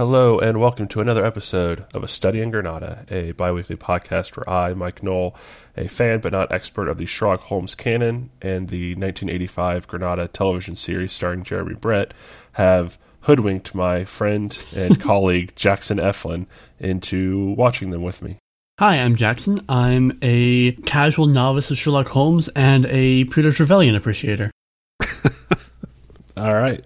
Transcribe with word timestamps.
Hello, 0.00 0.38
and 0.38 0.58
welcome 0.58 0.88
to 0.88 1.02
another 1.02 1.26
episode 1.26 1.84
of 1.92 2.02
A 2.02 2.08
Study 2.08 2.40
in 2.40 2.50
Granada, 2.50 3.04
a 3.10 3.32
bi 3.32 3.52
weekly 3.52 3.76
podcast 3.76 4.34
where 4.34 4.48
I, 4.48 4.72
Mike 4.72 5.02
Knoll, 5.02 5.36
a 5.76 5.88
fan 5.88 6.20
but 6.20 6.32
not 6.32 6.50
expert 6.50 6.88
of 6.88 6.96
the 6.96 7.04
Sherlock 7.04 7.42
Holmes 7.42 7.74
canon 7.74 8.30
and 8.40 8.70
the 8.70 8.94
1985 8.94 9.86
Granada 9.86 10.26
television 10.26 10.74
series 10.74 11.12
starring 11.12 11.42
Jeremy 11.42 11.74
Brett, 11.74 12.14
have 12.52 12.98
hoodwinked 13.24 13.74
my 13.74 14.06
friend 14.06 14.64
and 14.74 14.98
colleague 15.02 15.54
Jackson 15.54 15.98
Eflin 15.98 16.46
into 16.78 17.50
watching 17.50 17.90
them 17.90 18.02
with 18.02 18.22
me. 18.22 18.38
Hi, 18.78 18.96
I'm 18.96 19.16
Jackson. 19.16 19.60
I'm 19.68 20.18
a 20.22 20.72
casual 20.86 21.26
novice 21.26 21.70
of 21.70 21.76
Sherlock 21.76 22.08
Holmes 22.08 22.48
and 22.56 22.86
a 22.86 23.24
Peter 23.24 23.52
Trevelyan 23.52 23.96
appreciator. 23.96 24.50
All 26.38 26.54
right. 26.54 26.82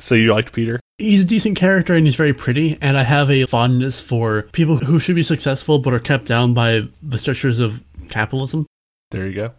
So 0.00 0.14
you 0.14 0.32
liked 0.32 0.52
Peter? 0.52 0.80
He's 0.98 1.22
a 1.22 1.24
decent 1.24 1.56
character 1.56 1.94
and 1.94 2.06
he's 2.06 2.16
very 2.16 2.34
pretty, 2.34 2.76
and 2.80 2.96
I 2.96 3.02
have 3.02 3.30
a 3.30 3.46
fondness 3.46 4.00
for 4.00 4.42
people 4.52 4.76
who 4.76 4.98
should 4.98 5.16
be 5.16 5.22
successful 5.22 5.78
but 5.78 5.94
are 5.94 5.98
kept 6.00 6.26
down 6.26 6.52
by 6.54 6.82
the 7.02 7.18
structures 7.18 7.58
of 7.58 7.82
capitalism. 8.08 8.66
There 9.10 9.26
you 9.26 9.34
go. 9.34 9.52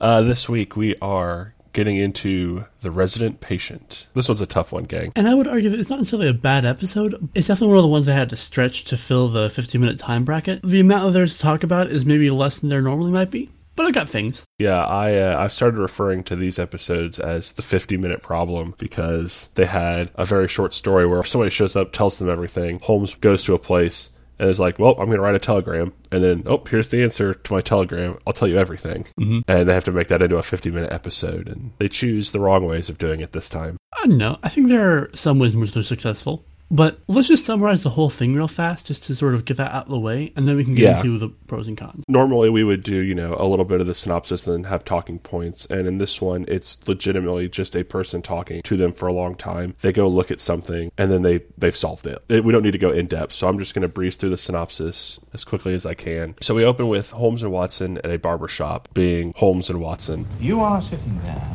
Uh, 0.00 0.22
this 0.22 0.48
week 0.48 0.76
we 0.76 0.94
are 1.02 1.54
getting 1.72 1.96
into 1.96 2.64
The 2.80 2.90
Resident 2.90 3.40
Patient. 3.40 4.08
This 4.14 4.28
one's 4.28 4.40
a 4.40 4.46
tough 4.46 4.72
one, 4.72 4.84
gang. 4.84 5.12
And 5.14 5.28
I 5.28 5.34
would 5.34 5.46
argue 5.46 5.70
that 5.70 5.78
it's 5.78 5.90
not 5.90 5.98
necessarily 5.98 6.28
a 6.28 6.34
bad 6.34 6.64
episode. 6.64 7.14
It's 7.34 7.46
definitely 7.46 7.68
one 7.68 7.78
of 7.78 7.82
the 7.84 7.88
ones 7.88 8.06
that 8.06 8.14
had 8.14 8.30
to 8.30 8.36
stretch 8.36 8.84
to 8.84 8.96
fill 8.96 9.28
the 9.28 9.50
15 9.50 9.80
minute 9.80 9.98
time 9.98 10.24
bracket. 10.24 10.62
The 10.62 10.80
amount 10.80 11.06
of 11.06 11.12
there's 11.12 11.36
to 11.36 11.42
talk 11.42 11.62
about 11.62 11.88
is 11.88 12.04
maybe 12.04 12.30
less 12.30 12.58
than 12.58 12.68
there 12.68 12.82
normally 12.82 13.12
might 13.12 13.30
be. 13.30 13.50
But 13.78 13.86
I 13.86 13.92
got 13.92 14.08
things. 14.08 14.44
Yeah, 14.58 14.84
I 14.84 15.14
uh, 15.14 15.40
I've 15.40 15.52
started 15.52 15.78
referring 15.78 16.24
to 16.24 16.34
these 16.34 16.58
episodes 16.58 17.20
as 17.20 17.52
the 17.52 17.62
50 17.62 17.96
minute 17.96 18.22
problem 18.22 18.74
because 18.76 19.50
they 19.54 19.66
had 19.66 20.10
a 20.16 20.24
very 20.24 20.48
short 20.48 20.74
story 20.74 21.06
where 21.06 21.22
somebody 21.22 21.52
shows 21.52 21.76
up, 21.76 21.92
tells 21.92 22.18
them 22.18 22.28
everything. 22.28 22.80
Holmes 22.80 23.14
goes 23.14 23.44
to 23.44 23.54
a 23.54 23.58
place 23.60 24.18
and 24.36 24.50
is 24.50 24.58
like, 24.58 24.80
"Well, 24.80 24.96
I'm 24.98 25.06
going 25.06 25.18
to 25.18 25.22
write 25.22 25.36
a 25.36 25.38
telegram," 25.38 25.92
and 26.10 26.24
then, 26.24 26.42
"Oh, 26.46 26.60
here's 26.68 26.88
the 26.88 27.04
answer 27.04 27.32
to 27.32 27.52
my 27.52 27.60
telegram. 27.60 28.18
I'll 28.26 28.32
tell 28.32 28.48
you 28.48 28.58
everything." 28.58 29.04
Mm-hmm. 29.16 29.40
And 29.46 29.68
they 29.68 29.74
have 29.74 29.84
to 29.84 29.92
make 29.92 30.08
that 30.08 30.22
into 30.22 30.38
a 30.38 30.42
50 30.42 30.72
minute 30.72 30.92
episode, 30.92 31.48
and 31.48 31.70
they 31.78 31.88
choose 31.88 32.32
the 32.32 32.40
wrong 32.40 32.66
ways 32.66 32.88
of 32.88 32.98
doing 32.98 33.20
it 33.20 33.30
this 33.30 33.48
time. 33.48 33.76
I 33.92 34.06
don't 34.06 34.18
know. 34.18 34.38
I 34.42 34.48
think 34.48 34.66
there 34.66 34.90
are 34.90 35.10
some 35.14 35.38
ways 35.38 35.54
in 35.54 35.60
which 35.60 35.72
they're 35.72 35.84
successful. 35.84 36.44
But 36.70 36.98
let's 37.08 37.28
just 37.28 37.46
summarize 37.46 37.82
the 37.82 37.90
whole 37.90 38.10
thing 38.10 38.34
real 38.34 38.46
fast, 38.48 38.86
just 38.86 39.04
to 39.04 39.14
sort 39.14 39.34
of 39.34 39.46
get 39.46 39.56
that 39.56 39.72
out 39.72 39.84
of 39.84 39.90
the 39.90 39.98
way, 39.98 40.32
and 40.36 40.46
then 40.46 40.56
we 40.56 40.64
can 40.64 40.74
get 40.74 40.82
Yeah. 40.82 40.96
into 40.98 41.18
the 41.18 41.30
pros 41.46 41.66
and 41.66 41.78
cons. 41.78 42.04
Normally, 42.08 42.50
we 42.50 42.62
would 42.62 42.82
do 42.82 42.96
you 42.96 43.14
know 43.14 43.36
a 43.38 43.46
little 43.46 43.64
bit 43.64 43.80
of 43.80 43.86
the 43.86 43.94
synopsis 43.94 44.46
and 44.46 44.54
then 44.64 44.70
have 44.70 44.84
talking 44.84 45.18
points, 45.18 45.64
and 45.66 45.86
in 45.88 45.96
this 45.96 46.20
one, 46.20 46.44
it's 46.46 46.78
legitimately 46.86 47.48
just 47.48 47.74
a 47.74 47.84
person 47.84 48.20
talking 48.20 48.60
to 48.62 48.76
them 48.76 48.92
for 48.92 49.06
a 49.08 49.12
long 49.14 49.34
time. 49.34 49.74
They 49.80 49.92
go 49.92 50.08
look 50.08 50.30
at 50.30 50.40
something, 50.40 50.92
and 50.98 51.10
then 51.10 51.22
they 51.22 51.40
they've 51.56 51.74
solved 51.76 52.06
it. 52.06 52.18
It- 52.28 52.44
We 52.44 52.52
don't 52.52 52.62
need 52.62 52.72
to 52.72 52.78
go 52.78 52.90
in 52.90 53.06
depth, 53.06 53.32
so 53.32 53.48
I'm 53.48 53.58
just 53.58 53.74
going 53.74 53.82
to 53.82 53.88
breeze 53.88 54.16
through 54.16 54.30
the 54.30 54.36
synopsis 54.36 55.18
as 55.32 55.44
quickly 55.44 55.72
as 55.74 55.86
I 55.86 55.94
can. 55.94 56.34
So 56.42 56.54
we 56.54 56.64
open 56.64 56.86
with 56.88 57.12
Holmes 57.12 57.42
and 57.42 57.50
Watson 57.50 57.96
at 58.04 58.10
a 58.10 58.18
barber 58.18 58.48
shop, 58.48 58.88
being 58.92 59.32
Holmes 59.36 59.70
and 59.70 59.80
Watson. 59.80 60.26
You 60.38 60.60
are 60.60 60.82
sitting 60.82 61.18
there, 61.24 61.48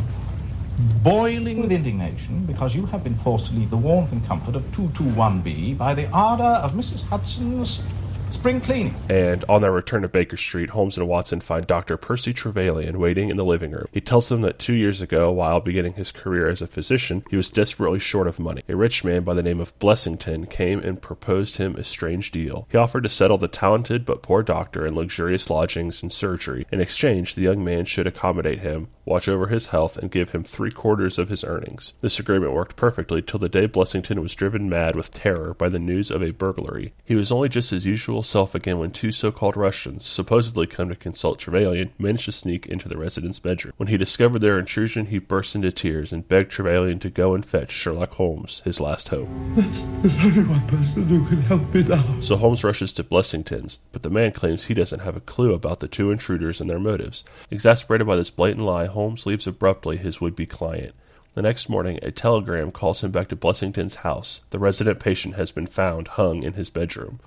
boiling 1.04 1.62
with 1.62 1.72
indignation 1.72 2.46
because 2.46 2.76
you 2.76 2.86
have 2.88 3.04
been 3.04 3.16
forced 3.16 3.48
to 3.48 3.54
leave 3.54 3.70
the 3.70 3.78
warmth 3.78 4.12
and 4.12 4.26
comfort 4.26 4.56
of 4.56 4.64
221B 4.72 5.78
by 5.78 5.94
the 5.94 6.10
ardour 6.12 6.46
of 6.46 6.74
Mrs. 6.74 7.04
Hudson's 7.04 7.82
spring 8.34 8.60
cleaning. 8.60 8.96
And 9.10 9.46
on 9.48 9.62
their 9.62 9.72
return 9.72 10.02
to 10.02 10.10
Baker 10.10 10.38
Street, 10.38 10.72
Holmes 10.72 10.98
and 10.98 11.08
Watson 11.08 11.40
find 11.40 11.66
Dr. 11.66 11.98
Percy 11.98 12.34
Trevelyan 12.34 13.00
waiting 13.00 13.30
in 13.30 13.38
the 13.38 13.46
living 13.46 13.72
room. 13.72 13.88
He 13.92 14.02
tells 14.02 14.30
them 14.30 14.42
that 14.42 14.60
two 14.60 14.74
years 14.74 15.02
ago, 15.02 15.32
while 15.32 15.60
beginning 15.60 15.94
his 15.94 16.12
career 16.12 16.48
as 16.48 16.62
a 16.62 16.68
physician, 16.68 17.24
he 17.30 17.38
was 17.38 17.50
desperately 17.50 18.00
short 18.00 18.28
of 18.28 18.40
money. 18.40 18.64
A 18.68 18.76
rich 18.76 19.04
man 19.04 19.24
by 19.24 19.34
the 19.34 19.44
name 19.44 19.60
of 19.60 19.78
Blessington 19.80 20.50
came 20.50 20.80
and 20.80 21.02
proposed 21.02 21.58
him 21.58 21.76
a 21.76 21.84
strange 21.84 22.32
deal. 22.32 22.68
He 22.72 22.78
offered 22.78 23.04
to 23.04 23.10
settle 23.10 23.38
the 23.38 23.48
talented 23.48 24.06
but 24.06 24.24
poor 24.24 24.44
doctor 24.44 24.86
in 24.86 24.96
luxurious 24.96 25.50
lodgings 25.50 26.02
and 26.02 26.12
surgery. 26.12 26.66
In 26.72 26.82
exchange, 26.82 27.36
the 27.36 27.44
young 27.44 27.64
man 27.64 27.86
should 27.86 28.08
accommodate 28.08 28.60
him, 28.60 28.88
watch 29.06 29.28
over 29.28 29.48
his 29.48 29.68
health, 29.68 29.98
and 29.98 30.12
give 30.12 30.32
him 30.32 30.44
three 30.44 30.72
quarters 30.72 31.18
of 31.18 31.30
his 31.30 31.44
earnings. 31.44 31.94
This 32.02 32.20
agreement 32.20 32.54
worked 32.54 32.76
perfectly 32.76 33.22
till 33.22 33.40
the 33.40 33.50
day 33.50 33.68
Blessington 33.68 34.22
was 34.22 34.36
driven 34.36 34.70
mad 34.70 34.96
with 34.96 35.12
terror 35.12 35.54
by 35.54 35.70
the 35.70 35.80
news 35.80 36.12
of 36.12 36.22
a 36.22 36.32
burglary. 36.32 36.94
He 37.04 37.16
was 37.16 37.32
only 37.32 37.50
just 37.50 37.72
his 37.72 37.86
usual 37.86 38.24
self 38.24 38.56
again 38.56 38.80
when 38.80 38.92
two 38.92 39.12
so 39.12 39.32
called 39.32 39.58
Russians, 39.58 40.06
supposedly 40.06 40.68
come 40.68 40.90
to 40.90 40.96
consult 40.96 41.40
Trevelyan, 41.40 41.92
managed 41.98 42.26
to 42.26 42.32
sneak 42.32 42.68
into 42.68 42.90
the 42.90 42.98
resident's 42.98 43.40
bedroom. 43.40 43.74
When 43.78 43.90
he 43.90 43.98
discovered 43.98 44.40
their 44.40 44.60
intrusion, 44.60 45.08
he 45.08 45.20
burst 45.20 45.56
into 45.56 45.72
tears 45.72 46.12
and 46.12 46.28
begged 46.28 46.52
Trevelyan 46.52 47.00
to 47.00 47.10
go 47.10 47.34
and 47.34 47.46
fetch 47.46 47.72
Sherlock 47.72 48.12
Holmes, 48.14 48.62
his 48.66 48.80
last 48.80 49.10
hope. 49.10 49.30
There's 49.56 49.84
only 50.24 50.44
one 50.44 50.68
person 50.68 51.08
who 51.08 51.26
can 51.28 51.42
help 51.42 51.74
me 51.74 51.84
now. 51.84 52.04
So 52.22 52.38
Holmes 52.38 52.64
rushes 52.64 52.94
to 52.94 53.04
Blessington's, 53.04 53.80
but 53.92 54.04
the 54.04 54.10
man 54.10 54.32
claims 54.32 54.66
he 54.66 54.74
doesn't 54.74 55.02
have 55.02 55.18
a 55.18 55.22
clue 55.22 55.54
about 55.54 55.80
the 55.80 55.88
two 55.88 56.12
intruders 56.12 56.62
and 56.62 56.70
their 56.70 56.80
motives. 56.80 57.24
Exasperated 57.52 58.08
by 58.08 58.16
this 58.16 58.32
blatant 58.32 58.66
lie, 58.66 58.86
Holmes 58.94 59.26
leaves 59.26 59.46
abruptly 59.46 59.98
his 59.98 60.20
would 60.20 60.36
be 60.36 60.46
client. 60.46 60.96
The 61.34 61.42
next 61.42 61.68
morning, 61.68 62.00
a 62.02 62.12
telegram 62.12 62.72
calls 62.72 63.04
him 63.04 63.12
back 63.12 63.28
to 63.30 63.36
Blessington's 63.36 63.98
house. 63.98 64.42
The 64.52 64.60
resident 64.60 65.00
patient 65.00 65.36
has 65.36 65.52
been 65.52 65.68
found 65.68 66.10
hung 66.10 66.44
in 66.44 66.54
his 66.54 66.70
bedroom. 66.70 67.20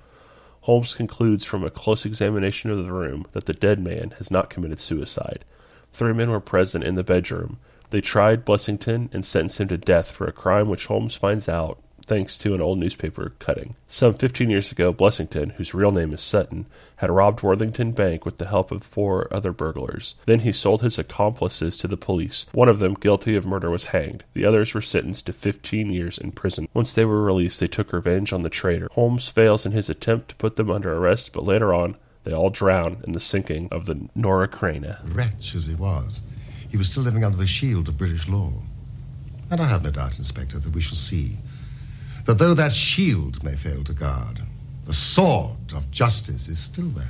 Holmes 0.61 0.95
concludes 0.95 1.45
from 1.45 1.63
a 1.63 1.69
close 1.69 2.05
examination 2.05 2.71
of 2.71 2.77
the 2.77 2.91
room 2.91 3.25
that 3.33 3.45
the 3.45 3.53
dead 3.53 3.79
man 3.79 4.11
has 4.17 4.31
not 4.31 4.49
committed 4.49 4.79
suicide. 4.79 5.45
Three 5.93 6.13
men 6.13 6.29
were 6.29 6.39
present 6.39 6.83
in 6.83 6.95
the 6.95 7.03
bedroom. 7.03 7.57
They 7.89 8.01
tried 8.01 8.45
Blessington 8.45 9.13
and 9.13 9.25
sentenced 9.25 9.61
him 9.61 9.67
to 9.69 9.77
death 9.77 10.11
for 10.11 10.27
a 10.27 10.33
crime 10.33 10.67
which 10.69 10.87
Holmes 10.87 11.15
finds 11.15 11.47
out 11.47 11.79
thanks 12.07 12.37
to 12.37 12.55
an 12.55 12.61
old 12.61 12.79
newspaper 12.79 13.33
cutting. 13.37 13.75
Some 13.87 14.13
15 14.13 14.49
years 14.49 14.71
ago, 14.71 14.93
Blessington, 14.93 15.51
whose 15.53 15.73
real 15.73 15.91
name 15.91 16.13
is 16.13 16.21
Sutton, 16.21 16.65
had 16.97 17.11
robbed 17.11 17.43
Worthington 17.43 17.91
Bank 17.91 18.25
with 18.25 18.37
the 18.37 18.47
help 18.47 18.71
of 18.71 18.81
four 18.81 19.27
other 19.31 19.51
burglars. 19.51 20.15
Then 20.25 20.39
he 20.39 20.51
sold 20.51 20.81
his 20.81 20.97
accomplices 20.97 21.77
to 21.77 21.87
the 21.87 21.97
police. 21.97 22.45
One 22.53 22.69
of 22.69 22.79
them, 22.79 22.93
guilty 22.95 23.35
of 23.35 23.45
murder, 23.45 23.69
was 23.69 23.87
hanged. 23.87 24.23
The 24.33 24.45
others 24.45 24.73
were 24.73 24.81
sentenced 24.81 25.25
to 25.27 25.33
15 25.33 25.91
years 25.91 26.17
in 26.17 26.31
prison. 26.31 26.67
Once 26.73 26.93
they 26.93 27.05
were 27.05 27.21
released, 27.21 27.59
they 27.59 27.67
took 27.67 27.93
revenge 27.93 28.33
on 28.33 28.41
the 28.41 28.49
traitor. 28.49 28.87
Holmes 28.93 29.29
fails 29.29 29.65
in 29.65 29.73
his 29.73 29.89
attempt 29.89 30.29
to 30.29 30.35
put 30.37 30.55
them 30.55 30.71
under 30.71 30.95
arrest, 30.95 31.33
but 31.33 31.43
later 31.43 31.73
on, 31.73 31.97
they 32.23 32.33
all 32.33 32.49
drown 32.49 32.97
in 33.05 33.13
the 33.13 33.19
sinking 33.19 33.67
of 33.71 33.85
the 33.85 34.09
Norah 34.15 34.47
Creina. 34.47 34.99
Wretch 35.03 35.55
as 35.55 35.67
he 35.67 35.75
was, 35.75 36.21
he 36.69 36.77
was 36.77 36.89
still 36.89 37.03
living 37.03 37.23
under 37.23 37.37
the 37.37 37.47
shield 37.47 37.87
of 37.87 37.97
British 37.97 38.27
law. 38.27 38.51
And 39.49 39.61
I 39.61 39.67
have 39.67 39.83
no 39.83 39.91
doubt, 39.91 40.17
Inspector, 40.17 40.59
that 40.59 40.73
we 40.73 40.81
shall 40.81 40.95
see 40.95 41.37
that 42.27 42.39
though 42.39 42.53
that 42.55 42.73
shield 42.73 43.41
may 43.41 43.55
fail 43.55 43.85
to 43.85 43.93
guard, 43.93 44.41
the 44.83 44.91
sword 44.91 45.71
of 45.73 45.89
justice 45.91 46.49
is 46.49 46.59
still 46.59 46.89
there 46.89 47.05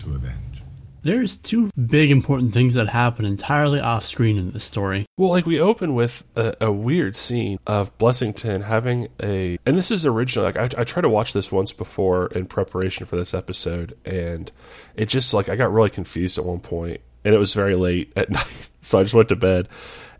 to 0.00 0.10
avenge. 0.10 0.62
There's 1.02 1.38
two 1.38 1.70
big 1.86 2.10
important 2.10 2.52
things 2.52 2.74
that 2.74 2.90
happen 2.90 3.24
entirely 3.24 3.80
off 3.80 4.04
screen 4.04 4.36
in 4.36 4.52
this 4.52 4.64
story. 4.64 5.06
Well, 5.16 5.30
like 5.30 5.46
we 5.46 5.58
open 5.58 5.94
with 5.94 6.24
a, 6.36 6.54
a 6.60 6.70
weird 6.70 7.16
scene 7.16 7.58
of 7.66 7.96
Blessington 7.96 8.64
having 8.64 9.08
a, 9.22 9.58
and 9.64 9.78
this 9.78 9.90
is 9.90 10.04
original. 10.04 10.44
Like 10.44 10.58
I, 10.58 10.64
I 10.78 10.84
tried 10.84 11.02
to 11.02 11.08
watch 11.08 11.32
this 11.32 11.50
once 11.50 11.72
before 11.72 12.26
in 12.26 12.44
preparation 12.44 13.06
for 13.06 13.16
this 13.16 13.32
episode, 13.32 13.96
and 14.04 14.52
it 14.94 15.08
just 15.08 15.32
like 15.32 15.48
I 15.48 15.56
got 15.56 15.72
really 15.72 15.88
confused 15.88 16.36
at 16.36 16.44
one 16.44 16.60
point, 16.60 17.00
and 17.24 17.34
it 17.34 17.38
was 17.38 17.54
very 17.54 17.76
late 17.76 18.12
at 18.14 18.28
night, 18.30 18.68
so 18.82 18.98
I 18.98 19.04
just 19.04 19.14
went 19.14 19.30
to 19.30 19.36
bed. 19.36 19.68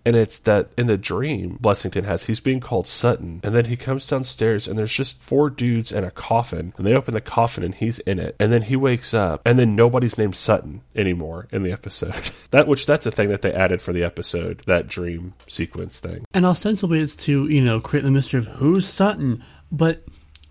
And 0.04 0.16
it's 0.16 0.38
that 0.38 0.70
in 0.76 0.86
the 0.86 0.96
dream 0.96 1.58
Blessington 1.60 2.04
has, 2.04 2.26
he's 2.26 2.40
being 2.40 2.60
called 2.60 2.86
Sutton, 2.86 3.40
and 3.42 3.54
then 3.54 3.66
he 3.66 3.76
comes 3.76 4.06
downstairs, 4.06 4.66
and 4.66 4.78
there's 4.78 4.94
just 4.94 5.20
four 5.20 5.50
dudes 5.50 5.92
and 5.92 6.06
a 6.06 6.10
coffin, 6.10 6.72
and 6.76 6.86
they 6.86 6.94
open 6.94 7.14
the 7.14 7.20
coffin, 7.20 7.64
and 7.64 7.74
he's 7.74 7.98
in 8.00 8.18
it, 8.18 8.34
and 8.38 8.50
then 8.52 8.62
he 8.62 8.76
wakes 8.76 9.12
up, 9.12 9.42
and 9.44 9.58
then 9.58 9.76
nobody's 9.76 10.18
named 10.18 10.36
Sutton 10.36 10.82
anymore 10.94 11.48
in 11.50 11.62
the 11.62 11.72
episode. 11.72 12.14
that 12.50 12.66
which 12.66 12.86
that's 12.86 13.06
a 13.06 13.10
thing 13.10 13.28
that 13.28 13.42
they 13.42 13.52
added 13.52 13.82
for 13.82 13.92
the 13.92 14.04
episode, 14.04 14.60
that 14.60 14.86
dream 14.86 15.34
sequence 15.46 15.98
thing. 15.98 16.24
And 16.32 16.46
ostensibly 16.46 17.00
it's 17.00 17.16
to, 17.16 17.48
you 17.48 17.60
know, 17.62 17.80
create 17.80 18.02
the 18.02 18.10
mystery 18.10 18.38
of 18.38 18.46
who's 18.46 18.86
Sutton. 18.86 19.42
But 19.70 20.02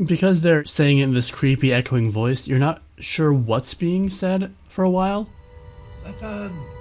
because 0.04 0.42
they're 0.42 0.66
saying 0.66 1.00
it 1.00 1.04
in 1.06 1.14
this 1.14 1.32
creepy 1.32 1.74
echoing 1.74 2.12
voice, 2.12 2.48
you're 2.48 2.60
not 2.60 2.82
sure 3.00 3.34
what's 3.34 3.74
being 3.74 4.10
said 4.10 4.54
for 4.68 4.84
a 4.84 4.90
while. 4.90 5.30
Sutton. 6.04 6.79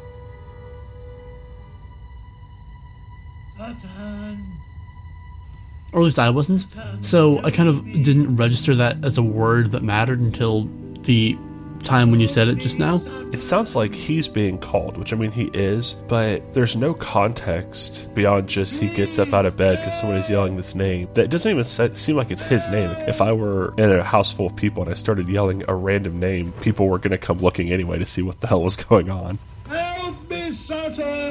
Or 5.93 6.01
at 6.01 6.05
least 6.05 6.19
I 6.19 6.31
wasn't. 6.31 6.67
So 7.03 7.39
I 7.45 7.51
kind 7.51 7.69
of 7.69 7.85
didn't 7.85 8.37
register 8.37 8.75
that 8.75 9.05
as 9.05 9.17
a 9.17 9.23
word 9.23 9.73
that 9.73 9.83
mattered 9.83 10.21
until 10.21 10.69
the 11.03 11.37
time 11.83 12.11
when 12.11 12.21
you 12.21 12.29
said 12.29 12.49
it 12.49 12.57
just 12.57 12.79
now. 12.79 13.01
It 13.33 13.43
sounds 13.43 13.77
like 13.77 13.95
he's 13.95 14.29
being 14.29 14.59
called, 14.59 14.97
which 14.97 15.13
I 15.13 15.17
mean 15.17 15.31
he 15.31 15.51
is, 15.53 15.95
but 16.09 16.55
there's 16.55 16.77
no 16.77 16.95
context 16.95 18.13
beyond 18.15 18.49
just 18.49 18.81
he 18.81 18.89
gets 18.89 19.19
up 19.19 19.33
out 19.33 19.47
of 19.47 19.57
bed 19.57 19.79
because 19.79 20.01
somebody's 20.01 20.31
yelling 20.31 20.57
this 20.57 20.75
name. 20.75 21.09
That 21.15 21.31
doesn't 21.31 21.51
even 21.51 21.65
seem 21.95 22.17
like 22.17 22.31
it's 22.31 22.45
his 22.45 22.69
name. 22.69 22.91
If 23.07 23.21
I 23.21 23.33
were 23.33 23.75
in 23.79 23.91
a 23.91 24.03
house 24.03 24.33
full 24.33 24.47
of 24.47 24.57
people 24.57 24.83
and 24.83 24.91
I 24.91 24.95
started 24.95 25.29
yelling 25.29 25.63
a 25.69 25.75
random 25.75 26.19
name, 26.19 26.53
people 26.61 26.89
were 26.89 26.99
going 26.99 27.13
to 27.13 27.19
come 27.19 27.39
looking 27.39 27.71
anyway 27.71 27.99
to 27.99 28.07
see 28.07 28.23
what 28.23 28.41
the 28.41 28.47
hell 28.47 28.63
was 28.63 28.77
going 28.89 29.11
on. 29.11 29.39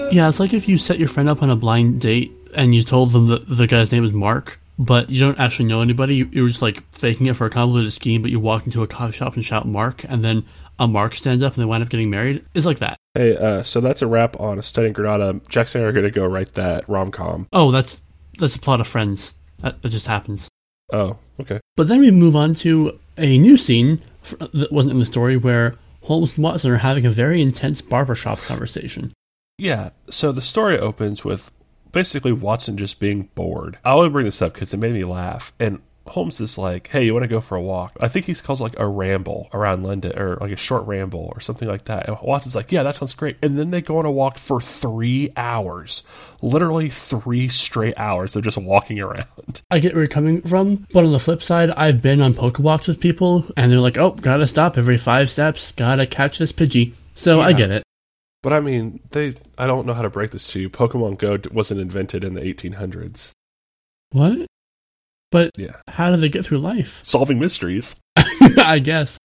Help 0.08 0.14
me, 0.14 0.16
Sutton. 0.16 0.18
Yeah, 0.18 0.30
it's 0.30 0.40
like 0.40 0.54
if 0.54 0.68
you 0.68 0.78
set 0.78 1.00
your 1.00 1.10
friend 1.10 1.30
up 1.30 1.42
on 1.44 1.50
a 1.50 1.56
blind 1.56 2.02
date 2.02 2.32
and 2.56 2.74
you 2.74 2.84
told 2.84 3.12
them 3.12 3.28
that 3.28 3.48
the 3.48 3.68
guy's 3.68 3.92
name 3.92 4.04
is 4.06 4.14
Mark, 4.14 4.60
but 4.80 5.10
you 5.10 5.20
don't 5.20 5.40
actually 5.40 5.66
know 5.68 5.82
anybody. 5.82 6.16
You- 6.16 6.30
You're 6.32 6.48
just 6.48 6.62
like 6.62 6.84
faking 6.94 7.28
it 7.28 7.36
for 7.36 7.46
a 7.46 7.50
convoluted 7.50 7.92
scheme, 7.94 8.22
but 8.22 8.32
you 8.32 8.40
walk 8.40 8.66
into 8.66 8.84
a 8.84 8.88
coffee 8.88 9.14
shop 9.14 9.36
and 9.36 9.44
shout 9.46 9.68
Mark, 9.68 10.04
and 10.08 10.24
then 10.24 10.44
a 10.80 10.88
Mark 10.88 11.16
stands 11.16 11.44
up 11.44 11.56
and 11.56 11.62
they 11.62 11.66
wind 11.66 11.84
up 11.84 11.90
getting 11.90 12.10
married. 12.10 12.44
It's 12.54 12.66
like 12.66 12.80
that. 12.80 12.98
Hey, 13.16 13.36
uh, 13.36 13.64
so 13.64 13.82
that's 13.82 14.02
a 14.04 14.08
wrap 14.08 14.40
on 14.40 14.60
a 14.60 14.64
Study 14.64 14.88
in 14.88 14.94
Granada. 14.94 15.42
Jackson 15.50 15.82
and 15.82 15.88
I 15.88 15.90
are 15.90 15.94
going 15.94 16.06
to 16.06 16.12
go 16.12 16.26
write 16.28 16.54
that 16.54 16.88
rom 16.88 17.12
com. 17.12 17.48
Oh, 17.52 17.72
that's 17.72 18.02
that's 18.40 18.56
a 18.56 18.60
plot 18.60 18.80
of 18.82 18.88
Friends. 18.88 19.34
That, 19.60 19.82
that 19.82 19.90
just 19.90 20.06
happens. 20.06 20.48
Oh, 20.94 21.18
okay. 21.40 21.60
But 21.76 21.88
then 21.88 22.00
we 22.00 22.12
move 22.12 22.36
on 22.36 22.54
to 22.56 23.00
a 23.18 23.38
new 23.40 23.58
scene 23.58 24.02
that 24.40 24.68
wasn't 24.72 24.94
in 24.94 25.00
the 25.00 25.06
story 25.08 25.36
where 25.36 25.74
Holmes 26.04 26.36
and 26.36 26.44
Watson 26.44 26.70
are 26.72 26.78
having 26.78 27.06
a 27.08 27.10
very 27.10 27.42
intense 27.42 27.82
barbershop 27.82 28.40
conversation. 28.42 29.12
Yeah, 29.58 29.90
so 30.10 30.32
the 30.32 30.42
story 30.42 30.78
opens 30.78 31.26
with 31.26 31.52
basically 31.92 32.32
Watson 32.32 32.78
just 32.78 33.00
being 33.00 33.30
bored. 33.34 33.80
I 33.84 33.94
only 33.94 34.10
bring 34.10 34.26
this 34.26 34.42
up 34.42 34.54
because 34.54 34.72
it 34.72 34.78
made 34.78 34.94
me 34.94 35.04
laugh. 35.04 35.52
And 35.60 35.82
Holmes 36.10 36.40
is 36.40 36.60
like, 36.60 36.88
hey, 36.90 37.04
you 37.04 37.14
want 37.14 37.24
to 37.24 37.28
go 37.28 37.42
for 37.42 37.56
a 37.56 37.62
walk? 37.62 37.98
I 38.00 38.08
think 38.08 38.26
he 38.26 38.36
calls 38.36 38.62
it 38.62 38.66
like 38.66 38.80
a 38.80 38.88
ramble 38.88 39.50
around 39.52 39.84
London 39.84 40.18
or 40.18 40.38
like 40.40 40.52
a 40.52 40.58
short 40.58 40.86
ramble 40.86 41.32
or 41.34 41.40
something 41.40 41.68
like 41.68 41.86
that. 41.86 42.08
And 42.08 42.18
Watson's 42.22 42.56
like, 42.56 42.72
yeah, 42.72 42.84
that 42.84 42.96
sounds 42.96 43.16
great. 43.16 43.38
And 43.42 43.58
then 43.58 43.72
they 43.72 43.82
go 43.82 43.98
on 43.98 44.06
a 44.06 44.12
walk 44.12 44.38
for 44.38 44.62
three 44.62 45.32
hours. 45.36 46.04
Literally 46.40 46.90
three 46.90 47.48
straight 47.50 47.98
hours 47.98 48.36
of 48.36 48.44
just 48.44 48.60
walking 48.60 49.00
around. 49.00 49.26
I 49.72 49.80
get 49.80 49.94
where 49.94 50.04
you're 50.04 50.08
coming 50.08 50.42
from, 50.42 50.86
but 50.94 51.04
on 51.04 51.12
the 51.12 51.20
flip 51.20 51.42
side, 51.42 51.72
I've 51.72 52.02
been 52.02 52.22
on 52.22 52.36
poke 52.36 52.60
walks 52.60 52.88
with 52.88 53.02
people, 53.02 53.46
and 53.58 53.72
they're 53.72 53.80
like, 53.80 53.98
"Oh, 53.98 54.12
gotta 54.12 54.46
stop 54.46 54.78
every 54.78 54.98
five 54.98 55.32
steps, 55.32 55.72
gotta 55.72 56.06
catch 56.06 56.38
this 56.38 56.52
Pidgey." 56.52 56.94
So 57.16 57.42
I 57.42 57.54
get 57.54 57.72
it. 57.72 57.87
But 58.48 58.54
I 58.54 58.62
mean, 58.62 59.02
they, 59.10 59.36
I 59.58 59.68
don't 59.68 59.86
know 59.86 59.94
how 59.94 60.04
to 60.04 60.10
break 60.10 60.32
this 60.32 60.50
to 60.54 60.62
you. 60.62 60.70
Pokemon 60.70 61.18
Go 61.18 61.38
wasn't 61.52 61.82
invented 61.82 62.24
in 62.24 62.34
the 62.34 62.40
1800s. 62.40 63.32
What? 64.12 64.48
But 65.34 65.52
Yeah. 65.58 65.76
how 65.90 66.12
do 66.12 66.16
they 66.16 66.30
get 66.30 66.46
through 66.46 66.60
life? 66.60 67.02
Solving 67.04 67.40
mysteries. 67.42 67.98
I 68.16 68.80
guess. 68.80 69.18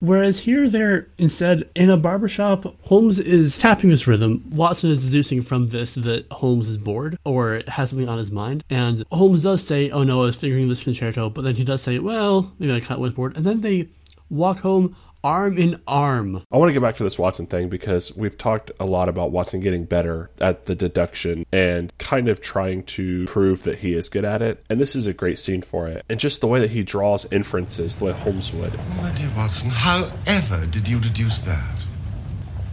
Whereas 0.00 0.40
here, 0.40 0.68
they're 0.68 1.08
instead 1.16 1.70
in 1.74 1.88
a 1.88 1.96
barbershop. 1.96 2.64
Holmes 2.84 3.18
is 3.18 3.56
tapping 3.56 3.88
this 3.88 4.06
rhythm. 4.06 4.44
Watson 4.50 4.90
is 4.90 5.02
deducing 5.06 5.40
from 5.40 5.68
this 5.68 5.94
that 5.94 6.30
Holmes 6.30 6.68
is 6.68 6.76
bored 6.76 7.16
or 7.24 7.62
has 7.68 7.88
something 7.88 8.10
on 8.10 8.18
his 8.18 8.30
mind. 8.30 8.62
And 8.68 9.04
Holmes 9.10 9.44
does 9.44 9.66
say, 9.66 9.88
Oh 9.88 10.02
no, 10.02 10.20
I 10.20 10.26
was 10.26 10.36
figuring 10.36 10.68
this 10.68 10.84
concerto. 10.84 11.30
But 11.30 11.44
then 11.44 11.54
he 11.56 11.64
does 11.64 11.80
say, 11.80 11.98
Well, 11.98 12.52
maybe 12.58 12.74
I 12.74 12.80
kind 12.80 12.92
of 12.92 12.98
was 13.00 13.14
bored. 13.14 13.38
And 13.38 13.46
then 13.46 13.62
they 13.62 13.88
walk 14.28 14.58
home 14.58 14.94
arm 15.26 15.58
in 15.58 15.80
arm. 15.88 16.44
I 16.52 16.56
want 16.56 16.68
to 16.68 16.72
get 16.72 16.82
back 16.82 16.94
to 16.96 17.02
this 17.02 17.18
Watson 17.18 17.46
thing 17.46 17.68
because 17.68 18.16
we've 18.16 18.38
talked 18.38 18.70
a 18.78 18.86
lot 18.86 19.08
about 19.08 19.32
Watson 19.32 19.58
getting 19.58 19.84
better 19.84 20.30
at 20.40 20.66
the 20.66 20.76
deduction 20.76 21.44
and 21.52 21.92
kind 21.98 22.28
of 22.28 22.40
trying 22.40 22.84
to 22.84 23.26
prove 23.26 23.64
that 23.64 23.78
he 23.78 23.94
is 23.94 24.08
good 24.08 24.24
at 24.24 24.40
it. 24.40 24.64
And 24.70 24.80
this 24.80 24.94
is 24.94 25.08
a 25.08 25.12
great 25.12 25.40
scene 25.40 25.62
for 25.62 25.88
it. 25.88 26.04
And 26.08 26.20
just 26.20 26.40
the 26.40 26.46
way 26.46 26.60
that 26.60 26.70
he 26.70 26.84
draws 26.84 27.30
inferences, 27.32 27.96
the 27.96 28.04
way 28.04 28.12
Holmes 28.12 28.52
would. 28.52 28.78
My 28.98 29.12
dear 29.14 29.32
Watson, 29.36 29.70
however 29.70 30.64
did 30.64 30.88
you 30.88 31.00
deduce 31.00 31.40
that? 31.40 31.84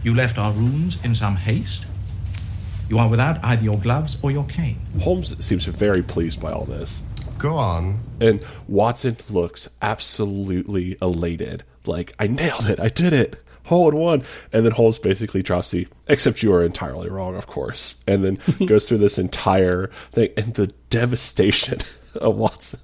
You 0.04 0.14
left 0.14 0.38
our 0.38 0.52
rooms 0.52 0.96
in 1.02 1.16
some 1.16 1.34
haste. 1.34 1.86
You 2.88 2.98
are 2.98 3.08
without 3.08 3.42
either 3.42 3.64
your 3.64 3.78
gloves 3.80 4.16
or 4.22 4.30
your 4.30 4.44
cane. 4.44 4.78
Holmes 5.00 5.44
seems 5.44 5.64
very 5.64 6.04
pleased 6.04 6.40
by 6.40 6.52
all 6.52 6.66
this. 6.66 7.02
Go 7.36 7.54
on. 7.56 7.98
And 8.20 8.46
Watson 8.68 9.16
looks 9.28 9.68
absolutely 9.82 10.96
elated. 11.02 11.64
Like, 11.86 12.12
I 12.18 12.26
nailed 12.26 12.66
it. 12.68 12.80
I 12.80 12.88
did 12.88 13.12
it. 13.12 13.42
Hole 13.66 13.88
in 13.90 13.96
one. 13.96 14.22
And 14.52 14.64
then 14.64 14.72
Holmes 14.72 14.98
basically 14.98 15.42
drops 15.42 15.70
the, 15.70 15.88
except 16.06 16.42
you 16.42 16.52
are 16.52 16.62
entirely 16.64 17.08
wrong, 17.08 17.34
of 17.34 17.46
course. 17.46 18.04
And 18.06 18.24
then 18.24 18.36
goes 18.66 18.88
through 18.88 18.98
this 18.98 19.18
entire 19.18 19.86
thing 20.12 20.30
and 20.36 20.54
the 20.54 20.68
devastation 20.90 21.78
of 22.20 22.36
Watson. 22.36 22.80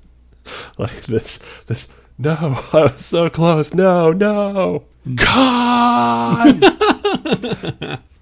Like 0.79 1.03
this, 1.03 1.63
this, 1.65 1.93
no, 2.19 2.35
I 2.73 2.83
was 2.85 3.05
so 3.05 3.29
close. 3.31 3.75
No, 3.75 4.13
no. 4.13 4.85
God! 5.15 6.63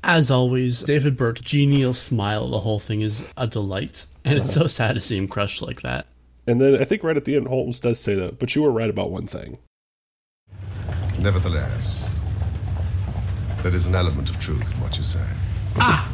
As 0.04 0.30
always, 0.30 0.82
David 0.82 1.16
Burke's 1.16 1.42
genial 1.42 1.94
smile, 1.94 2.48
the 2.48 2.60
whole 2.60 2.78
thing 2.78 3.02
is 3.02 3.30
a 3.36 3.46
delight. 3.46 4.06
And 4.24 4.38
it's 4.38 4.52
so 4.54 4.66
sad 4.66 4.94
to 4.94 5.00
see 5.00 5.16
him 5.16 5.28
crushed 5.28 5.60
like 5.62 5.82
that. 5.82 6.06
and 6.46 6.60
then 6.60 6.80
I 6.80 6.84
think 6.84 7.02
right 7.02 7.16
at 7.16 7.24
the 7.24 7.36
end, 7.36 7.48
Holmes 7.48 7.80
does 7.80 7.98
say 7.98 8.14
that, 8.14 8.38
but 8.38 8.54
you 8.54 8.62
were 8.62 8.70
right 8.70 8.90
about 8.90 9.10
one 9.10 9.26
thing. 9.26 9.58
Nevertheless, 11.18 12.08
there 13.62 13.74
is 13.74 13.86
an 13.86 13.94
element 13.94 14.30
of 14.30 14.38
truth 14.38 14.72
in 14.72 14.80
what 14.80 14.96
you 14.96 15.04
say. 15.04 15.26
Ah! 15.76 16.12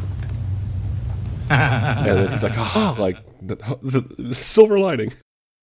And 1.51 2.07
then 2.07 2.33
he's 2.33 2.43
like, 2.43 2.59
aha, 2.59 2.97
like 2.99 3.19
the, 3.43 3.57
the, 3.83 4.01
the 4.23 4.35
silver 4.35 4.79
lining. 4.79 5.13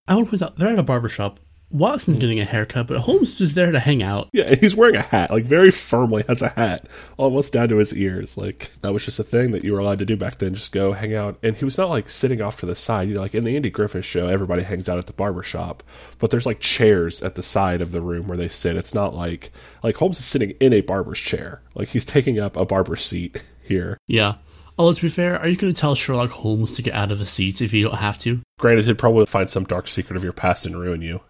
I 0.07 0.15
want 0.15 0.27
to 0.27 0.29
point 0.31 0.41
out, 0.43 0.57
they're 0.57 0.73
at 0.73 0.79
a 0.79 0.83
barbershop. 0.83 1.39
Watson's 1.71 2.19
getting 2.19 2.39
a 2.39 2.45
haircut, 2.45 2.87
but 2.87 2.99
Holmes 2.99 3.29
is 3.29 3.37
just 3.37 3.55
there 3.55 3.71
to 3.71 3.79
hang 3.79 4.03
out. 4.03 4.29
Yeah, 4.33 4.55
he's 4.55 4.75
wearing 4.75 4.95
a 4.95 5.01
hat, 5.01 5.31
like 5.31 5.45
very 5.45 5.71
firmly 5.71 6.23
has 6.27 6.41
a 6.41 6.49
hat, 6.49 6.87
almost 7.17 7.53
down 7.53 7.69
to 7.69 7.77
his 7.77 7.95
ears. 7.95 8.37
Like 8.37 8.71
that 8.81 8.93
was 8.93 9.05
just 9.05 9.19
a 9.19 9.23
thing 9.23 9.51
that 9.51 9.65
you 9.65 9.73
were 9.73 9.79
allowed 9.79 9.99
to 9.99 10.05
do 10.05 10.17
back 10.17 10.37
then. 10.37 10.53
Just 10.53 10.71
go 10.71 10.93
hang 10.93 11.15
out, 11.15 11.37
and 11.41 11.55
he 11.55 11.65
was 11.65 11.77
not 11.77 11.89
like 11.89 12.09
sitting 12.09 12.41
off 12.41 12.57
to 12.59 12.65
the 12.65 12.75
side. 12.75 13.07
You 13.07 13.15
know, 13.15 13.21
like 13.21 13.35
in 13.35 13.43
the 13.43 13.55
Andy 13.55 13.69
Griffith 13.69 14.05
show, 14.05 14.27
everybody 14.27 14.63
hangs 14.63 14.89
out 14.89 14.99
at 14.99 15.07
the 15.07 15.13
barber 15.13 15.43
shop, 15.43 15.83
but 16.19 16.29
there's 16.29 16.45
like 16.45 16.59
chairs 16.59 17.21
at 17.21 17.35
the 17.35 17.43
side 17.43 17.81
of 17.81 17.91
the 17.91 18.01
room 18.01 18.27
where 18.27 18.37
they 18.37 18.49
sit. 18.49 18.75
It's 18.75 18.93
not 18.93 19.15
like 19.15 19.51
like 19.83 19.95
Holmes 19.95 20.19
is 20.19 20.25
sitting 20.25 20.51
in 20.59 20.73
a 20.73 20.81
barber's 20.81 21.19
chair, 21.19 21.61
like 21.75 21.89
he's 21.89 22.05
taking 22.05 22.39
up 22.39 22.55
a 22.55 22.65
barber's 22.65 23.03
seat 23.03 23.43
here. 23.63 23.97
Yeah. 24.07 24.35
Oh, 24.77 24.93
to 24.93 25.01
be 25.01 25.09
fair, 25.09 25.37
are 25.37 25.47
you 25.47 25.57
going 25.57 25.73
to 25.73 25.79
tell 25.79 25.95
Sherlock 25.95 26.29
Holmes 26.31 26.75
to 26.75 26.81
get 26.81 26.93
out 26.95 27.11
of 27.11 27.21
a 27.21 27.25
seat 27.25 27.61
if 27.61 27.73
you 27.73 27.87
don't 27.87 27.97
have 27.97 28.17
to? 28.19 28.39
Granted, 28.57 28.85
he'd 28.85 28.97
probably 28.97 29.25
find 29.25 29.49
some 29.49 29.65
dark 29.65 29.87
secret 29.87 30.17
of 30.17 30.23
your 30.23 30.33
past 30.33 30.65
and 30.65 30.79
ruin 30.79 31.01
you, 31.01 31.21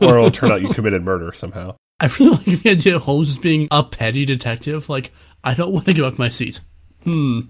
or 0.00 0.18
it'll 0.18 0.30
turn 0.30 0.50
out 0.50 0.62
you 0.62 0.72
committed 0.72 1.02
murder 1.02 1.32
somehow. 1.32 1.76
I 2.00 2.06
really 2.18 2.30
like 2.30 2.62
the 2.62 2.70
idea 2.70 2.96
of 2.96 3.02
Holmes 3.02 3.30
as 3.30 3.38
being 3.38 3.68
a 3.70 3.82
petty 3.82 4.24
detective. 4.24 4.88
Like, 4.88 5.12
I 5.42 5.54
don't 5.54 5.72
want 5.72 5.86
to 5.86 5.94
give 5.94 6.04
up 6.04 6.18
my 6.18 6.28
seat. 6.28 6.60
Hmm. 7.04 7.40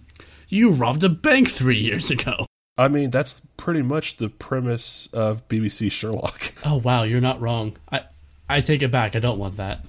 You 0.48 0.72
robbed 0.72 1.04
a 1.04 1.08
bank 1.08 1.48
three 1.48 1.78
years 1.78 2.10
ago. 2.10 2.46
I 2.78 2.88
mean, 2.88 3.10
that's 3.10 3.40
pretty 3.56 3.82
much 3.82 4.16
the 4.16 4.28
premise 4.28 5.08
of 5.08 5.46
BBC 5.48 5.90
Sherlock. 5.90 6.52
Oh, 6.64 6.76
wow, 6.76 7.04
you're 7.04 7.20
not 7.20 7.40
wrong. 7.40 7.76
I, 7.90 8.02
I 8.48 8.60
take 8.60 8.82
it 8.82 8.90
back. 8.90 9.14
I 9.14 9.20
don't 9.20 9.38
want 9.38 9.56
that. 9.56 9.84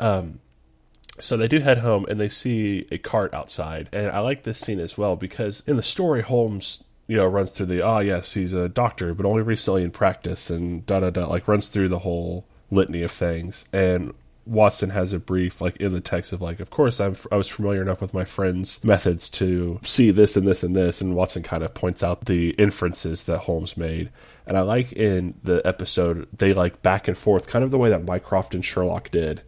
Um, 0.00 0.40
so 1.20 1.36
they 1.36 1.48
do 1.48 1.60
head 1.60 1.78
home 1.78 2.04
and 2.08 2.18
they 2.18 2.28
see 2.28 2.86
a 2.90 2.98
cart 2.98 3.32
outside, 3.34 3.88
and 3.92 4.08
I 4.08 4.20
like 4.20 4.42
this 4.42 4.58
scene 4.58 4.80
as 4.80 4.98
well 4.98 5.16
because 5.16 5.62
in 5.66 5.76
the 5.76 5.82
story, 5.82 6.22
Holmes 6.22 6.84
you 7.08 7.16
know 7.16 7.26
runs 7.26 7.52
through 7.52 7.66
the 7.66 7.82
ah 7.82 7.98
yes 7.98 8.34
he's 8.34 8.54
a 8.54 8.68
doctor 8.68 9.14
but 9.14 9.26
only 9.26 9.42
recently 9.42 9.82
in 9.82 9.90
practice 9.90 10.50
and 10.50 10.86
da 10.86 11.00
da 11.00 11.10
da 11.10 11.26
like 11.26 11.48
runs 11.48 11.68
through 11.68 11.88
the 11.88 12.00
whole 12.00 12.46
litany 12.70 13.02
of 13.02 13.10
things 13.10 13.66
and. 13.72 14.14
Watson 14.46 14.88
has 14.88 15.12
a 15.12 15.18
brief, 15.18 15.60
like 15.60 15.76
in 15.76 15.92
the 15.92 16.00
text 16.00 16.32
of 16.32 16.40
like, 16.40 16.58
of 16.58 16.70
course 16.70 17.02
I'm 17.02 17.14
I 17.30 17.36
was 17.36 17.50
familiar 17.50 17.82
enough 17.82 18.00
with 18.00 18.14
my 18.14 18.24
friend's 18.24 18.82
methods 18.82 19.28
to 19.28 19.78
see 19.82 20.10
this 20.10 20.38
and 20.38 20.48
this 20.48 20.62
and 20.62 20.74
this, 20.74 21.02
and 21.02 21.14
Watson 21.14 21.42
kind 21.42 21.62
of 21.62 21.74
points 21.74 22.02
out 22.02 22.24
the 22.24 22.52
inferences 22.52 23.24
that 23.24 23.40
Holmes 23.40 23.76
made, 23.76 24.10
and 24.46 24.56
I 24.56 24.62
like 24.62 24.90
in 24.94 25.34
the 25.42 25.60
episode 25.66 26.28
they 26.34 26.54
like 26.54 26.80
back 26.80 27.06
and 27.08 27.18
forth, 27.18 27.46
kind 27.46 27.62
of 27.62 27.70
the 27.70 27.76
way 27.76 27.90
that 27.90 28.06
Mycroft 28.06 28.54
and 28.54 28.64
Sherlock 28.64 29.10
did, 29.10 29.42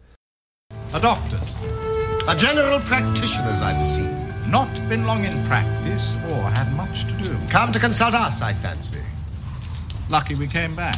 A 0.93 0.99
doctor's. 0.99 1.55
A 2.27 2.35
general 2.37 2.79
practitioner's, 2.81 3.63
I 3.63 3.75
perceive. 3.75 4.20
Not 4.51 4.67
been 4.89 5.07
long 5.07 5.23
in 5.23 5.41
practice 5.45 6.13
or 6.29 6.41
had 6.49 6.73
much 6.73 7.05
to 7.05 7.13
do. 7.13 7.37
Come 7.49 7.71
to 7.71 7.79
consult 7.79 8.13
us, 8.13 8.41
I 8.41 8.51
fancy. 8.51 8.99
Lucky 10.09 10.35
we 10.35 10.45
came 10.45 10.75
back. 10.75 10.97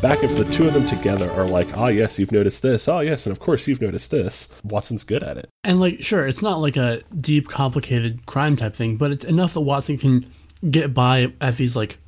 back 0.00 0.24
if 0.24 0.38
the 0.38 0.46
two 0.50 0.66
of 0.66 0.72
them 0.72 0.86
together 0.86 1.30
are 1.32 1.46
like, 1.46 1.76
ah, 1.76 1.88
yes, 1.88 2.18
you've 2.18 2.32
noticed 2.32 2.62
this. 2.62 2.88
Oh, 2.88 3.00
yes, 3.00 3.26
and 3.26 3.30
of 3.32 3.40
course 3.40 3.68
you've 3.68 3.82
noticed 3.82 4.10
this. 4.10 4.48
Watson's 4.64 5.04
good 5.04 5.22
at 5.22 5.36
it. 5.36 5.50
And, 5.64 5.80
like, 5.80 6.02
sure, 6.02 6.26
it's 6.26 6.40
not 6.40 6.58
like 6.60 6.78
a 6.78 7.02
deep, 7.14 7.46
complicated 7.46 8.24
crime 8.24 8.56
type 8.56 8.74
thing, 8.74 8.96
but 8.96 9.10
it's 9.10 9.26
enough 9.26 9.52
that 9.52 9.60
Watson 9.60 9.98
can 9.98 10.24
get 10.70 10.94
by 10.94 11.34
at 11.42 11.56
these, 11.58 11.76
like, 11.76 11.98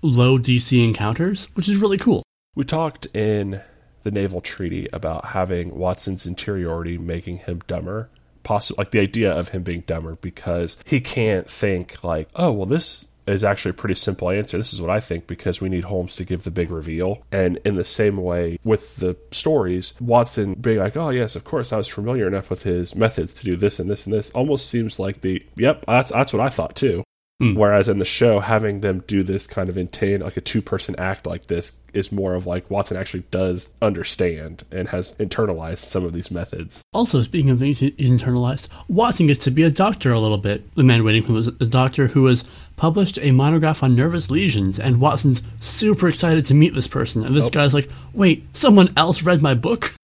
low 0.00 0.38
DC 0.38 0.82
encounters, 0.82 1.54
which 1.54 1.68
is 1.68 1.76
really 1.76 1.98
cool. 1.98 2.22
We 2.54 2.64
talked 2.64 3.14
in 3.14 3.60
the 4.04 4.10
Naval 4.10 4.40
Treaty 4.40 4.88
about 4.90 5.26
having 5.26 5.78
Watson's 5.78 6.26
interiority 6.26 6.96
making 6.96 7.38
him 7.38 7.60
dumber. 7.66 8.08
Possible, 8.48 8.78
like 8.78 8.92
the 8.92 9.00
idea 9.00 9.30
of 9.30 9.50
him 9.50 9.62
being 9.62 9.82
dumber 9.82 10.16
because 10.22 10.78
he 10.86 11.00
can't 11.00 11.46
think 11.46 12.02
like, 12.02 12.30
oh, 12.34 12.50
well, 12.50 12.64
this 12.64 13.04
is 13.26 13.44
actually 13.44 13.72
a 13.72 13.74
pretty 13.74 13.94
simple 13.94 14.30
answer. 14.30 14.56
This 14.56 14.72
is 14.72 14.80
what 14.80 14.88
I 14.88 15.00
think 15.00 15.26
because 15.26 15.60
we 15.60 15.68
need 15.68 15.84
Holmes 15.84 16.16
to 16.16 16.24
give 16.24 16.44
the 16.44 16.50
big 16.50 16.70
reveal. 16.70 17.22
And 17.30 17.58
in 17.66 17.76
the 17.76 17.84
same 17.84 18.16
way 18.16 18.58
with 18.64 18.96
the 18.96 19.18
stories, 19.32 19.92
Watson 20.00 20.54
being 20.54 20.78
like, 20.78 20.96
oh, 20.96 21.10
yes, 21.10 21.36
of 21.36 21.44
course, 21.44 21.74
I 21.74 21.76
was 21.76 21.88
familiar 21.88 22.26
enough 22.26 22.48
with 22.48 22.62
his 22.62 22.96
methods 22.96 23.34
to 23.34 23.44
do 23.44 23.54
this 23.54 23.78
and 23.78 23.90
this 23.90 24.06
and 24.06 24.14
this 24.14 24.30
almost 24.30 24.70
seems 24.70 24.98
like 24.98 25.20
the, 25.20 25.44
yep, 25.58 25.84
that's, 25.86 26.10
that's 26.10 26.32
what 26.32 26.40
I 26.40 26.48
thought 26.48 26.74
too. 26.74 27.04
Hmm. 27.40 27.54
Whereas 27.54 27.88
in 27.88 27.98
the 27.98 28.04
show, 28.04 28.40
having 28.40 28.80
them 28.80 29.04
do 29.06 29.22
this 29.22 29.46
kind 29.46 29.68
of 29.68 29.78
intent, 29.78 30.24
like 30.24 30.36
a 30.36 30.40
two 30.40 30.60
person 30.60 30.96
act 30.98 31.24
like 31.24 31.46
this, 31.46 31.78
is 31.94 32.10
more 32.10 32.34
of 32.34 32.46
like 32.46 32.68
Watson 32.68 32.96
actually 32.96 33.22
does 33.30 33.72
understand 33.80 34.64
and 34.72 34.88
has 34.88 35.14
internalized 35.14 35.78
some 35.78 36.04
of 36.04 36.12
these 36.12 36.32
methods. 36.32 36.82
Also, 36.92 37.22
speaking 37.22 37.50
of 37.50 37.60
things 37.60 37.78
he 37.78 37.94
he 37.96 38.10
internalized, 38.10 38.68
Watson 38.88 39.28
gets 39.28 39.44
to 39.44 39.52
be 39.52 39.62
a 39.62 39.70
doctor 39.70 40.10
a 40.10 40.18
little 40.18 40.38
bit. 40.38 40.74
The 40.74 40.82
man 40.82 41.04
waiting 41.04 41.22
for 41.22 41.28
him 41.28 41.34
was 41.34 41.46
a 41.46 41.66
doctor 41.66 42.08
who 42.08 42.26
has 42.26 42.42
published 42.74 43.18
a 43.20 43.30
monograph 43.30 43.84
on 43.84 43.94
nervous 43.94 44.30
lesions, 44.30 44.80
and 44.80 45.00
Watson's 45.00 45.42
super 45.60 46.08
excited 46.08 46.44
to 46.46 46.54
meet 46.54 46.74
this 46.74 46.88
person. 46.88 47.24
And 47.24 47.36
this 47.36 47.46
oh. 47.46 47.50
guy's 47.50 47.74
like, 47.74 47.88
wait, 48.12 48.46
someone 48.52 48.92
else 48.96 49.22
read 49.22 49.42
my 49.42 49.54
book? 49.54 49.94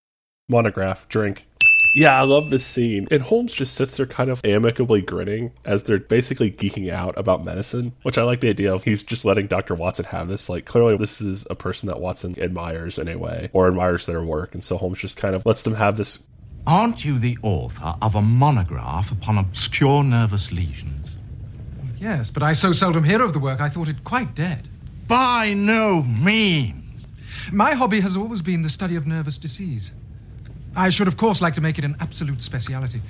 Monograph, 0.49 1.09
drink. 1.09 1.47
Yeah, 1.95 2.21
I 2.21 2.25
love 2.25 2.51
this 2.51 2.67
scene. 2.67 3.07
And 3.13 3.23
Holmes 3.23 3.55
just 3.55 3.77
sits 3.77 3.97
there 3.97 4.05
kind 4.05 4.29
of 4.29 4.41
amicably 4.45 5.01
grinning 5.01 5.53
as 5.65 5.85
they're 5.85 6.01
basically 6.01 6.51
geeking 6.51 6.91
out 6.91 7.17
about 7.17 7.45
medicine, 7.45 7.93
which 8.03 8.19
I 8.19 8.25
like 8.25 8.41
the 8.41 8.49
idea 8.49 8.75
of. 8.75 8.83
He's 8.83 9.05
just 9.05 9.25
letting 9.25 9.47
Dr. 9.47 9.77
Watson 9.77 10.07
have 10.07 10.27
this. 10.27 10.49
Like, 10.49 10.65
clearly, 10.65 10.97
this 10.97 11.21
is 11.21 11.47
a 11.51 11.55
person 11.55 11.87
that 11.87 12.01
Watson 12.01 12.35
admires 12.41 12.99
in 12.99 13.07
a 13.07 13.17
way, 13.17 13.49
or 13.53 13.69
admires 13.69 14.07
their 14.07 14.25
work. 14.25 14.55
And 14.55 14.65
so 14.65 14.77
Holmes 14.77 15.01
just 15.01 15.17
kind 15.17 15.37
of 15.37 15.47
lets 15.47 15.63
them 15.63 15.75
have 15.75 15.97
this. 15.97 16.25
Aren't 16.67 17.05
you 17.05 17.17
the 17.17 17.39
author 17.43 17.95
of 18.03 18.17
a 18.17 18.23
monograph 18.23 19.13
upon 19.13 19.39
obscure 19.39 20.03
nervous 20.03 20.51
lesions? 20.51 21.17
Yes, 21.97 22.29
but 22.29 22.43
I 22.43 22.55
so 22.55 22.73
seldom 22.73 23.05
hear 23.05 23.23
of 23.23 23.35
the 23.35 23.39
work, 23.39 23.61
I 23.61 23.69
thought 23.69 23.89
it 23.89 24.03
quite 24.03 24.35
dead. 24.35 24.69
By 25.07 25.55
no 25.55 26.03
means. 26.03 27.07
My 27.53 27.75
hobby 27.75 28.01
has 28.01 28.17
always 28.17 28.43
been 28.43 28.63
the 28.63 28.69
study 28.69 28.97
of 28.97 29.07
nervous 29.07 29.39
disease. 29.39 29.93
I 30.77 30.91
should, 30.91 31.09
of 31.09 31.17
course, 31.17 31.41
like 31.41 31.55
to 31.55 31.61
make 31.61 31.79
it 31.79 31.85
an 31.85 31.97
absolute 32.01 32.43
speciality. 32.43 33.01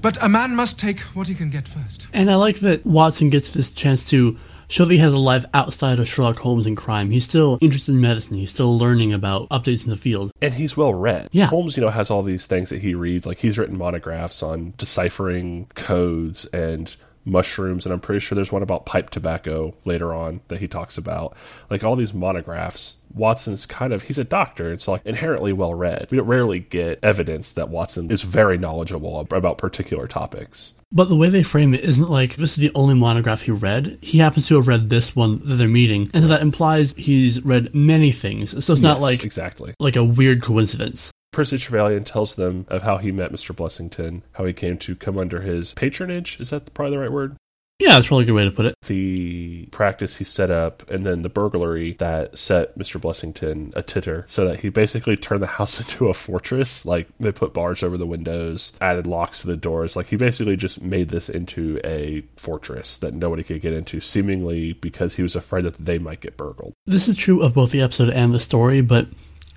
But 0.00 0.22
a 0.22 0.28
man 0.28 0.54
must 0.54 0.78
take 0.78 1.00
what 1.00 1.28
he 1.28 1.34
can 1.34 1.50
get 1.50 1.66
first. 1.66 2.06
And 2.12 2.30
I 2.30 2.34
like 2.34 2.60
that 2.60 2.84
Watson 2.84 3.30
gets 3.30 3.52
this 3.52 3.70
chance 3.70 4.08
to 4.10 4.36
show 4.68 4.84
that 4.84 4.92
he 4.92 4.98
has 4.98 5.12
a 5.12 5.18
life 5.18 5.44
outside 5.54 5.98
of 5.98 6.08
Sherlock 6.08 6.38
Holmes 6.38 6.66
and 6.66 6.76
crime. 6.76 7.10
He's 7.10 7.24
still 7.24 7.58
interested 7.60 7.92
in 7.92 8.00
medicine. 8.00 8.36
He's 8.36 8.50
still 8.50 8.76
learning 8.76 9.12
about 9.12 9.48
updates 9.48 9.84
in 9.84 9.90
the 9.90 9.96
field. 9.96 10.30
And 10.42 10.54
he's 10.54 10.76
well 10.76 10.92
read. 10.92 11.28
Yeah. 11.32 11.46
Holmes, 11.46 11.76
you 11.76 11.82
know, 11.82 11.90
has 11.90 12.10
all 12.10 12.22
these 12.22 12.46
things 12.46 12.70
that 12.70 12.82
he 12.82 12.94
reads. 12.94 13.26
Like, 13.26 13.38
he's 13.38 13.58
written 13.58 13.78
monographs 13.78 14.42
on 14.42 14.74
deciphering 14.76 15.68
codes 15.74 16.44
and 16.46 16.94
mushrooms. 17.24 17.86
And 17.86 17.92
I'm 17.92 18.00
pretty 18.00 18.20
sure 18.20 18.36
there's 18.36 18.52
one 18.52 18.62
about 18.62 18.86
pipe 18.86 19.10
tobacco 19.10 19.74
later 19.84 20.14
on 20.14 20.40
that 20.48 20.60
he 20.60 20.68
talks 20.68 20.98
about. 20.98 21.36
Like, 21.70 21.84
all 21.84 21.96
these 21.96 22.14
monographs. 22.14 22.98
Watson's 23.14 23.66
kind 23.66 23.92
of, 23.92 24.02
he's 24.02 24.18
a 24.18 24.24
doctor. 24.24 24.72
It's 24.72 24.88
like 24.88 25.00
inherently 25.04 25.52
well 25.52 25.74
read. 25.74 26.08
We 26.10 26.18
don't 26.18 26.26
rarely 26.26 26.60
get 26.60 26.98
evidence 27.02 27.52
that 27.52 27.68
Watson 27.68 28.10
is 28.10 28.22
very 28.22 28.58
knowledgeable 28.58 29.20
about 29.30 29.58
particular 29.58 30.08
topics. 30.08 30.74
But 30.94 31.08
the 31.08 31.16
way 31.16 31.28
they 31.28 31.42
frame 31.42 31.74
it 31.74 31.80
isn't 31.82 32.08
like 32.08 32.36
this 32.36 32.50
is 32.50 32.56
the 32.56 32.70
only 32.76 32.94
monograph 32.94 33.42
he 33.42 33.50
read. 33.50 33.98
He 34.00 34.18
happens 34.18 34.46
to 34.46 34.56
have 34.56 34.68
read 34.68 34.88
this 34.88 35.16
one 35.16 35.40
that 35.40 35.56
they're 35.56 35.66
meeting, 35.66 36.08
and 36.14 36.22
so 36.22 36.28
that 36.28 36.40
implies 36.40 36.94
he's 36.96 37.44
read 37.44 37.74
many 37.74 38.12
things. 38.12 38.64
So 38.64 38.72
it's 38.72 38.82
not 38.82 39.00
like 39.00 39.24
exactly. 39.24 39.74
like 39.80 39.96
a 39.96 40.04
weird 40.04 40.40
coincidence. 40.42 41.10
Percy 41.34 41.58
Trevelyan 41.58 42.04
tells 42.04 42.36
them 42.36 42.64
of 42.68 42.84
how 42.84 42.98
he 42.98 43.10
met 43.10 43.32
Mr. 43.32 43.54
Blessington, 43.54 44.22
how 44.34 44.44
he 44.44 44.52
came 44.52 44.78
to 44.78 44.94
come 44.94 45.18
under 45.18 45.40
his 45.40 45.74
patronage. 45.74 46.38
Is 46.38 46.50
that 46.50 46.72
probably 46.74 46.94
the 46.94 47.00
right 47.00 47.10
word? 47.10 47.36
Yeah, 47.80 47.94
that's 47.94 48.06
probably 48.06 48.22
a 48.22 48.26
good 48.26 48.34
way 48.34 48.44
to 48.44 48.52
put 48.52 48.66
it. 48.66 48.76
The 48.86 49.66
practice 49.72 50.18
he 50.18 50.24
set 50.24 50.52
up, 50.52 50.88
and 50.88 51.04
then 51.04 51.22
the 51.22 51.28
burglary 51.28 51.94
that 51.94 52.38
set 52.38 52.78
Mr. 52.78 53.00
Blessington 53.00 53.74
a 53.74 53.82
titter, 53.82 54.24
so 54.28 54.44
that 54.44 54.60
he 54.60 54.68
basically 54.68 55.16
turned 55.16 55.42
the 55.42 55.46
house 55.58 55.80
into 55.80 56.08
a 56.08 56.14
fortress. 56.14 56.86
Like 56.86 57.08
they 57.18 57.32
put 57.32 57.52
bars 57.52 57.82
over 57.82 57.98
the 57.98 58.06
windows, 58.06 58.72
added 58.80 59.08
locks 59.08 59.40
to 59.40 59.48
the 59.48 59.56
doors. 59.56 59.96
Like 59.96 60.06
he 60.06 60.16
basically 60.16 60.54
just 60.54 60.82
made 60.82 61.08
this 61.08 61.28
into 61.28 61.80
a 61.82 62.22
fortress 62.36 62.96
that 62.98 63.12
nobody 63.12 63.42
could 63.42 63.60
get 63.60 63.72
into, 63.72 64.00
seemingly 64.00 64.74
because 64.74 65.16
he 65.16 65.22
was 65.22 65.34
afraid 65.34 65.64
that 65.64 65.84
they 65.84 65.98
might 65.98 66.20
get 66.20 66.36
burgled. 66.36 66.74
This 66.86 67.08
is 67.08 67.16
true 67.16 67.42
of 67.42 67.54
both 67.54 67.72
the 67.72 67.82
episode 67.82 68.10
and 68.10 68.32
the 68.32 68.38
story, 68.38 68.82
but 68.82 69.08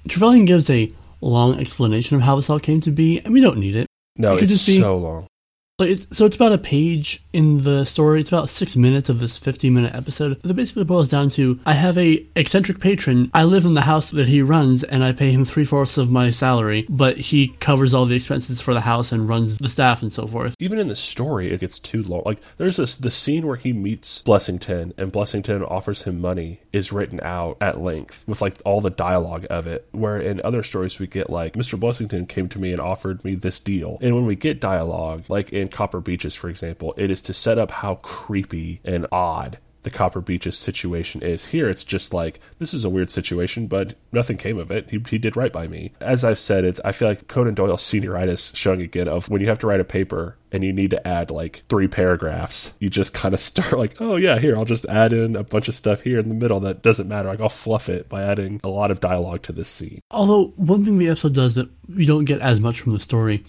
Trevelyan 0.08 0.46
gives 0.46 0.72
a 0.72 0.92
long 1.22 1.60
explanation 1.60 2.16
of 2.16 2.22
how 2.24 2.36
this 2.36 2.50
all 2.50 2.60
came 2.60 2.82
to 2.82 2.92
be, 2.92 3.20
and 3.20 3.34
we 3.34 3.42
don't 3.42 3.58
need 3.58 3.76
it. 3.76 3.88
No, 4.18 4.34
It 4.34 4.40
could 4.40 4.44
it's 4.46 4.66
just 4.66 4.68
be- 4.78 4.82
so 4.82 4.98
long. 4.98 5.28
Like 5.80 5.92
it, 5.92 6.08
so 6.12 6.26
it's 6.26 6.36
about 6.36 6.54
a 6.54 6.58
page 6.58 7.24
in 7.34 7.62
the 7.62 7.86
story. 7.86 8.22
It's 8.22 8.32
about 8.32 8.50
six 8.50 8.76
minutes 8.76 9.10
of 9.10 9.20
this 9.20 9.38
15 9.38 9.72
minute 9.72 9.94
episode. 9.94 10.42
That 10.42 10.56
basically 10.56 10.86
boils 10.86 11.08
down 11.08 11.30
to 11.32 11.60
I 11.68 11.74
have 11.74 12.00
a 12.00 12.26
eccentric 12.36 12.80
patron. 12.80 13.30
I 13.32 13.44
live 13.44 13.64
in 13.64 13.76
the 13.76 13.82
house 13.82 14.10
that 14.10 14.28
he 14.28 14.42
runs, 14.42 14.84
and 14.84 15.04
I 15.04 15.12
pay 15.12 15.30
him 15.30 15.46
three 15.46 15.66
fourths 15.66 16.00
of 16.00 16.10
my 16.10 16.32
salary, 16.32 16.88
but 16.90 17.18
he 17.18 17.50
covers 17.60 17.94
all 17.94 18.08
the 18.08 18.16
expenses 18.16 18.60
for 18.60 18.74
the 18.74 18.82
house 18.82 19.12
and 19.12 19.30
runs 19.30 19.60
the 19.60 19.70
staff 19.70 20.02
and 20.02 20.12
so 20.12 20.26
forth. 20.26 20.56
even 20.58 20.80
in 20.80 20.88
the 20.88 20.96
story, 20.96 21.52
it 21.52 21.60
gets 21.60 21.78
too 21.78 22.02
long. 22.02 22.24
Like 22.26 22.40
there's 22.58 22.78
this 22.78 22.96
the 22.96 23.12
scene 23.12 23.46
where 23.46 23.56
he 23.56 23.72
meets 23.72 24.24
Blessington 24.24 24.94
and 24.98 25.14
Blessington 25.14 25.62
offers 25.70 26.02
him 26.04 26.20
money 26.20 26.60
is 26.74 26.92
written 26.92 27.20
out 27.22 27.56
at 27.62 27.80
length 27.80 28.28
with 28.28 28.42
like 28.42 28.56
all 28.66 28.82
the 28.82 28.90
dialogue 28.90 29.46
of 29.52 29.68
it. 29.68 29.88
Where 29.92 30.18
in 30.18 30.42
other 30.44 30.64
stories 30.64 30.98
we 30.98 31.06
get 31.06 31.30
like 31.30 31.54
Mr. 31.54 31.80
Blessington 31.80 32.28
came 32.28 32.50
to 32.50 32.58
me 32.58 32.72
and 32.72 32.80
offered 32.80 33.24
me 33.24 33.36
this 33.36 33.60
deal. 33.60 34.00
And 34.02 34.16
when 34.16 34.26
we 34.26 34.36
get 34.36 34.60
dialogue, 34.60 35.26
like 35.30 35.54
in 35.54 35.67
Copper 35.68 36.02
Beeches, 36.02 36.36
for 36.36 36.50
example, 36.50 36.94
it 36.98 37.12
is 37.12 37.22
to 37.22 37.34
set 37.34 37.58
up 37.58 37.72
how 37.72 37.96
creepy 37.96 38.82
and 38.84 39.06
odd 39.12 39.60
the 39.88 39.98
Copper 39.98 40.20
Beeches 40.20 40.58
situation 40.58 41.22
is. 41.22 41.48
Here, 41.48 41.70
it's 41.70 41.86
just 41.86 42.14
like 42.14 42.42
this 42.60 42.74
is 42.74 42.84
a 42.84 42.90
weird 42.90 43.10
situation, 43.10 43.68
but 43.68 43.94
nothing 44.12 44.36
came 44.36 44.58
of 44.58 44.70
it. 44.70 44.90
He, 44.90 45.02
he 45.10 45.18
did 45.18 45.38
right 45.38 45.54
by 45.54 45.68
me. 45.68 45.94
As 46.02 46.26
I've 46.26 46.40
said, 46.40 46.66
it's, 46.66 46.82
I 46.84 46.92
feel 46.92 47.08
like 47.08 47.28
Conan 47.28 47.54
Doyle's 47.54 47.84
senioritis 47.84 48.54
showing 48.54 48.82
again 48.82 49.08
of 49.08 49.30
when 49.30 49.40
you 49.40 49.48
have 49.48 49.60
to 49.60 49.68
write 49.68 49.80
a 49.80 49.86
paper 49.86 50.38
and 50.52 50.62
you 50.62 50.74
need 50.74 50.90
to 50.90 51.08
add 51.08 51.32
like 51.32 51.64
three 51.70 51.88
paragraphs. 51.88 52.76
You 52.82 52.90
just 52.90 53.14
kind 53.14 53.34
of 53.34 53.40
start 53.52 53.78
like, 53.78 53.96
oh 54.02 54.18
yeah, 54.18 54.40
here 54.40 54.58
I'll 54.58 54.66
just 54.66 54.86
add 54.88 55.14
in 55.14 55.38
a 55.38 55.44
bunch 55.46 55.70
of 55.70 55.76
stuff 55.76 56.02
here 56.02 56.20
in 56.20 56.28
the 56.28 56.36
middle 56.36 56.60
that 56.60 56.84
doesn't 56.84 57.08
matter. 57.08 57.30
Like 57.30 57.40
I'll 57.40 57.48
fluff 57.48 57.88
it 57.88 58.10
by 58.10 58.24
adding 58.24 58.60
a 58.66 58.70
lot 58.70 58.92
of 58.92 59.00
dialogue 59.00 59.44
to 59.44 59.54
this 59.54 59.70
scene. 59.70 60.02
Although 60.12 60.48
one 60.58 60.84
thing 60.84 60.98
the 60.98 61.08
episode 61.08 61.34
does 61.34 61.56
that 61.56 61.70
we 61.88 62.06
don't 62.06 62.26
get 62.26 62.42
as 62.42 62.60
much 62.60 62.82
from 62.82 62.92
the 62.92 63.00
story, 63.00 63.46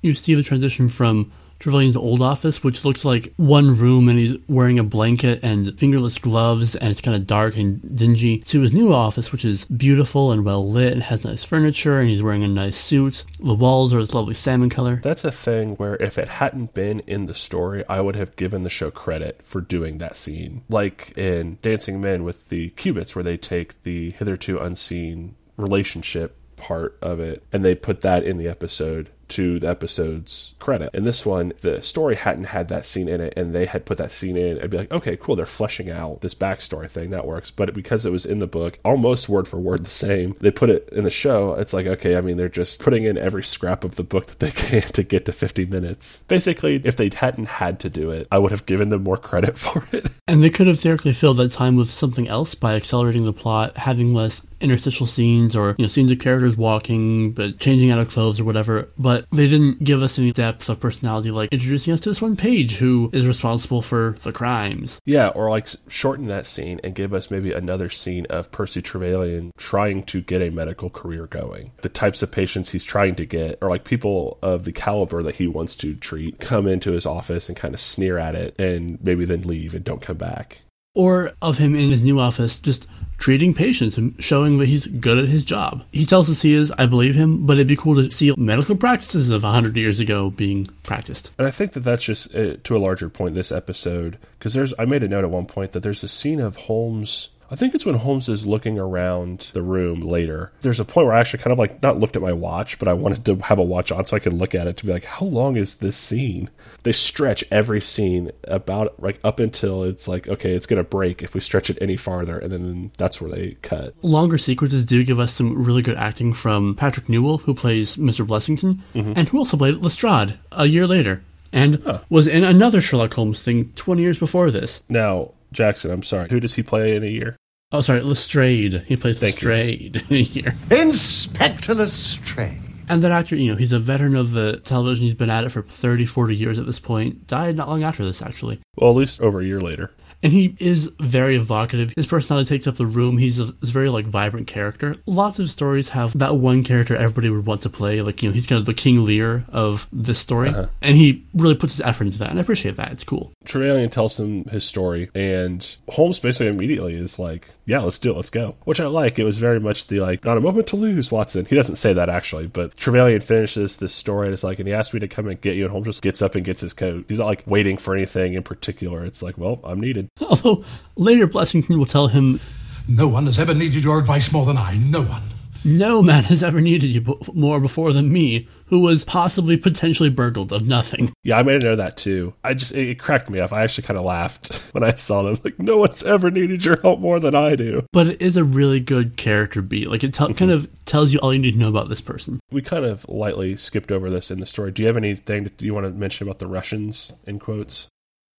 you 0.00 0.14
see 0.14 0.34
the 0.34 0.42
transition 0.42 0.88
from 0.88 1.32
Trevelyan's 1.62 1.96
old 1.96 2.20
office, 2.20 2.64
which 2.64 2.84
looks 2.84 3.04
like 3.04 3.32
one 3.36 3.76
room 3.76 4.08
and 4.08 4.18
he's 4.18 4.36
wearing 4.48 4.80
a 4.80 4.84
blanket 4.84 5.40
and 5.44 5.78
fingerless 5.78 6.18
gloves 6.18 6.74
and 6.74 6.90
it's 6.90 7.00
kind 7.00 7.16
of 7.16 7.24
dark 7.24 7.56
and 7.56 7.96
dingy, 7.96 8.38
to 8.38 8.62
his 8.62 8.72
new 8.72 8.92
office, 8.92 9.30
which 9.30 9.44
is 9.44 9.64
beautiful 9.66 10.32
and 10.32 10.44
well 10.44 10.68
lit 10.68 10.92
and 10.92 11.04
has 11.04 11.22
nice 11.22 11.44
furniture 11.44 12.00
and 12.00 12.10
he's 12.10 12.22
wearing 12.22 12.42
a 12.42 12.48
nice 12.48 12.76
suit. 12.76 13.24
The 13.38 13.54
walls 13.54 13.94
are 13.94 14.00
this 14.00 14.12
lovely 14.12 14.34
salmon 14.34 14.70
color. 14.70 14.96
That's 14.96 15.24
a 15.24 15.30
thing 15.30 15.76
where 15.76 15.94
if 15.96 16.18
it 16.18 16.26
hadn't 16.26 16.74
been 16.74 16.98
in 17.06 17.26
the 17.26 17.34
story, 17.34 17.84
I 17.88 18.00
would 18.00 18.16
have 18.16 18.34
given 18.34 18.62
the 18.62 18.70
show 18.70 18.90
credit 18.90 19.40
for 19.44 19.60
doing 19.60 19.98
that 19.98 20.16
scene. 20.16 20.64
Like 20.68 21.16
in 21.16 21.58
Dancing 21.62 22.00
Men 22.00 22.24
with 22.24 22.48
the 22.48 22.70
Cubitts, 22.70 23.14
where 23.14 23.22
they 23.22 23.36
take 23.36 23.84
the 23.84 24.10
hitherto 24.10 24.58
unseen 24.58 25.36
relationship 25.56 26.36
part 26.56 26.96
of 27.02 27.20
it 27.20 27.44
and 27.52 27.64
they 27.64 27.74
put 27.74 28.02
that 28.02 28.22
in 28.22 28.36
the 28.36 28.48
episode 28.48 29.10
to 29.32 29.58
the 29.58 29.68
episode's 29.68 30.54
credit. 30.58 30.90
In 30.94 31.04
this 31.04 31.24
one, 31.24 31.52
the 31.60 31.80
story 31.80 32.16
hadn't 32.16 32.44
had 32.44 32.68
that 32.68 32.84
scene 32.84 33.08
in 33.08 33.20
it, 33.20 33.32
and 33.36 33.54
they 33.54 33.66
had 33.66 33.86
put 33.86 33.98
that 33.98 34.12
scene 34.12 34.36
in. 34.36 34.60
I'd 34.60 34.70
be 34.70 34.76
like, 34.76 34.92
okay, 34.92 35.16
cool, 35.16 35.36
they're 35.36 35.46
fleshing 35.46 35.90
out 35.90 36.20
this 36.20 36.34
backstory 36.34 36.90
thing 36.90 37.10
that 37.10 37.26
works. 37.26 37.50
But 37.50 37.72
because 37.74 38.04
it 38.04 38.12
was 38.12 38.26
in 38.26 38.38
the 38.38 38.46
book, 38.46 38.78
almost 38.84 39.28
word 39.28 39.48
for 39.48 39.58
word 39.58 39.84
the 39.84 39.90
same, 39.90 40.34
they 40.40 40.50
put 40.50 40.70
it 40.70 40.88
in 40.92 41.04
the 41.04 41.10
show. 41.10 41.54
It's 41.54 41.72
like, 41.72 41.86
okay, 41.86 42.16
I 42.16 42.20
mean, 42.20 42.36
they're 42.36 42.48
just 42.48 42.80
putting 42.80 43.04
in 43.04 43.16
every 43.16 43.42
scrap 43.42 43.84
of 43.84 43.96
the 43.96 44.04
book 44.04 44.26
that 44.26 44.38
they 44.38 44.50
can 44.80 44.82
to 44.92 45.02
get 45.02 45.24
to 45.26 45.32
50 45.32 45.66
minutes. 45.66 46.22
Basically, 46.28 46.80
if 46.84 46.96
they 46.96 47.10
hadn't 47.14 47.48
had 47.48 47.80
to 47.80 47.90
do 47.90 48.10
it, 48.10 48.28
I 48.30 48.38
would 48.38 48.52
have 48.52 48.66
given 48.66 48.90
them 48.90 49.02
more 49.02 49.16
credit 49.16 49.56
for 49.64 49.84
it. 49.92 50.08
And 50.28 50.42
they 50.42 50.50
could 50.50 50.66
have 50.66 50.78
theoretically 50.78 51.14
filled 51.14 51.38
that 51.38 51.52
time 51.52 51.76
with 51.76 51.90
something 51.90 52.28
else 52.28 52.54
by 52.54 52.74
accelerating 52.74 53.24
the 53.24 53.32
plot, 53.32 53.76
having 53.78 54.12
less 54.12 54.42
interstitial 54.62 55.06
scenes 55.06 55.56
or 55.56 55.74
you 55.76 55.84
know 55.84 55.88
scenes 55.88 56.10
of 56.10 56.20
characters 56.20 56.56
walking 56.56 57.32
but 57.32 57.58
changing 57.58 57.90
out 57.90 57.98
of 57.98 58.08
clothes 58.08 58.40
or 58.40 58.44
whatever. 58.44 58.88
But 58.98 59.21
they 59.30 59.46
didn't 59.46 59.84
give 59.84 60.02
us 60.02 60.18
any 60.18 60.32
depth 60.32 60.68
of 60.68 60.80
personality, 60.80 61.30
like 61.30 61.52
introducing 61.52 61.94
us 61.94 62.00
to 62.00 62.08
this 62.08 62.22
one 62.22 62.36
page 62.36 62.76
who 62.76 63.10
is 63.12 63.26
responsible 63.26 63.82
for 63.82 64.16
the 64.22 64.32
crimes. 64.32 65.00
Yeah, 65.04 65.28
or 65.28 65.50
like 65.50 65.68
shorten 65.88 66.26
that 66.28 66.46
scene 66.46 66.80
and 66.82 66.94
give 66.94 67.12
us 67.12 67.30
maybe 67.30 67.52
another 67.52 67.90
scene 67.90 68.26
of 68.30 68.50
Percy 68.52 68.82
Trevelyan 68.82 69.52
trying 69.56 70.02
to 70.04 70.20
get 70.20 70.42
a 70.42 70.50
medical 70.50 70.90
career 70.90 71.26
going. 71.26 71.72
The 71.82 71.88
types 71.88 72.22
of 72.22 72.32
patients 72.32 72.70
he's 72.70 72.84
trying 72.84 73.14
to 73.16 73.26
get, 73.26 73.58
or 73.60 73.68
like 73.68 73.84
people 73.84 74.38
of 74.42 74.64
the 74.64 74.72
caliber 74.72 75.22
that 75.22 75.36
he 75.36 75.46
wants 75.46 75.76
to 75.76 75.94
treat, 75.94 76.40
come 76.40 76.66
into 76.66 76.92
his 76.92 77.06
office 77.06 77.48
and 77.48 77.56
kind 77.56 77.74
of 77.74 77.80
sneer 77.80 78.18
at 78.18 78.34
it 78.34 78.58
and 78.58 78.98
maybe 79.02 79.24
then 79.24 79.42
leave 79.42 79.74
and 79.74 79.84
don't 79.84 80.02
come 80.02 80.16
back. 80.16 80.60
Or 80.94 81.32
of 81.40 81.58
him 81.58 81.74
in 81.74 81.90
his 81.90 82.02
new 82.02 82.20
office 82.20 82.58
just 82.58 82.86
treating 83.22 83.54
patients 83.54 83.96
and 83.96 84.16
showing 84.18 84.58
that 84.58 84.66
he's 84.66 84.86
good 84.86 85.16
at 85.16 85.28
his 85.28 85.44
job. 85.44 85.84
He 85.92 86.04
tells 86.04 86.28
us 86.28 86.42
he 86.42 86.54
is, 86.54 86.72
I 86.72 86.86
believe 86.86 87.14
him, 87.14 87.46
but 87.46 87.52
it'd 87.52 87.68
be 87.68 87.76
cool 87.76 87.94
to 87.94 88.10
see 88.10 88.34
medical 88.36 88.74
practices 88.74 89.30
of 89.30 89.44
100 89.44 89.76
years 89.76 90.00
ago 90.00 90.28
being 90.28 90.66
practiced. 90.82 91.30
And 91.38 91.46
I 91.46 91.52
think 91.52 91.72
that 91.74 91.84
that's 91.84 92.02
just 92.02 92.34
uh, 92.34 92.56
to 92.64 92.76
a 92.76 92.78
larger 92.78 93.08
point 93.08 93.36
this 93.36 93.52
episode 93.52 94.18
because 94.38 94.54
there's 94.54 94.74
I 94.76 94.86
made 94.86 95.04
a 95.04 95.08
note 95.08 95.22
at 95.22 95.30
one 95.30 95.46
point 95.46 95.70
that 95.70 95.84
there's 95.84 96.02
a 96.02 96.08
scene 96.08 96.40
of 96.40 96.56
Holmes 96.56 97.28
I 97.52 97.54
think 97.54 97.74
it's 97.74 97.84
when 97.84 97.96
Holmes 97.96 98.30
is 98.30 98.46
looking 98.46 98.78
around 98.78 99.50
the 99.52 99.60
room 99.60 100.00
later. 100.00 100.52
There's 100.62 100.80
a 100.80 100.86
point 100.86 101.06
where 101.06 101.14
I 101.14 101.20
actually 101.20 101.42
kind 101.42 101.52
of 101.52 101.58
like 101.58 101.82
not 101.82 101.98
looked 101.98 102.16
at 102.16 102.22
my 102.22 102.32
watch, 102.32 102.78
but 102.78 102.88
I 102.88 102.94
wanted 102.94 103.26
to 103.26 103.36
have 103.44 103.58
a 103.58 103.62
watch 103.62 103.92
on 103.92 104.06
so 104.06 104.16
I 104.16 104.20
could 104.20 104.32
look 104.32 104.54
at 104.54 104.66
it 104.66 104.78
to 104.78 104.86
be 104.86 104.92
like, 104.92 105.04
how 105.04 105.26
long 105.26 105.56
is 105.56 105.76
this 105.76 105.94
scene? 105.94 106.48
They 106.82 106.92
stretch 106.92 107.44
every 107.50 107.82
scene 107.82 108.30
about 108.44 109.02
like 109.02 109.20
up 109.22 109.38
until 109.38 109.84
it's 109.84 110.08
like, 110.08 110.28
okay, 110.28 110.54
it's 110.54 110.64
gonna 110.64 110.82
break 110.82 111.22
if 111.22 111.34
we 111.34 111.40
stretch 111.40 111.68
it 111.68 111.76
any 111.82 111.98
farther, 111.98 112.38
and 112.38 112.50
then 112.50 112.90
that's 112.96 113.20
where 113.20 113.30
they 113.30 113.58
cut. 113.60 113.92
Longer 114.00 114.38
sequences 114.38 114.86
do 114.86 115.04
give 115.04 115.20
us 115.20 115.34
some 115.34 115.62
really 115.62 115.82
good 115.82 115.98
acting 115.98 116.32
from 116.32 116.74
Patrick 116.74 117.10
Newell, 117.10 117.36
who 117.36 117.52
plays 117.52 117.96
Mr. 117.96 118.26
Blessington, 118.26 118.80
mm-hmm. 118.94 119.12
and 119.14 119.28
who 119.28 119.36
also 119.36 119.58
played 119.58 119.76
Lestrade 119.76 120.38
a 120.52 120.64
year 120.64 120.86
later, 120.86 121.22
and 121.52 122.00
was 122.08 122.26
in 122.26 122.44
another 122.44 122.80
Sherlock 122.80 123.12
Holmes 123.12 123.42
thing 123.42 123.72
20 123.74 124.00
years 124.00 124.18
before 124.18 124.50
this. 124.50 124.84
Now, 124.88 125.32
Jackson, 125.52 125.90
I'm 125.90 126.02
sorry. 126.02 126.28
Who 126.30 126.40
does 126.40 126.54
he 126.54 126.62
play 126.62 126.96
in 126.96 127.04
a 127.04 127.08
year? 127.08 127.36
Oh, 127.72 127.80
sorry, 127.80 128.02
Lestrade. 128.02 128.84
He 128.86 128.96
plays 128.96 129.18
Thank 129.18 129.40
you. 129.42 129.48
Lestrade 129.48 130.04
in 130.10 130.76
a. 130.76 130.82
Inspector 130.82 131.74
Lestrade. 131.74 132.60
And 132.88 133.02
that 133.02 133.12
actor, 133.12 133.36
you 133.36 133.50
know, 133.50 133.56
he's 133.56 133.72
a 133.72 133.78
veteran 133.78 134.14
of 134.16 134.32
the 134.32 134.58
television. 134.58 135.06
He's 135.06 135.14
been 135.14 135.30
at 135.30 135.44
it 135.44 135.50
for 135.50 135.62
30, 135.62 136.04
40 136.04 136.36
years 136.36 136.58
at 136.58 136.66
this 136.66 136.78
point. 136.78 137.26
Died 137.26 137.56
not 137.56 137.68
long 137.68 137.82
after 137.82 138.04
this, 138.04 138.20
actually. 138.20 138.60
Well, 138.76 138.90
at 138.90 138.96
least 138.96 139.20
over 139.22 139.40
a 139.40 139.44
year 139.44 139.60
later. 139.60 139.90
And 140.22 140.32
he 140.32 140.54
is 140.60 140.92
very 141.00 141.36
evocative. 141.36 141.92
His 141.96 142.06
personality 142.06 142.48
takes 142.48 142.66
up 142.66 142.76
the 142.76 142.86
room. 142.86 143.18
He's 143.18 143.38
a, 143.38 143.46
he's 143.60 143.70
a 143.70 143.72
very 143.72 143.88
like 143.88 144.06
vibrant 144.06 144.46
character. 144.46 144.96
Lots 145.06 145.38
of 145.38 145.50
stories 145.50 145.90
have 145.90 146.16
that 146.18 146.36
one 146.36 146.62
character 146.62 146.94
everybody 146.94 147.30
would 147.30 147.46
want 147.46 147.62
to 147.62 147.70
play. 147.70 148.02
Like 148.02 148.22
you 148.22 148.28
know, 148.28 148.32
he's 148.32 148.46
kind 148.46 148.58
of 148.58 148.66
the 148.66 148.74
King 148.74 149.04
Lear 149.04 149.44
of 149.48 149.88
this 149.92 150.18
story, 150.18 150.50
uh-huh. 150.50 150.66
and 150.80 150.96
he 150.96 151.24
really 151.34 151.56
puts 151.56 151.74
his 151.74 151.80
effort 151.80 152.04
into 152.04 152.18
that. 152.18 152.30
And 152.30 152.38
I 152.38 152.42
appreciate 152.42 152.76
that. 152.76 152.92
It's 152.92 153.04
cool. 153.04 153.32
Trevelyan 153.44 153.90
tells 153.90 154.18
him 154.18 154.44
his 154.44 154.64
story, 154.64 155.10
and 155.14 155.76
Holmes 155.88 156.20
basically 156.20 156.48
immediately 156.48 156.94
is 156.94 157.18
like, 157.18 157.48
"Yeah, 157.66 157.80
let's 157.80 157.98
do 157.98 158.12
it, 158.12 158.16
let's 158.16 158.30
go." 158.30 158.56
Which 158.64 158.80
I 158.80 158.86
like. 158.86 159.18
It 159.18 159.24
was 159.24 159.38
very 159.38 159.58
much 159.58 159.88
the 159.88 160.00
like, 160.00 160.24
"Not 160.24 160.36
a 160.36 160.40
moment 160.40 160.68
to 160.68 160.76
lose, 160.76 161.10
Watson." 161.10 161.46
He 161.46 161.56
doesn't 161.56 161.76
say 161.76 161.92
that 161.92 162.08
actually, 162.08 162.46
but 162.46 162.76
Trevelyan 162.76 163.20
finishes 163.20 163.78
this 163.78 163.94
story, 163.94 164.26
and 164.26 164.34
it's 164.34 164.44
like, 164.44 164.58
and 164.58 164.68
he 164.68 164.74
asked 164.74 164.94
me 164.94 165.00
to 165.00 165.08
come 165.08 165.26
and 165.26 165.40
get 165.40 165.56
you, 165.56 165.64
and 165.64 165.72
Holmes 165.72 165.86
just 165.86 166.02
gets 166.02 166.22
up 166.22 166.34
and 166.34 166.44
gets 166.44 166.60
his 166.60 166.72
coat. 166.72 167.06
He's 167.08 167.18
not 167.18 167.26
like 167.26 167.42
waiting 167.46 167.76
for 167.76 167.94
anything 167.94 168.34
in 168.34 168.42
particular. 168.42 169.04
It's 169.04 169.22
like, 169.22 169.36
well, 169.36 169.60
I'm 169.64 169.80
needed. 169.80 170.08
Although 170.20 170.64
later 170.96 171.26
Blessington 171.26 171.78
will 171.78 171.86
tell 171.86 172.08
him, 172.08 172.40
No 172.88 173.08
one 173.08 173.26
has 173.26 173.38
ever 173.38 173.54
needed 173.54 173.84
your 173.84 173.98
advice 173.98 174.32
more 174.32 174.46
than 174.46 174.56
I. 174.56 174.76
No 174.76 175.02
one. 175.02 175.32
"No 175.64 176.02
man 176.02 176.24
has 176.24 176.42
ever 176.42 176.60
needed 176.60 176.90
you 176.90 177.18
more 177.34 177.60
before 177.60 177.92
than 177.92 178.12
me, 178.12 178.48
who 178.66 178.80
was 178.80 179.04
possibly 179.04 179.56
potentially 179.56 180.10
burgled 180.10 180.52
of 180.52 180.66
nothing." 180.66 181.12
Yeah, 181.24 181.38
I 181.38 181.44
made 181.44 181.62
a 181.62 181.66
note 181.66 181.72
of 181.72 181.78
that 181.78 181.96
too. 181.96 182.34
I 182.42 182.54
just 182.54 182.72
it, 182.72 182.88
it 182.88 182.98
cracked 182.98 183.30
me 183.30 183.38
up. 183.38 183.52
I 183.52 183.62
actually 183.62 183.84
kind 183.84 183.96
of 183.96 184.04
laughed 184.04 184.52
when 184.72 184.82
I 184.82 184.94
saw 184.94 185.22
them. 185.22 185.38
Like, 185.44 185.56
no 185.60 185.76
one's 185.76 186.02
ever 186.02 186.32
needed 186.32 186.64
your 186.64 186.80
help 186.80 186.98
more 186.98 187.20
than 187.20 187.32
I 187.32 187.54
do. 187.54 187.86
But 187.92 188.08
it 188.08 188.22
is 188.22 188.36
a 188.36 188.42
really 188.42 188.80
good 188.80 189.16
character 189.16 189.62
beat. 189.62 189.88
Like 189.88 190.02
it 190.02 190.12
tell 190.12 190.28
mm-hmm. 190.28 190.36
kind 190.36 190.50
of 190.50 190.68
tells 190.84 191.12
you 191.12 191.20
all 191.20 191.32
you 191.32 191.38
need 191.38 191.52
to 191.52 191.58
know 191.58 191.68
about 191.68 191.88
this 191.88 192.00
person. 192.00 192.40
We 192.50 192.60
kind 192.60 192.84
of 192.84 193.08
lightly 193.08 193.54
skipped 193.54 193.92
over 193.92 194.10
this 194.10 194.32
in 194.32 194.40
the 194.40 194.46
story. 194.46 194.72
Do 194.72 194.82
you 194.82 194.88
have 194.88 194.96
anything 194.96 195.44
that 195.44 195.62
you 195.62 195.74
want 195.74 195.86
to 195.86 195.92
mention 195.92 196.26
about 196.26 196.40
the 196.40 196.48
Russians 196.48 197.12
in 197.24 197.38
quotes? 197.38 197.88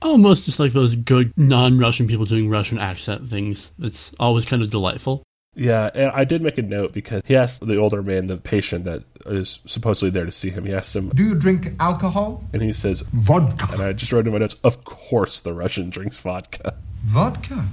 Almost 0.04 0.46
just 0.46 0.60
like 0.60 0.74
those 0.74 0.96
good 0.96 1.32
non-Russian 1.38 2.08
people 2.08 2.26
doing 2.26 2.50
Russian 2.50 2.78
accent 2.80 3.28
things. 3.30 3.72
It's 3.80 4.14
always 4.20 4.46
kind 4.46 4.62
of 4.62 4.70
delightful. 4.70 5.24
Yeah, 5.56 5.92
and 5.94 6.12
I 6.14 6.24
did 6.26 6.42
make 6.42 6.58
a 6.58 6.64
note 6.64 6.94
because 6.94 7.22
he 7.26 7.36
asked 7.36 7.66
the 7.66 7.78
older 7.78 8.02
man, 8.02 8.26
the 8.26 8.38
patient 8.38 8.86
that 8.86 9.04
is 9.28 9.60
supposedly 9.68 10.10
there 10.10 10.26
to 10.26 10.32
see 10.32 10.50
him, 10.50 10.66
he 10.66 10.74
asked 10.74 10.96
him, 10.96 11.10
Do 11.10 11.24
you 11.24 11.36
drink 11.36 11.74
alcohol? 11.80 12.44
and 12.54 12.62
he 12.64 12.74
says, 12.74 13.02
Vodka. 13.14 13.68
and 13.72 13.82
I 13.84 13.94
just 13.94 14.12
wrote 14.12 14.26
in 14.26 14.34
my 14.34 14.40
notes, 14.40 14.56
of 14.64 14.84
course 14.84 15.40
the 15.42 15.54
Russian 15.54 15.90
drinks 15.92 16.20
vodka. 16.20 16.76
Vodka. 17.06 17.68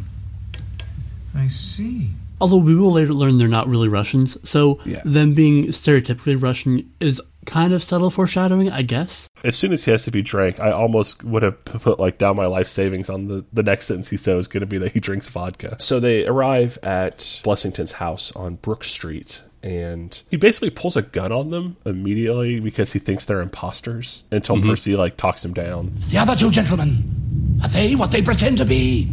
I 1.34 1.49
see. 1.49 2.10
Although 2.40 2.58
we 2.58 2.75
will 2.75 2.92
later 2.92 3.12
learn 3.14 3.38
they're 3.38 3.49
not 3.49 3.66
really 3.68 3.88
Russians, 3.88 4.37
so 4.49 4.78
Yeah. 4.84 5.00
them 5.04 5.32
being 5.34 5.66
stereotypically 5.68 6.40
Russian 6.40 6.90
is 7.00 7.20
kind 7.47 7.73
of 7.73 7.82
subtle 7.82 8.11
foreshadowing, 8.11 8.70
I 8.70 8.82
guess. 8.82 9.28
As 9.42 9.56
soon 9.56 9.73
as 9.73 9.85
he 9.85 9.90
has 9.90 10.04
to 10.04 10.11
be 10.11 10.23
drank, 10.23 10.61
I 10.61 10.70
almost 10.70 11.25
would 11.25 11.42
have 11.42 11.64
put 11.64 11.99
like 11.99 12.18
down 12.18 12.37
my 12.37 12.47
life 12.47 12.66
savings 12.66 13.09
on 13.09 13.28
the, 13.28 13.44
the 13.52 13.62
next 13.62 13.87
sentence 13.87 14.11
he 14.11 14.16
said 14.16 14.37
was 14.37 14.49
going 14.49 14.61
to 14.61 14.66
be 14.66 14.78
that 14.78 14.92
he 14.92 15.00
drinks 15.00 15.28
vodka. 15.28 15.80
So 15.80 16.00
they 16.00 16.26
arrive 16.26 16.78
at 16.82 17.40
Blessington's 17.42 17.92
house 17.92 18.35
on 18.37 18.56
Brook 18.56 18.85
Street. 18.85 19.42
And 19.62 20.23
he 20.30 20.38
basically 20.38 20.70
pulls 20.70 20.97
a 20.97 21.02
gun 21.02 21.32
on 21.32 21.50
them 21.50 21.76
immediately 21.85 22.61
because 22.61 22.94
he 22.94 22.99
thinks 22.99 23.26
they're 23.26 23.42
imposters 23.42 24.25
until 24.32 24.56
mm-hmm. 24.56 24.70
Percy 24.70 24.97
like 24.97 25.18
talks 25.18 25.44
him 25.44 25.52
down. 25.52 25.92
The 26.09 26.18
other 26.18 26.35
two 26.35 26.50
gentlemen. 26.50 27.61
Are 27.62 27.68
they 27.68 27.94
what 27.94 28.11
they 28.11 28.23
pretend 28.23 28.56
to 28.59 28.64
be? 28.64 29.11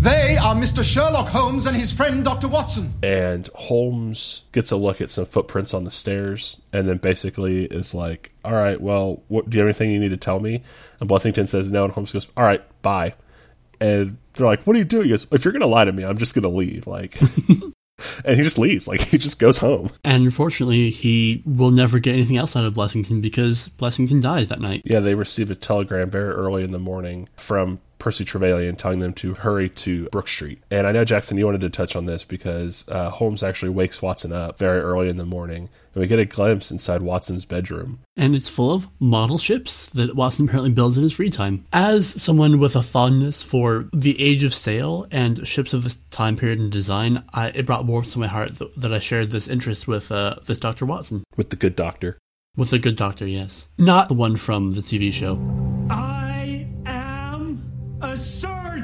They 0.00 0.36
are 0.36 0.54
Mr. 0.54 0.84
Sherlock 0.84 1.26
Holmes 1.28 1.66
and 1.66 1.76
his 1.76 1.92
friend 1.92 2.24
Dr. 2.24 2.46
Watson. 2.46 2.94
and 3.02 3.48
Holmes 3.54 4.44
gets 4.52 4.70
a 4.70 4.76
look 4.76 5.00
at 5.00 5.10
some 5.10 5.24
footprints 5.24 5.74
on 5.74 5.82
the 5.84 5.90
stairs, 5.90 6.62
and 6.72 6.88
then 6.88 6.98
basically 6.98 7.64
is 7.64 7.94
like, 7.94 8.32
"All 8.44 8.52
right, 8.52 8.80
well, 8.80 9.22
what, 9.26 9.50
do 9.50 9.56
you 9.58 9.60
have 9.60 9.66
anything 9.66 9.90
you 9.90 9.98
need 9.98 10.10
to 10.10 10.16
tell 10.16 10.38
me?" 10.38 10.62
And 11.00 11.10
Blessington 11.10 11.48
says 11.48 11.72
no, 11.72 11.84
and 11.84 11.92
Holmes 11.92 12.12
goes, 12.12 12.28
"All 12.36 12.44
right, 12.44 12.62
bye." 12.80 13.14
And 13.80 14.18
they're 14.34 14.46
like, 14.46 14.64
"What 14.66 14.76
are 14.76 14.78
you 14.78 14.84
doing?" 14.84 15.04
He 15.04 15.10
goes, 15.10 15.26
"If 15.32 15.44
you're 15.44 15.52
gonna 15.52 15.66
lie 15.66 15.84
to 15.84 15.92
me, 15.92 16.04
I'm 16.04 16.18
just 16.18 16.34
gonna 16.34 16.48
leave." 16.48 16.86
Like, 16.86 17.20
and 18.24 18.36
he 18.36 18.42
just 18.44 18.58
leaves. 18.58 18.86
Like, 18.86 19.00
he 19.00 19.18
just 19.18 19.40
goes 19.40 19.58
home. 19.58 19.90
And 20.04 20.22
unfortunately, 20.24 20.90
he 20.90 21.42
will 21.44 21.72
never 21.72 21.98
get 21.98 22.14
anything 22.14 22.36
else 22.36 22.54
out 22.54 22.64
of 22.64 22.74
Blessington 22.74 23.20
because 23.20 23.68
Blessington 23.70 24.22
dies 24.22 24.48
that 24.48 24.60
night. 24.60 24.82
Yeah, 24.84 25.00
they 25.00 25.14
receive 25.16 25.50
a 25.50 25.56
telegram 25.56 26.08
very 26.08 26.32
early 26.32 26.62
in 26.62 26.70
the 26.70 26.78
morning 26.78 27.28
from 27.36 27.80
Percy 27.98 28.24
Trevelyan 28.24 28.76
telling 28.76 29.00
them 29.00 29.12
to 29.14 29.34
hurry 29.34 29.68
to 29.70 30.08
Brook 30.10 30.28
Street. 30.28 30.60
And 30.70 30.86
I 30.86 30.92
know, 30.92 31.04
Jackson, 31.04 31.36
you 31.38 31.46
wanted 31.46 31.60
to 31.62 31.70
touch 31.70 31.96
on 31.96 32.04
this 32.04 32.24
because 32.24 32.88
uh, 32.88 33.10
Holmes 33.10 33.42
actually 33.42 33.70
wakes 33.70 34.00
Watson 34.02 34.32
up 34.32 34.58
very 34.58 34.80
early 34.80 35.08
in 35.08 35.16
the 35.16 35.26
morning, 35.26 35.68
and 35.94 36.00
we 36.00 36.06
get 36.06 36.18
a 36.18 36.24
glimpse 36.24 36.70
inside 36.70 37.02
Watson's 37.02 37.44
bedroom. 37.44 38.00
And 38.16 38.34
it's 38.34 38.48
full 38.48 38.72
of 38.72 38.88
model 39.00 39.38
ships 39.38 39.86
that 39.86 40.14
Watson 40.16 40.46
apparently 40.46 40.70
builds 40.70 40.96
in 40.96 41.02
his 41.02 41.12
free 41.12 41.30
time. 41.30 41.64
As 41.72 42.06
someone 42.22 42.58
with 42.58 42.76
a 42.76 42.82
fondness 42.82 43.42
for 43.42 43.88
the 43.92 44.20
age 44.20 44.44
of 44.44 44.54
sail 44.54 45.06
and 45.10 45.46
ships 45.46 45.72
of 45.74 45.84
this 45.84 45.96
time 46.10 46.36
period 46.36 46.58
and 46.60 46.70
design, 46.70 47.24
I, 47.32 47.48
it 47.48 47.66
brought 47.66 47.84
warmth 47.86 48.12
to 48.12 48.18
my 48.18 48.26
heart 48.26 48.58
th- 48.58 48.70
that 48.76 48.92
I 48.92 48.98
shared 48.98 49.30
this 49.30 49.48
interest 49.48 49.88
with 49.88 50.10
uh, 50.12 50.36
this 50.46 50.58
Dr. 50.58 50.86
Watson. 50.86 51.24
with 51.36 51.50
the 51.50 51.56
good 51.56 51.76
doctor. 51.76 52.18
With 52.56 52.70
the 52.70 52.78
good 52.78 52.96
doctor, 52.96 53.26
yes. 53.26 53.68
Not 53.78 54.08
the 54.08 54.14
one 54.14 54.36
from 54.36 54.72
the 54.72 54.80
TV 54.80 55.12
show. 55.12 55.67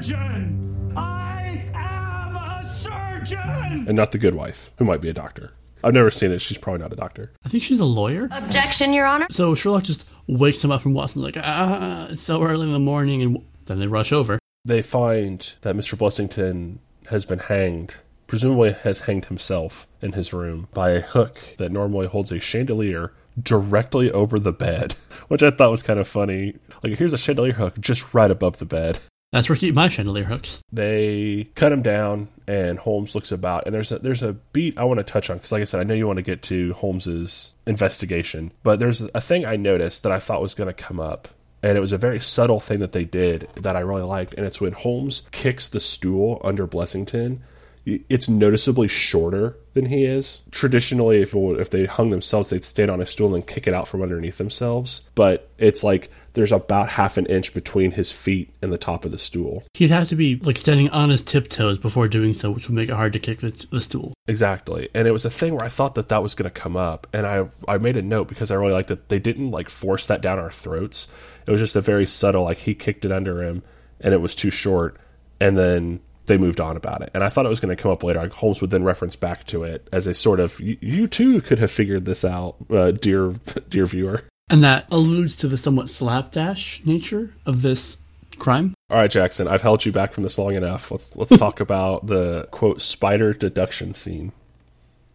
Surgeon. 0.05 0.93
I 0.95 1.65
am 1.73 2.35
a 2.35 2.63
surgeon. 2.63 3.87
And 3.87 3.95
not 3.95 4.11
the 4.11 4.17
good 4.17 4.35
wife, 4.35 4.71
who 4.77 4.85
might 4.85 5.01
be 5.01 5.09
a 5.09 5.13
doctor. 5.13 5.53
I've 5.83 5.93
never 5.93 6.09
seen 6.09 6.31
it. 6.31 6.41
She's 6.41 6.57
probably 6.57 6.81
not 6.81 6.93
a 6.93 6.95
doctor. 6.95 7.31
I 7.45 7.49
think 7.49 7.63
she's 7.63 7.79
a 7.79 7.85
lawyer. 7.85 8.27
Objection, 8.31 8.93
Your 8.93 9.05
Honor. 9.05 9.27
So 9.29 9.53
Sherlock 9.53 9.83
just 9.83 10.11
wakes 10.27 10.63
him 10.63 10.71
up 10.71 10.85
and 10.85 10.95
Watson's 10.95 11.25
like, 11.25 11.37
ah, 11.37 12.07
it's 12.09 12.21
so 12.21 12.43
early 12.43 12.65
in 12.67 12.73
the 12.73 12.79
morning, 12.79 13.21
and 13.21 13.45
then 13.65 13.79
they 13.79 13.87
rush 13.87 14.11
over. 14.11 14.39
They 14.63 14.81
find 14.81 15.53
that 15.61 15.75
Mr. 15.75 15.95
Blessington 15.95 16.79
has 17.09 17.23
been 17.25 17.39
hanged, 17.39 17.97
presumably 18.25 18.73
has 18.73 19.01
hanged 19.01 19.25
himself 19.25 19.87
in 20.01 20.13
his 20.13 20.33
room 20.33 20.67
by 20.73 20.91
a 20.91 21.01
hook 21.01 21.37
that 21.57 21.71
normally 21.71 22.07
holds 22.07 22.31
a 22.31 22.39
chandelier 22.39 23.13
directly 23.39 24.11
over 24.11 24.39
the 24.39 24.53
bed, 24.53 24.93
which 25.27 25.43
I 25.43 25.51
thought 25.51 25.69
was 25.71 25.83
kind 25.83 25.99
of 25.99 26.07
funny. 26.07 26.55
Like, 26.81 26.97
here's 26.97 27.13
a 27.13 27.17
chandelier 27.17 27.53
hook 27.53 27.79
just 27.79 28.13
right 28.13 28.31
above 28.31 28.57
the 28.57 28.65
bed. 28.65 28.99
That's 29.31 29.49
where 29.49 29.57
keep 29.57 29.75
my 29.75 29.89
chandelier 29.89 30.25
hooks. 30.25 30.61
They 30.71 31.49
cut 31.55 31.71
him 31.71 31.81
down, 31.81 32.29
and 32.47 32.79
Holmes 32.79 33.15
looks 33.15 33.31
about. 33.31 33.65
And 33.65 33.75
there's 33.75 33.91
a 33.91 33.99
there's 33.99 34.23
a 34.23 34.33
beat 34.33 34.77
I 34.77 34.85
want 34.85 34.99
to 34.99 35.03
touch 35.03 35.29
on 35.29 35.37
because, 35.37 35.51
like 35.51 35.61
I 35.61 35.65
said, 35.65 35.79
I 35.79 35.83
know 35.83 35.93
you 35.93 36.07
want 36.07 36.17
to 36.17 36.23
get 36.23 36.41
to 36.43 36.73
Holmes's 36.73 37.55
investigation, 37.67 38.51
but 38.63 38.79
there's 38.79 39.01
a 39.01 39.21
thing 39.21 39.45
I 39.45 39.57
noticed 39.57 40.03
that 40.03 40.11
I 40.11 40.19
thought 40.19 40.41
was 40.41 40.55
going 40.55 40.73
to 40.73 40.73
come 40.73 40.99
up, 40.99 41.27
and 41.61 41.77
it 41.77 41.81
was 41.81 41.91
a 41.91 41.97
very 41.97 42.19
subtle 42.19 42.59
thing 42.59 42.79
that 42.79 42.93
they 42.93 43.03
did 43.03 43.49
that 43.55 43.75
I 43.75 43.81
really 43.81 44.03
liked. 44.03 44.33
And 44.35 44.45
it's 44.45 44.61
when 44.61 44.73
Holmes 44.73 45.27
kicks 45.31 45.67
the 45.67 45.79
stool 45.79 46.39
under 46.43 46.67
Blessington. 46.67 47.39
It's 47.85 48.27
noticeably 48.27 48.87
shorter 48.87 49.57
than 49.73 49.87
he 49.87 50.05
is. 50.05 50.41
Traditionally, 50.49 51.21
if 51.21 51.35
if 51.35 51.69
they 51.69 51.85
hung 51.85 52.09
themselves, 52.09 52.49
they'd 52.49 52.65
stand 52.65 52.89
on 52.89 53.01
a 53.01 53.05
stool 53.05 53.35
and 53.35 53.45
kick 53.45 53.67
it 53.67 53.75
out 53.75 53.87
from 53.87 54.01
underneath 54.01 54.39
themselves. 54.39 55.07
But 55.13 55.49
it's 55.59 55.83
like 55.83 56.09
there's 56.35 56.51
about 56.51 56.89
half 56.89 57.17
an 57.17 57.25
inch 57.25 57.53
between 57.53 57.91
his 57.91 58.11
feet 58.11 58.53
and 58.61 58.71
the 58.71 58.77
top 58.77 59.05
of 59.05 59.11
the 59.11 59.17
stool. 59.17 59.63
He'd 59.73 59.89
have 59.89 60.09
to 60.09 60.15
be 60.15 60.35
like 60.35 60.57
standing 60.57 60.89
on 60.89 61.09
his 61.09 61.21
tiptoes 61.21 61.77
before 61.77 62.07
doing 62.07 62.33
so, 62.33 62.51
which 62.51 62.67
would 62.67 62.75
make 62.75 62.89
it 62.89 62.95
hard 62.95 63.13
to 63.13 63.19
kick 63.19 63.39
the, 63.39 63.51
the 63.71 63.81
stool. 63.81 64.13
Exactly. 64.27 64.89
And 64.93 65.07
it 65.07 65.11
was 65.11 65.25
a 65.25 65.29
thing 65.29 65.55
where 65.55 65.65
I 65.65 65.69
thought 65.69 65.95
that 65.95 66.09
that 66.09 66.21
was 66.21 66.35
going 66.35 66.49
to 66.49 66.59
come 66.59 66.75
up. 66.75 67.07
And 67.13 67.25
I, 67.25 67.47
I 67.67 67.77
made 67.77 67.97
a 67.97 68.01
note 68.01 68.27
because 68.27 68.51
I 68.51 68.55
really 68.55 68.73
liked 68.73 68.89
that 68.89 69.09
they 69.09 69.19
didn't 69.19 69.51
like 69.51 69.69
force 69.69 70.05
that 70.07 70.21
down 70.21 70.37
our 70.37 70.51
throats. 70.51 71.13
It 71.47 71.51
was 71.51 71.61
just 71.61 71.75
a 71.75 71.81
very 71.81 72.05
subtle, 72.05 72.43
like 72.43 72.59
he 72.59 72.75
kicked 72.75 73.05
it 73.05 73.11
under 73.11 73.41
him 73.41 73.63
and 74.01 74.13
it 74.13 74.21
was 74.21 74.35
too 74.35 74.51
short. 74.51 74.97
And 75.39 75.57
then 75.57 76.01
they 76.25 76.37
moved 76.37 76.59
on 76.59 76.75
about 76.75 77.01
it. 77.01 77.11
And 77.13 77.23
I 77.23 77.29
thought 77.29 77.45
it 77.45 77.49
was 77.49 77.59
going 77.59 77.75
to 77.75 77.81
come 77.81 77.91
up 77.91 78.03
later. 78.03 78.19
Like 78.19 78.33
Holmes 78.33 78.61
would 78.61 78.71
then 78.71 78.83
reference 78.83 79.15
back 79.15 79.45
to 79.45 79.63
it 79.63 79.87
as 79.91 80.07
a 80.07 80.13
sort 80.13 80.39
of, 80.39 80.59
you, 80.59 80.77
you 80.81 81.07
too 81.07 81.41
could 81.41 81.59
have 81.59 81.71
figured 81.71 82.05
this 82.05 82.25
out, 82.25 82.55
uh, 82.69 82.91
dear, 82.91 83.35
dear 83.69 83.85
viewer. 83.85 84.23
And 84.49 84.63
that 84.63 84.85
alludes 84.91 85.35
to 85.37 85.47
the 85.47 85.57
somewhat 85.57 85.89
slapdash 85.89 86.83
nature 86.85 87.33
of 87.45 87.61
this 87.61 87.97
crime. 88.37 88.75
All 88.89 88.97
right, 88.97 89.09
Jackson, 89.09 89.47
I've 89.47 89.63
held 89.63 89.85
you 89.85 89.91
back 89.91 90.13
from 90.13 90.23
this 90.23 90.37
long 90.37 90.53
enough. 90.53 90.91
Let's 90.91 91.15
let's 91.15 91.35
talk 91.37 91.59
about 91.59 92.07
the 92.07 92.47
quote 92.51 92.81
spider 92.81 93.33
deduction 93.33 93.93
scene. 93.93 94.31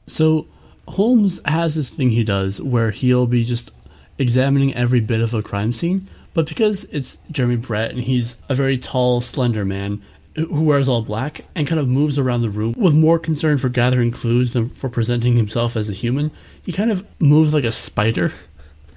So 0.06 0.48
Holmes 0.88 1.40
has 1.44 1.76
this 1.76 1.90
thing 1.90 2.10
he 2.10 2.24
does 2.24 2.60
where 2.60 2.90
he'll 2.90 3.26
be 3.26 3.44
just 3.44 3.72
examining 4.18 4.74
every 4.74 5.00
bit 5.00 5.20
of 5.20 5.32
a 5.32 5.42
crime 5.42 5.72
scene, 5.72 6.08
but 6.34 6.48
because 6.48 6.84
it's 6.86 7.18
Jeremy 7.30 7.56
Brett 7.56 7.92
and 7.92 8.02
he's 8.02 8.36
a 8.48 8.54
very 8.54 8.76
tall, 8.76 9.20
slender 9.20 9.64
man 9.64 10.02
who 10.34 10.62
wears 10.62 10.88
all 10.88 11.02
black 11.02 11.42
and 11.54 11.66
kind 11.66 11.80
of 11.80 11.88
moves 11.88 12.18
around 12.18 12.42
the 12.42 12.50
room 12.50 12.74
with 12.76 12.94
more 12.94 13.18
concern 13.18 13.58
for 13.58 13.68
gathering 13.68 14.10
clues 14.10 14.52
than 14.52 14.68
for 14.68 14.88
presenting 14.88 15.36
himself 15.36 15.76
as 15.76 15.88
a 15.88 15.92
human, 15.92 16.30
he 16.64 16.72
kind 16.72 16.90
of 16.90 17.06
moves 17.20 17.54
like 17.54 17.64
a 17.64 17.72
spider. 17.72 18.32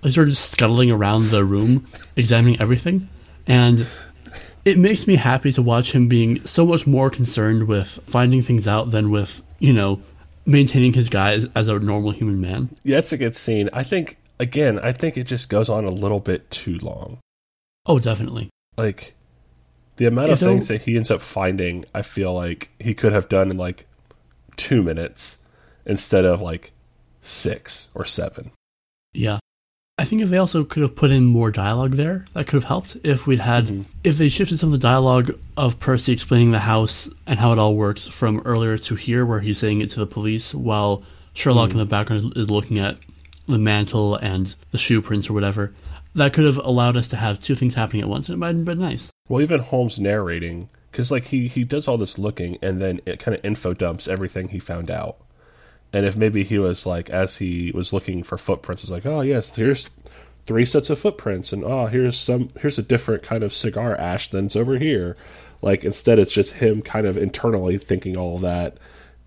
Sort 0.09 0.27
of 0.27 0.37
scuttling 0.37 0.91
around 0.91 1.29
the 1.29 1.45
room, 1.45 1.87
examining 2.15 2.59
everything. 2.59 3.07
And 3.47 3.87
it 4.65 4.77
makes 4.77 5.07
me 5.07 5.15
happy 5.15 5.51
to 5.53 5.61
watch 5.61 5.93
him 5.93 6.07
being 6.07 6.39
so 6.45 6.65
much 6.65 6.85
more 6.85 7.09
concerned 7.09 7.67
with 7.67 7.99
finding 8.05 8.41
things 8.41 8.67
out 8.67 8.91
than 8.91 9.11
with, 9.11 9.41
you 9.59 9.73
know, 9.73 10.01
maintaining 10.45 10.93
his 10.93 11.09
guy 11.09 11.33
as, 11.33 11.49
as 11.55 11.67
a 11.67 11.79
normal 11.79 12.11
human 12.11 12.39
man. 12.41 12.69
Yeah, 12.83 12.99
it's 12.99 13.13
a 13.13 13.17
good 13.17 13.35
scene. 13.35 13.69
I 13.73 13.83
think 13.83 14.17
again, 14.39 14.79
I 14.79 14.91
think 14.91 15.17
it 15.17 15.25
just 15.25 15.49
goes 15.49 15.69
on 15.69 15.85
a 15.85 15.91
little 15.91 16.19
bit 16.19 16.49
too 16.51 16.77
long. 16.79 17.19
Oh, 17.85 17.99
definitely. 17.99 18.49
Like 18.77 19.15
the 19.97 20.05
amount 20.05 20.31
of 20.31 20.39
things 20.39 20.67
that 20.67 20.83
he 20.83 20.95
ends 20.95 21.11
up 21.11 21.21
finding, 21.21 21.85
I 21.93 22.01
feel 22.01 22.33
like 22.33 22.71
he 22.79 22.93
could 22.93 23.13
have 23.13 23.29
done 23.29 23.51
in 23.51 23.57
like 23.57 23.87
two 24.55 24.83
minutes 24.83 25.39
instead 25.85 26.25
of 26.25 26.41
like 26.41 26.71
six 27.21 27.89
or 27.93 28.05
seven. 28.05 28.51
Yeah. 29.13 29.39
I 29.97 30.05
think 30.05 30.23
if 30.23 30.29
they 30.29 30.37
also 30.37 30.63
could 30.63 30.81
have 30.81 30.95
put 30.95 31.11
in 31.11 31.25
more 31.25 31.51
dialogue 31.51 31.91
there, 31.91 32.25
that 32.33 32.47
could 32.47 32.57
have 32.57 32.63
helped. 32.63 32.97
If 33.03 33.27
we'd 33.27 33.39
had, 33.39 33.65
mm-hmm. 33.65 33.81
if 34.03 34.17
they 34.17 34.27
shifted 34.27 34.57
some 34.57 34.67
of 34.67 34.71
the 34.71 34.79
dialogue 34.79 35.37
of 35.55 35.79
Percy 35.79 36.11
explaining 36.11 36.51
the 36.51 36.59
house 36.59 37.11
and 37.27 37.39
how 37.39 37.51
it 37.51 37.59
all 37.59 37.75
works 37.75 38.07
from 38.07 38.41
earlier 38.43 38.77
to 38.79 38.95
here, 38.95 39.23
where 39.23 39.39
he's 39.39 39.59
saying 39.59 39.81
it 39.81 39.91
to 39.91 39.99
the 39.99 40.07
police, 40.07 40.53
while 40.53 41.03
Sherlock 41.33 41.65
in 41.65 41.69
mm-hmm. 41.71 41.79
the 41.79 41.85
background 41.85 42.33
is 42.35 42.49
looking 42.49 42.79
at 42.79 42.97
the 43.47 43.59
mantle 43.59 44.15
and 44.15 44.55
the 44.71 44.79
shoe 44.79 44.99
prints 44.99 45.29
or 45.29 45.33
whatever, 45.33 45.75
that 46.15 46.33
could 46.33 46.45
have 46.45 46.57
allowed 46.57 46.97
us 46.97 47.07
to 47.09 47.15
have 47.17 47.39
two 47.39 47.53
things 47.53 47.75
happening 47.75 48.01
at 48.01 48.09
once, 48.09 48.27
and 48.27 48.33
it 48.33 48.39
might 48.39 48.55
have 48.55 48.65
been 48.65 48.79
nice. 48.79 49.11
Well, 49.29 49.43
even 49.43 49.59
Holmes 49.59 49.99
narrating, 49.99 50.69
because 50.91 51.11
like 51.11 51.25
he 51.25 51.47
he 51.47 51.63
does 51.63 51.87
all 51.87 51.97
this 51.97 52.17
looking, 52.17 52.57
and 52.63 52.81
then 52.81 52.99
it 53.05 53.19
kind 53.19 53.37
of 53.37 53.45
info 53.45 53.73
dumps 53.73 54.07
everything 54.07 54.49
he 54.49 54.59
found 54.59 54.89
out. 54.89 55.17
And 55.93 56.05
if 56.05 56.17
maybe 56.17 56.43
he 56.43 56.57
was 56.57 56.85
like, 56.85 57.09
as 57.11 57.37
he 57.37 57.71
was 57.73 57.93
looking 57.93 58.23
for 58.23 58.37
footprints, 58.37 58.81
was 58.81 58.91
like, 58.91 59.05
oh 59.05 59.21
yes, 59.21 59.55
here's 59.55 59.91
three 60.45 60.65
sets 60.65 60.89
of 60.89 60.99
footprints, 60.99 61.53
and 61.53 61.63
oh 61.63 61.85
here's 61.85 62.17
some 62.17 62.49
here's 62.59 62.79
a 62.79 62.83
different 62.83 63.23
kind 63.23 63.43
of 63.43 63.53
cigar 63.53 63.95
ash 63.95 64.29
than's 64.29 64.55
over 64.55 64.77
here. 64.77 65.15
Like 65.61 65.85
instead, 65.85 66.19
it's 66.19 66.33
just 66.33 66.55
him 66.55 66.81
kind 66.81 67.07
of 67.07 67.17
internally 67.17 67.77
thinking 67.77 68.17
all 68.17 68.37
that, 68.39 68.77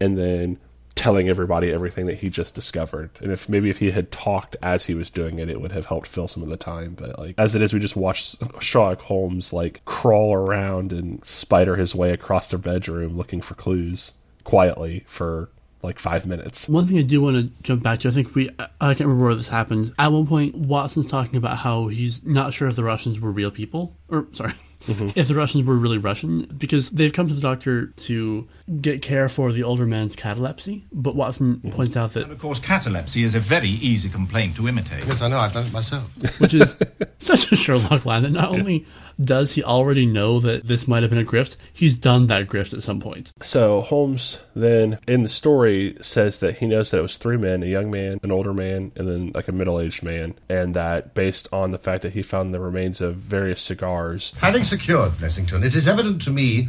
and 0.00 0.18
then 0.18 0.59
telling 0.96 1.29
everybody 1.29 1.70
everything 1.70 2.07
that 2.07 2.18
he 2.18 2.31
just 2.31 2.55
discovered. 2.55 3.11
And 3.20 3.31
if 3.31 3.48
maybe 3.48 3.70
if 3.70 3.79
he 3.79 3.90
had 3.90 4.11
talked 4.11 4.57
as 4.62 4.87
he 4.87 4.94
was 4.94 5.11
doing 5.11 5.38
it, 5.38 5.48
it 5.48 5.61
would 5.61 5.72
have 5.72 5.87
helped 5.87 6.07
fill 6.07 6.26
some 6.26 6.42
of 6.42 6.48
the 6.48 6.57
time. 6.57 6.94
But 6.94 7.18
like 7.18 7.35
as 7.38 7.55
it 7.55 7.62
is, 7.62 7.72
we 7.72 7.81
just 7.81 7.96
watch 7.96 8.37
Sherlock 8.61 9.02
Holmes 9.02 9.52
like 9.52 9.85
crawl 9.85 10.35
around 10.35 10.92
and 10.92 11.24
spider 11.24 11.76
his 11.76 11.94
way 11.94 12.11
across 12.11 12.50
their 12.50 12.59
bedroom 12.59 13.16
looking 13.16 13.40
for 13.40 13.55
clues 13.55 14.14
quietly 14.42 15.05
for 15.07 15.50
like 15.82 15.98
five 15.98 16.26
minutes. 16.26 16.68
One 16.68 16.86
thing 16.86 16.98
I 16.98 17.02
do 17.02 17.20
want 17.20 17.36
to 17.36 17.62
jump 17.62 17.82
back 17.82 18.00
to, 18.00 18.08
I 18.08 18.10
think 18.10 18.34
we, 18.34 18.50
I 18.58 18.94
can't 18.94 19.00
remember 19.00 19.24
where 19.24 19.34
this 19.34 19.48
happened. 19.48 19.94
At 19.98 20.12
one 20.12 20.26
point, 20.26 20.54
Watson's 20.54 21.06
talking 21.06 21.36
about 21.36 21.58
how 21.58 21.88
he's 21.88 22.24
not 22.24 22.54
sure 22.54 22.68
if 22.68 22.76
the 22.76 22.84
Russians 22.84 23.20
were 23.20 23.30
real 23.30 23.50
people, 23.50 23.96
or 24.08 24.26
sorry, 24.32 24.54
Mm-hmm. 24.82 25.10
if 25.18 25.28
the 25.28 25.34
Russians 25.34 25.64
were 25.64 25.76
really 25.76 25.98
Russian, 25.98 26.44
because 26.56 26.90
they've 26.90 27.12
come 27.12 27.28
to 27.28 27.34
the 27.34 27.40
doctor 27.40 27.86
to 27.86 28.48
get 28.80 29.02
care 29.02 29.28
for 29.28 29.52
the 29.52 29.62
older 29.62 29.86
man's 29.86 30.16
catalepsy. 30.16 30.86
But 30.92 31.16
Watson 31.16 31.56
mm-hmm. 31.56 31.70
points 31.70 31.96
out 31.96 32.12
that, 32.12 32.24
And 32.24 32.32
of 32.32 32.38
course, 32.38 32.60
catalepsy 32.60 33.22
is 33.22 33.34
a 33.34 33.40
very 33.40 33.68
easy 33.68 34.08
complaint 34.08 34.56
to 34.56 34.68
imitate. 34.68 35.06
Yes, 35.06 35.22
I 35.22 35.28
know. 35.28 35.38
I've 35.38 35.52
done 35.52 35.66
it 35.66 35.72
myself. 35.72 36.10
which 36.40 36.54
is 36.54 36.78
such 37.18 37.50
a 37.52 37.56
Sherlock 37.56 38.04
line, 38.04 38.22
that 38.22 38.32
not 38.32 38.50
only 38.50 38.86
does 39.20 39.52
he 39.52 39.64
already 39.64 40.04
know 40.06 40.40
that 40.40 40.66
this 40.66 40.86
might 40.86 41.02
have 41.02 41.10
been 41.10 41.18
a 41.18 41.24
grift, 41.24 41.56
he's 41.72 41.96
done 41.96 42.26
that 42.26 42.46
grift 42.46 42.74
at 42.74 42.82
some 42.82 43.00
point. 43.00 43.32
So 43.40 43.80
Holmes 43.80 44.40
then 44.54 44.98
in 45.06 45.22
the 45.22 45.28
story 45.28 45.96
says 46.00 46.38
that 46.40 46.58
he 46.58 46.66
knows 46.66 46.90
that 46.90 46.98
it 46.98 47.02
was 47.02 47.16
three 47.16 47.36
men, 47.36 47.62
a 47.62 47.66
young 47.66 47.90
man, 47.90 48.20
an 48.22 48.30
older 48.30 48.52
man, 48.52 48.92
and 48.96 49.08
then 49.08 49.32
like 49.34 49.48
a 49.48 49.52
middle 49.52 49.80
aged 49.80 50.02
man, 50.02 50.34
and 50.48 50.74
that 50.74 51.14
based 51.14 51.48
on 51.52 51.70
the 51.70 51.78
fact 51.78 52.02
that 52.02 52.12
he 52.12 52.22
found 52.22 52.52
the 52.52 52.60
remains 52.60 53.00
of 53.00 53.16
various 53.16 53.62
cigars, 53.62 54.34
Having 54.40 54.64
secured 54.66 55.12
Blessington, 55.12 55.64
it 55.64 55.74
is 55.74 55.88
evident 55.88 56.20
to 56.22 56.31
me 56.31 56.68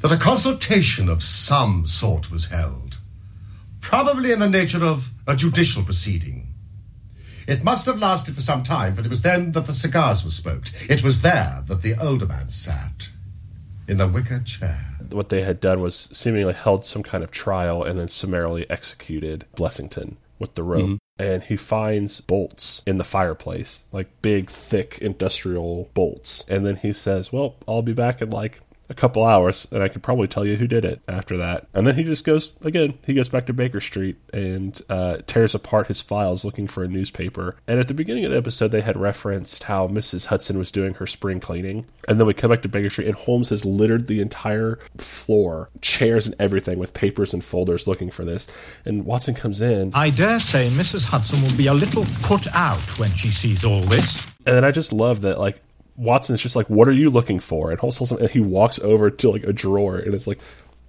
that 0.00 0.12
a 0.12 0.16
consultation 0.16 1.08
of 1.08 1.22
some 1.22 1.86
sort 1.86 2.30
was 2.30 2.46
held, 2.46 2.98
probably 3.80 4.32
in 4.32 4.38
the 4.38 4.48
nature 4.48 4.84
of 4.84 5.10
a 5.26 5.36
judicial 5.36 5.82
proceeding. 5.82 6.46
It 7.46 7.64
must 7.64 7.86
have 7.86 7.98
lasted 7.98 8.34
for 8.34 8.40
some 8.40 8.62
time, 8.62 8.94
for 8.94 9.02
it 9.02 9.10
was 9.10 9.22
then 9.22 9.52
that 9.52 9.66
the 9.66 9.72
cigars 9.72 10.24
were 10.24 10.30
smoked. 10.30 10.72
It 10.88 11.02
was 11.02 11.22
there 11.22 11.62
that 11.66 11.82
the 11.82 11.94
older 12.00 12.26
man 12.26 12.48
sat, 12.48 13.08
in 13.90 13.98
the 13.98 14.06
wicker 14.06 14.38
chair. 14.38 14.86
what 15.10 15.30
they 15.30 15.42
had 15.42 15.58
done 15.58 15.80
was 15.80 15.96
seemingly 16.12 16.52
held 16.52 16.84
some 16.84 17.02
kind 17.02 17.24
of 17.24 17.32
trial 17.32 17.82
and 17.82 17.98
then 17.98 18.06
summarily 18.06 18.70
executed 18.70 19.44
Blessington 19.56 20.14
with 20.38 20.54
the 20.54 20.62
rope. 20.62 20.82
Mm-hmm. 20.82 20.96
And 21.20 21.42
he 21.42 21.56
finds 21.56 22.22
bolts 22.22 22.82
in 22.86 22.96
the 22.96 23.04
fireplace, 23.04 23.84
like 23.92 24.08
big, 24.22 24.48
thick 24.48 24.98
industrial 25.02 25.90
bolts. 25.92 26.48
And 26.48 26.64
then 26.64 26.76
he 26.76 26.94
says, 26.94 27.30
Well, 27.30 27.56
I'll 27.68 27.82
be 27.82 27.92
back 27.92 28.22
in 28.22 28.30
like 28.30 28.60
a 28.90 28.94
couple 28.94 29.24
hours, 29.24 29.66
and 29.70 29.82
I 29.82 29.88
could 29.88 30.02
probably 30.02 30.26
tell 30.26 30.44
you 30.44 30.56
who 30.56 30.66
did 30.66 30.84
it 30.84 31.00
after 31.08 31.36
that. 31.36 31.68
And 31.72 31.86
then 31.86 31.94
he 31.94 32.02
just 32.02 32.24
goes, 32.24 32.56
again, 32.64 32.98
he 33.06 33.14
goes 33.14 33.28
back 33.28 33.46
to 33.46 33.52
Baker 33.52 33.80
Street 33.80 34.16
and 34.34 34.78
uh, 34.90 35.18
tears 35.26 35.54
apart 35.54 35.86
his 35.86 36.02
files 36.02 36.44
looking 36.44 36.66
for 36.66 36.82
a 36.82 36.88
newspaper. 36.88 37.56
And 37.68 37.78
at 37.78 37.86
the 37.86 37.94
beginning 37.94 38.24
of 38.24 38.32
the 38.32 38.36
episode, 38.36 38.68
they 38.68 38.80
had 38.80 38.96
referenced 38.96 39.64
how 39.64 39.86
Mrs. 39.86 40.26
Hudson 40.26 40.58
was 40.58 40.72
doing 40.72 40.94
her 40.94 41.06
spring 41.06 41.38
cleaning. 41.38 41.86
And 42.08 42.18
then 42.18 42.26
we 42.26 42.34
come 42.34 42.50
back 42.50 42.62
to 42.62 42.68
Baker 42.68 42.90
Street, 42.90 43.06
and 43.06 43.16
Holmes 43.16 43.50
has 43.50 43.64
littered 43.64 44.08
the 44.08 44.20
entire 44.20 44.80
floor, 44.98 45.70
chairs 45.80 46.26
and 46.26 46.34
everything, 46.40 46.78
with 46.78 46.92
papers 46.92 47.32
and 47.32 47.44
folders 47.44 47.86
looking 47.86 48.10
for 48.10 48.24
this. 48.24 48.48
And 48.84 49.06
Watson 49.06 49.34
comes 49.34 49.60
in, 49.60 49.92
I 49.94 50.10
dare 50.10 50.40
say 50.40 50.68
Mrs. 50.68 51.04
Hudson 51.06 51.40
will 51.42 51.56
be 51.56 51.68
a 51.68 51.74
little 51.74 52.04
put 52.22 52.48
out 52.54 52.80
when 52.98 53.12
she 53.12 53.28
sees 53.28 53.64
all 53.64 53.82
this. 53.82 54.26
and 54.44 54.56
then 54.56 54.64
I 54.64 54.72
just 54.72 54.92
love 54.92 55.20
that, 55.20 55.38
like, 55.38 55.62
Watson's 56.00 56.42
just 56.42 56.56
like, 56.56 56.68
"What 56.70 56.88
are 56.88 56.92
you 56.92 57.10
looking 57.10 57.40
for?" 57.40 57.70
And 57.70 57.78
Holmes 57.78 57.98
tells 57.98 58.10
him, 58.12 58.18
and 58.18 58.30
he 58.30 58.40
walks 58.40 58.78
over 58.80 59.10
to 59.10 59.30
like 59.30 59.44
a 59.44 59.52
drawer, 59.52 59.96
and 59.98 60.14
it's 60.14 60.26
like, 60.26 60.38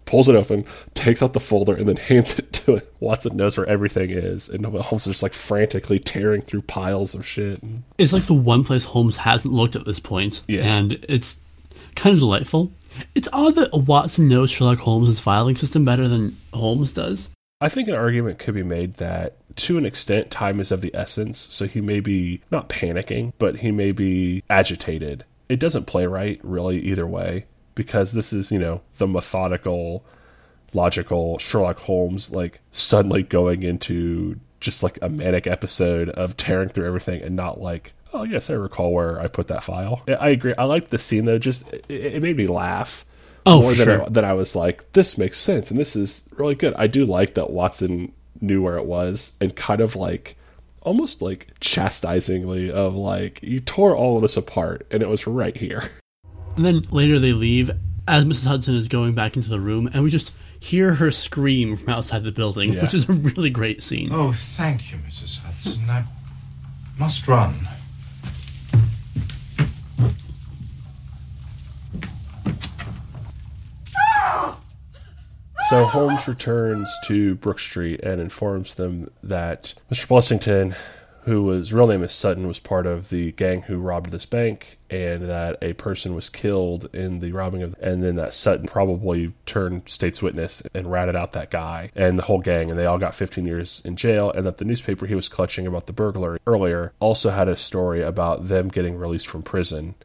pulls 0.05 0.27
it 0.29 0.35
open, 0.35 0.65
takes 0.93 1.21
out 1.21 1.33
the 1.33 1.39
folder, 1.39 1.73
and 1.73 1.87
then 1.87 1.95
hands 2.09 2.37
it 2.39 2.51
to 2.53 2.75
it. 2.75 2.93
Watson 2.99 3.37
knows 3.37 3.57
where 3.57 3.67
everything 3.67 4.09
is, 4.09 4.49
and 4.49 4.65
Holmes 4.65 5.03
is 5.07 5.13
just 5.13 5.23
like 5.23 5.33
frantically 5.33 5.99
tearing 5.99 6.41
through 6.41 6.61
piles 6.63 7.13
of 7.13 7.25
shit. 7.25 7.59
It's 7.97 8.13
like 8.13 8.23
the 8.23 8.33
one 8.33 8.63
place 8.63 8.85
Holmes 8.85 9.17
hasn't 9.17 9.53
looked 9.53 9.75
at 9.75 9.85
this 9.85 9.99
point, 9.99 10.41
Yeah. 10.47 10.61
and 10.63 10.93
it's 11.07 11.39
kind 11.95 12.13
of 12.13 12.19
delightful. 12.19 12.71
It's 13.15 13.29
odd 13.31 13.55
that 13.55 13.73
Watson 13.73 14.27
knows 14.27 14.49
Sherlock 14.51 14.79
Holmes' 14.79 15.19
filing 15.19 15.55
system 15.55 15.85
better 15.85 16.07
than 16.07 16.35
Holmes 16.53 16.93
does. 16.93 17.29
I 17.61 17.69
think 17.69 17.87
an 17.87 17.95
argument 17.95 18.39
could 18.39 18.55
be 18.55 18.63
made 18.63 18.95
that 18.95 19.35
to 19.57 19.77
an 19.77 19.85
extent 19.85 20.31
time 20.31 20.59
is 20.59 20.71
of 20.71 20.81
the 20.81 20.93
essence, 20.95 21.37
so 21.37 21.67
he 21.67 21.79
may 21.79 21.99
be 21.99 22.41
not 22.49 22.69
panicking, 22.69 23.33
but 23.37 23.57
he 23.57 23.71
may 23.71 23.91
be 23.91 24.43
agitated. 24.49 25.25
It 25.47 25.59
doesn't 25.59 25.85
play 25.85 26.07
right 26.07 26.39
really 26.43 26.79
either 26.79 27.05
way 27.05 27.45
because 27.75 28.13
this 28.13 28.33
is, 28.33 28.51
you 28.51 28.57
know, 28.57 28.81
the 28.97 29.07
methodical, 29.07 30.03
logical 30.73 31.37
Sherlock 31.37 31.77
Holmes 31.79 32.31
like 32.31 32.61
suddenly 32.71 33.21
going 33.21 33.61
into 33.61 34.39
just 34.59 34.81
like 34.81 34.97
a 35.01 35.09
manic 35.09 35.45
episode 35.45 36.09
of 36.09 36.37
tearing 36.37 36.69
through 36.69 36.87
everything 36.87 37.21
and 37.21 37.35
not 37.35 37.59
like 37.59 37.93
oh 38.13 38.21
yes 38.21 38.47
i 38.47 38.53
recall 38.53 38.93
where 38.93 39.19
i 39.19 39.27
put 39.27 39.47
that 39.47 39.63
file. 39.63 40.03
I 40.07 40.29
agree. 40.29 40.53
I 40.55 40.65
liked 40.65 40.91
the 40.91 40.99
scene 40.99 41.25
though. 41.25 41.39
Just 41.39 41.67
it, 41.73 41.85
it 41.89 42.21
made 42.21 42.37
me 42.37 42.47
laugh 42.47 43.03
Oh, 43.45 43.61
more 43.61 43.75
sure. 43.75 43.85
than, 43.85 44.01
I, 44.01 44.09
than 44.09 44.25
I 44.25 44.33
was 44.33 44.55
like, 44.55 44.91
this 44.93 45.17
makes 45.17 45.37
sense 45.37 45.71
and 45.71 45.79
this 45.79 45.95
is 45.95 46.27
really 46.37 46.55
good. 46.55 46.73
I 46.75 46.87
do 46.87 47.05
like 47.05 47.33
that 47.35 47.49
Watson 47.51 48.11
knew 48.39 48.61
where 48.61 48.77
it 48.77 48.85
was 48.85 49.33
and 49.41 49.55
kind 49.55 49.81
of 49.81 49.95
like 49.95 50.35
almost 50.81 51.21
like 51.21 51.47
chastisingly 51.59 52.71
of 52.71 52.95
like 52.95 53.41
you 53.43 53.59
tore 53.59 53.95
all 53.95 54.15
of 54.15 54.21
this 54.21 54.37
apart 54.37 54.85
and 54.91 55.01
it 55.03 55.09
was 55.09 55.27
right 55.27 55.55
here. 55.57 55.89
And 56.55 56.65
then 56.65 56.81
later 56.91 57.17
they 57.19 57.33
leave 57.33 57.71
as 58.07 58.25
Mrs. 58.25 58.45
Hudson 58.45 58.75
is 58.75 58.87
going 58.87 59.13
back 59.13 59.37
into 59.37 59.47
the 59.47 59.59
room, 59.59 59.87
and 59.93 60.03
we 60.03 60.09
just 60.09 60.33
hear 60.59 60.95
her 60.95 61.11
scream 61.11 61.77
from 61.77 61.89
outside 61.89 62.23
the 62.23 62.31
building, 62.31 62.73
Yeah. 62.73 62.81
which 62.81 62.93
is 62.95 63.07
a 63.07 63.13
really 63.13 63.49
great 63.51 63.81
scene. 63.81 64.09
Oh, 64.11 64.33
thank 64.33 64.91
you, 64.91 64.97
Mrs. 64.97 65.39
Hudson. 65.39 65.89
I 65.89 66.03
must 66.97 67.27
run. 67.27 67.67
So 75.71 75.85
Holmes 75.85 76.27
returns 76.27 76.93
to 77.05 77.35
Brook 77.35 77.57
Street 77.57 78.01
and 78.01 78.19
informs 78.19 78.75
them 78.75 79.09
that 79.23 79.73
Mr. 79.89 80.05
Blessington 80.05 80.75
who 81.21 81.43
was 81.43 81.71
real 81.71 81.87
name 81.87 82.03
is 82.03 82.11
Sutton, 82.11 82.45
was 82.45 82.59
part 82.59 82.85
of 82.85 83.07
the 83.07 83.31
gang 83.31 83.61
who 83.61 83.79
robbed 83.79 84.11
this 84.11 84.25
bank, 84.25 84.79
and 84.89 85.29
that 85.29 85.57
a 85.61 85.71
person 85.71 86.13
was 86.13 86.29
killed 86.29 86.93
in 86.93 87.21
the 87.21 87.31
robbing 87.31 87.63
of, 87.63 87.73
and 87.79 88.03
then 88.03 88.15
that 88.15 88.33
Sutton 88.33 88.67
probably 88.67 89.31
turned 89.45 89.87
state's 89.87 90.21
witness 90.21 90.61
and 90.73 90.91
ratted 90.91 91.15
out 91.15 91.31
that 91.31 91.51
guy 91.51 91.89
and 91.95 92.19
the 92.19 92.23
whole 92.23 92.41
gang, 92.41 92.69
and 92.69 92.77
they 92.77 92.85
all 92.85 92.97
got 92.97 93.15
15 93.15 93.45
years 93.45 93.81
in 93.85 93.95
jail, 93.95 94.29
and 94.29 94.45
that 94.45 94.57
the 94.57 94.65
newspaper 94.65 95.05
he 95.05 95.15
was 95.15 95.29
clutching 95.29 95.65
about 95.65 95.87
the 95.87 95.93
burglary 95.93 96.39
earlier 96.45 96.91
also 96.99 97.29
had 97.29 97.47
a 97.47 97.55
story 97.55 98.01
about 98.01 98.49
them 98.49 98.67
getting 98.67 98.97
released 98.97 99.27
from 99.27 99.41
prison, 99.41 99.95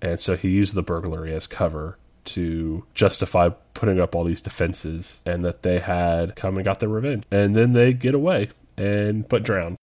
and 0.00 0.20
so 0.20 0.36
he 0.36 0.50
used 0.50 0.76
the 0.76 0.84
burglary 0.84 1.34
as 1.34 1.48
cover 1.48 1.98
to 2.26 2.84
justify 2.94 3.50
putting 3.74 4.00
up 4.00 4.14
all 4.14 4.24
these 4.24 4.40
defenses 4.42 5.20
and 5.26 5.44
that 5.44 5.62
they 5.62 5.78
had 5.78 6.36
come 6.36 6.56
and 6.56 6.64
got 6.64 6.80
their 6.80 6.88
revenge. 6.88 7.24
And 7.30 7.54
then 7.56 7.72
they 7.72 7.92
get 7.92 8.14
away 8.14 8.48
and 8.76 9.28
but 9.28 9.42
drown. 9.42 9.76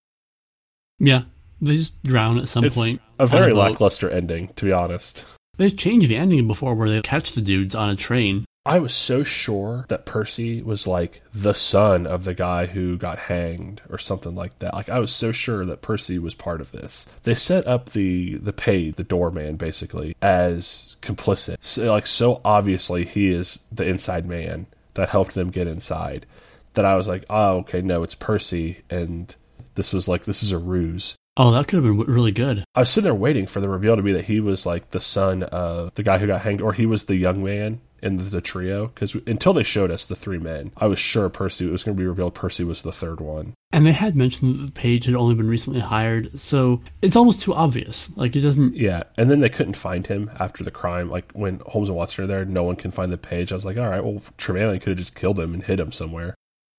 Yeah, 0.98 1.22
they 1.60 1.74
just 1.74 2.00
drown 2.02 2.38
at 2.38 2.48
some 2.48 2.64
It's 2.64 2.76
point. 2.76 3.00
a 3.18 3.26
very 3.26 3.52
lackluster 3.52 4.08
ending, 4.08 4.48
to 4.56 4.64
be 4.64 4.72
honest. 4.72 5.26
They've 5.56 5.76
changed 5.76 6.08
the 6.08 6.16
ending 6.16 6.46
before 6.48 6.74
where 6.74 6.88
they 6.88 7.00
catch 7.02 7.32
the 7.32 7.40
dudes 7.40 7.74
on 7.74 7.88
a 7.88 7.96
train. 7.96 8.44
I 8.66 8.78
was 8.78 8.94
so 8.94 9.22
sure 9.22 9.84
that 9.88 10.06
Percy 10.06 10.62
was 10.62 10.86
like 10.86 11.20
the 11.34 11.52
son 11.52 12.06
of 12.06 12.24
the 12.24 12.32
guy 12.32 12.64
who 12.64 12.96
got 12.96 13.18
hanged 13.20 13.82
or 13.90 13.98
something 13.98 14.34
like 14.34 14.58
that. 14.60 14.72
Like 14.72 14.88
I 14.88 14.98
was 15.00 15.12
so 15.12 15.32
sure 15.32 15.66
that 15.66 15.82
Percy 15.82 16.18
was 16.18 16.34
part 16.34 16.62
of 16.62 16.72
this. 16.72 17.04
They 17.24 17.34
set 17.34 17.66
up 17.66 17.90
the 17.90 18.36
the 18.36 18.54
paid, 18.54 18.94
the 18.94 19.04
doorman 19.04 19.56
basically, 19.56 20.16
as 20.22 20.96
complicit. 21.02 21.56
So, 21.60 21.92
like 21.92 22.06
so 22.06 22.40
obviously 22.42 23.04
he 23.04 23.32
is 23.32 23.64
the 23.70 23.84
inside 23.84 24.24
man 24.24 24.66
that 24.94 25.10
helped 25.10 25.34
them 25.34 25.50
get 25.50 25.66
inside. 25.66 26.24
That 26.72 26.86
I 26.86 26.96
was 26.96 27.06
like, 27.06 27.24
oh 27.28 27.58
okay, 27.58 27.82
no, 27.82 28.02
it's 28.02 28.14
Percy, 28.14 28.80
and 28.88 29.34
this 29.74 29.92
was 29.92 30.08
like 30.08 30.24
this 30.24 30.42
is 30.42 30.52
a 30.52 30.58
ruse. 30.58 31.16
Oh, 31.36 31.50
that 31.50 31.66
could 31.66 31.84
have 31.84 31.96
been 31.96 32.14
really 32.14 32.32
good. 32.32 32.64
I 32.74 32.80
was 32.80 32.88
sitting 32.88 33.04
there 33.04 33.14
waiting 33.14 33.46
for 33.46 33.60
the 33.60 33.68
reveal 33.68 33.96
to 33.96 34.02
be 34.02 34.12
that 34.12 34.26
he 34.26 34.40
was 34.40 34.64
like 34.64 34.90
the 34.90 35.00
son 35.00 35.42
of 35.42 35.92
the 35.94 36.02
guy 36.04 36.18
who 36.18 36.26
got 36.26 36.42
hanged, 36.42 36.62
or 36.62 36.72
he 36.72 36.86
was 36.86 37.04
the 37.04 37.16
young 37.16 37.44
man 37.44 37.80
in 38.02 38.16
the, 38.16 38.24
the 38.24 38.40
trio. 38.40 38.86
Because 38.86 39.14
until 39.26 39.52
they 39.52 39.62
showed 39.62 39.90
us 39.90 40.04
the 40.04 40.14
three 40.14 40.38
men, 40.38 40.72
I 40.76 40.86
was 40.86 40.98
sure 40.98 41.28
Percy 41.28 41.68
it 41.68 41.72
was 41.72 41.84
going 41.84 41.96
to 41.96 42.00
be 42.00 42.06
revealed. 42.06 42.34
Percy 42.34 42.64
was 42.64 42.82
the 42.82 42.92
third 42.92 43.20
one. 43.20 43.54
And 43.72 43.84
they 43.84 43.92
had 43.92 44.14
mentioned 44.14 44.54
that 44.54 44.66
the 44.66 44.72
page 44.72 45.06
had 45.06 45.16
only 45.16 45.34
been 45.34 45.48
recently 45.48 45.80
hired, 45.80 46.38
so 46.38 46.80
it's 47.02 47.16
almost 47.16 47.40
too 47.40 47.52
obvious. 47.52 48.08
Like 48.16 48.36
it 48.36 48.42
doesn't. 48.42 48.76
Yeah, 48.76 49.02
and 49.16 49.28
then 49.28 49.40
they 49.40 49.48
couldn't 49.48 49.74
find 49.74 50.06
him 50.06 50.30
after 50.38 50.62
the 50.62 50.70
crime. 50.70 51.10
Like 51.10 51.32
when 51.32 51.60
Holmes 51.66 51.88
and 51.88 51.98
Watson 51.98 52.24
are 52.24 52.28
there, 52.28 52.44
no 52.44 52.62
one 52.62 52.76
can 52.76 52.92
find 52.92 53.10
the 53.10 53.18
page. 53.18 53.50
I 53.50 53.56
was 53.56 53.64
like, 53.64 53.76
all 53.76 53.88
right, 53.88 54.04
well, 54.04 54.22
Trevelyan 54.36 54.78
could 54.78 54.90
have 54.90 54.98
just 54.98 55.16
killed 55.16 55.40
him 55.40 55.54
and 55.54 55.64
hid 55.64 55.80
him 55.80 55.90
somewhere. 55.90 56.34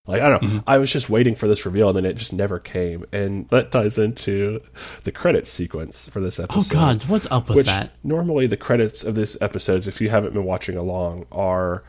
Like 0.08 0.22
I 0.22 0.30
don't 0.30 0.44
know. 0.44 0.48
Mm-hmm. 0.50 0.60
I 0.70 0.78
was 0.78 0.92
just 0.92 1.10
waiting 1.10 1.34
for 1.36 1.48
this 1.48 1.66
reveal, 1.66 1.90
and 1.90 1.98
then 1.98 2.06
it 2.06 2.16
just 2.16 2.34
never 2.34 2.60
came. 2.60 3.06
And 3.12 3.50
that 3.50 3.72
ties 3.72 3.98
into 3.98 4.62
the 5.04 5.12
credits 5.12 5.52
sequence 5.52 6.08
for 6.08 6.20
this 6.20 6.40
episode. 6.40 6.56
Oh 6.56 6.60
episode. 6.60 6.76
God, 6.76 7.10
what's 7.10 7.32
up 7.32 7.48
with 7.48 7.58
which 7.58 7.68
that? 7.68 7.92
normally 8.04 8.46
the 8.48 8.58
credits 8.58 9.04
of 9.04 9.16
this 9.16 9.40
episodes, 9.42 9.88
if 9.88 10.02
you 10.02 10.10
haven't 10.10 10.34
been 10.34 10.46
watching 10.46 10.78
along, 10.78 11.26
are 11.32 11.84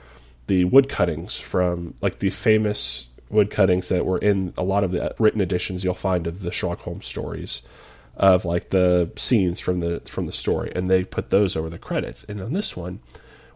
the 0.47 0.65
wood 0.65 0.89
cuttings 0.89 1.41
from 1.41 1.95
like 2.01 2.21
the 2.21 2.31
famous 2.31 3.09
wood 3.29 3.51
cuttings 3.51 3.89
that 3.89 4.07
were 4.07 4.19
in 4.19 4.55
a 4.57 4.63
lot 4.63 4.85
of 4.85 4.93
the 4.93 5.11
uh, 5.11 5.13
written 5.19 5.41
editions 5.41 5.85
you'll 5.85 5.95
find 5.95 6.27
of 6.27 6.43
the 6.43 6.53
Sherlock 6.53 6.81
Holmes 6.81 7.07
stories 7.07 7.67
of 8.17 8.45
like 8.45 8.71
the 8.71 9.13
scenes 9.17 9.61
from 9.61 9.81
the 9.81 10.01
from 10.07 10.27
the 10.27 10.33
story, 10.33 10.73
and 10.75 10.89
they 10.89 11.05
put 11.05 11.31
those 11.31 11.55
over 11.55 11.69
the 11.69 11.79
credits. 11.79 12.25
And 12.25 12.41
on 12.41 12.55
this 12.55 12.77
one, 12.77 13.01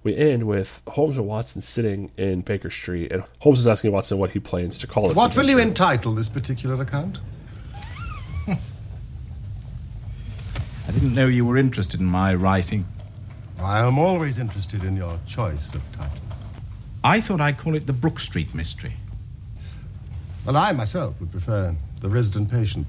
we 0.02 0.16
end 0.16 0.46
with 0.46 0.80
Holmes 0.88 1.18
and 1.18 1.26
Watson 1.26 1.62
sitting 1.62 2.10
in 2.16 2.40
Baker 2.40 2.70
Street, 2.70 3.12
and 3.12 3.24
Holmes 3.40 3.60
is 3.60 3.66
asking 3.66 3.92
Watson 3.92 4.18
what 4.18 4.30
he 4.30 4.40
plans 4.40 4.78
to 4.78 4.86
call 4.86 5.10
it. 5.10 5.16
What 5.16 5.36
will 5.36 5.48
you 5.48 5.58
entitle 5.58 6.14
this 6.14 6.28
particular 6.28 6.80
account? 6.80 7.20
I 8.48 8.56
didn't 10.92 11.14
know 11.14 11.26
you 11.26 11.44
were 11.44 11.58
interested 11.58 12.00
in 12.00 12.06
my 12.06 12.34
writing. 12.34 12.86
I 13.58 13.80
am 13.86 13.98
always 13.98 14.38
interested 14.38 14.84
in 14.84 14.96
your 14.96 15.18
choice 15.26 15.74
of 15.74 15.82
titles. 15.92 16.18
I 17.04 17.20
thought 17.20 17.40
I'd 17.40 17.58
call 17.58 17.74
it 17.74 17.86
the 17.86 17.92
Brook 17.92 18.18
Street 18.18 18.54
Mystery. 18.54 18.94
Well, 20.46 20.56
I 20.56 20.72
myself 20.72 21.20
would 21.20 21.30
prefer 21.30 21.76
The 22.00 22.08
Resident 22.08 22.50
Patient. 22.50 22.86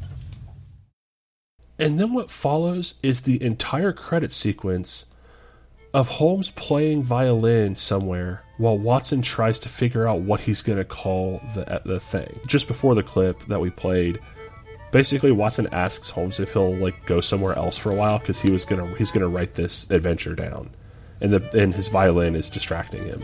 And 1.78 2.00
then 2.00 2.14
what 2.14 2.30
follows 2.30 2.96
is 3.04 3.22
the 3.22 3.42
entire 3.44 3.92
credit 3.92 4.32
sequence 4.32 5.06
of 5.94 6.08
Holmes 6.08 6.52
playing 6.52 7.04
violin 7.04 7.76
somewhere 7.76 8.44
while 8.58 8.78
Watson 8.78 9.22
tries 9.22 9.60
to 9.60 9.70
figure 9.70 10.08
out 10.08 10.22
what 10.22 10.42
he's 10.42 10.62
going 10.62 10.78
to 10.78 10.86
call 10.86 11.42
the 11.54 11.82
the 11.84 12.00
thing. 12.00 12.40
Just 12.48 12.68
before 12.68 12.96
the 12.96 13.04
clip 13.04 13.40
that 13.46 13.60
we 13.60 13.70
played, 13.70 14.20
basically 14.92 15.32
Watson 15.32 15.68
asks 15.72 16.12
Holmes 16.12 16.40
if 16.40 16.54
he'll 16.54 16.76
like 16.76 17.06
go 17.06 17.22
somewhere 17.22 17.58
else 17.58 17.78
for 17.78 17.92
a 17.92 17.96
while 17.96 18.20
because 18.20 18.42
he 18.42 18.52
was 18.52 18.66
gonna 18.66 18.88
he's 18.96 19.12
gonna 19.12 19.28
write 19.28 19.56
this 19.56 19.90
adventure 19.90 20.36
down, 20.36 20.70
and 21.20 21.34
the 21.34 21.60
and 21.60 21.74
his 21.74 21.90
violin 21.90 22.36
is 22.36 22.50
distracting 22.50 23.04
him. 23.06 23.22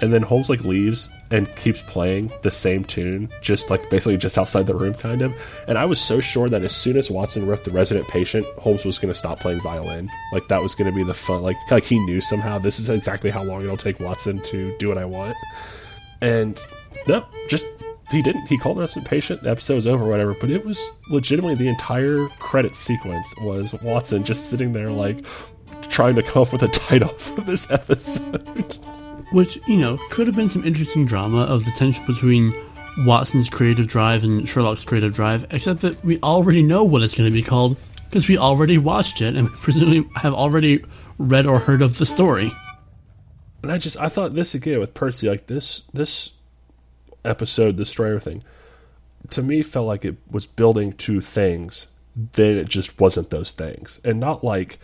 And 0.00 0.12
then 0.12 0.22
Holmes 0.22 0.50
like 0.50 0.62
leaves 0.64 1.08
and 1.30 1.54
keeps 1.56 1.82
playing 1.82 2.32
the 2.42 2.50
same 2.50 2.84
tune, 2.84 3.30
just 3.40 3.70
like 3.70 3.88
basically 3.88 4.16
just 4.16 4.36
outside 4.36 4.66
the 4.66 4.74
room, 4.74 4.94
kind 4.94 5.22
of. 5.22 5.64
And 5.68 5.78
I 5.78 5.84
was 5.84 6.00
so 6.00 6.20
sure 6.20 6.48
that 6.48 6.62
as 6.62 6.74
soon 6.74 6.96
as 6.96 7.10
Watson 7.10 7.46
wrote 7.46 7.64
the 7.64 7.70
resident 7.70 8.06
patient, 8.08 8.46
Holmes 8.58 8.84
was 8.84 8.98
going 8.98 9.12
to 9.12 9.18
stop 9.18 9.40
playing 9.40 9.60
violin. 9.60 10.10
Like 10.32 10.48
that 10.48 10.62
was 10.62 10.74
going 10.74 10.90
to 10.90 10.96
be 10.96 11.02
the 11.02 11.14
fun. 11.14 11.42
Like 11.42 11.56
like 11.70 11.84
he 11.84 11.98
knew 12.00 12.20
somehow 12.20 12.58
this 12.58 12.78
is 12.78 12.88
exactly 12.88 13.30
how 13.30 13.42
long 13.42 13.62
it'll 13.62 13.76
take 13.76 14.00
Watson 14.00 14.40
to 14.44 14.76
do 14.78 14.88
what 14.88 14.98
I 14.98 15.04
want. 15.04 15.36
And 16.20 16.62
no, 17.06 17.26
just 17.48 17.66
he 18.10 18.22
didn't. 18.22 18.46
He 18.46 18.56
called 18.56 18.78
resident 18.78 19.08
patient. 19.08 19.42
The 19.42 19.50
episode 19.50 19.74
was 19.74 19.86
over, 19.86 20.04
or 20.04 20.08
whatever. 20.08 20.34
But 20.34 20.50
it 20.50 20.64
was 20.64 20.90
legitimately 21.10 21.56
the 21.56 21.68
entire 21.68 22.28
credit 22.38 22.74
sequence 22.74 23.34
was 23.40 23.74
Watson 23.82 24.24
just 24.24 24.48
sitting 24.48 24.72
there 24.72 24.90
like 24.90 25.24
trying 25.82 26.14
to 26.16 26.22
come 26.22 26.42
up 26.42 26.52
with 26.52 26.62
a 26.62 26.68
title 26.88 27.08
for 27.08 27.40
this 27.40 27.70
episode. 27.70 28.78
Which, 29.32 29.58
you 29.66 29.76
know, 29.76 29.98
could 30.10 30.26
have 30.26 30.36
been 30.36 30.50
some 30.50 30.64
interesting 30.64 31.04
drama 31.04 31.42
of 31.42 31.64
the 31.64 31.72
tension 31.72 32.04
between 32.06 32.54
Watson's 32.98 33.48
creative 33.48 33.88
drive 33.88 34.24
and 34.24 34.48
Sherlock's 34.48 34.84
creative 34.84 35.14
drive, 35.14 35.46
except 35.50 35.80
that 35.82 36.02
we 36.04 36.18
already 36.20 36.62
know 36.62 36.84
what 36.84 37.02
it's 37.02 37.14
going 37.14 37.28
to 37.28 37.34
be 37.34 37.42
called 37.42 37.76
because 38.08 38.28
we 38.28 38.38
already 38.38 38.78
watched 38.78 39.20
it 39.20 39.36
and 39.36 39.48
presumably 39.60 40.08
have 40.16 40.32
already 40.32 40.84
read 41.18 41.46
or 41.46 41.58
heard 41.58 41.82
of 41.82 41.98
the 41.98 42.06
story. 42.06 42.52
And 43.62 43.72
I 43.72 43.78
just 43.78 43.98
I 43.98 44.08
thought 44.08 44.34
this 44.34 44.54
again 44.54 44.80
with 44.80 44.94
Percy, 44.94 45.28
like 45.28 45.46
this 45.48 45.80
this 45.92 46.34
episode, 47.24 47.76
the 47.76 47.84
Strayer 47.84 48.20
thing, 48.20 48.42
to 49.30 49.42
me 49.42 49.62
felt 49.62 49.86
like 49.86 50.04
it 50.04 50.16
was 50.30 50.46
building 50.46 50.92
two 50.92 51.20
things. 51.20 51.88
Then 52.14 52.56
it 52.56 52.68
just 52.68 52.98
wasn't 52.98 53.30
those 53.30 53.52
things, 53.52 54.00
and 54.04 54.18
not 54.18 54.42
like, 54.42 54.78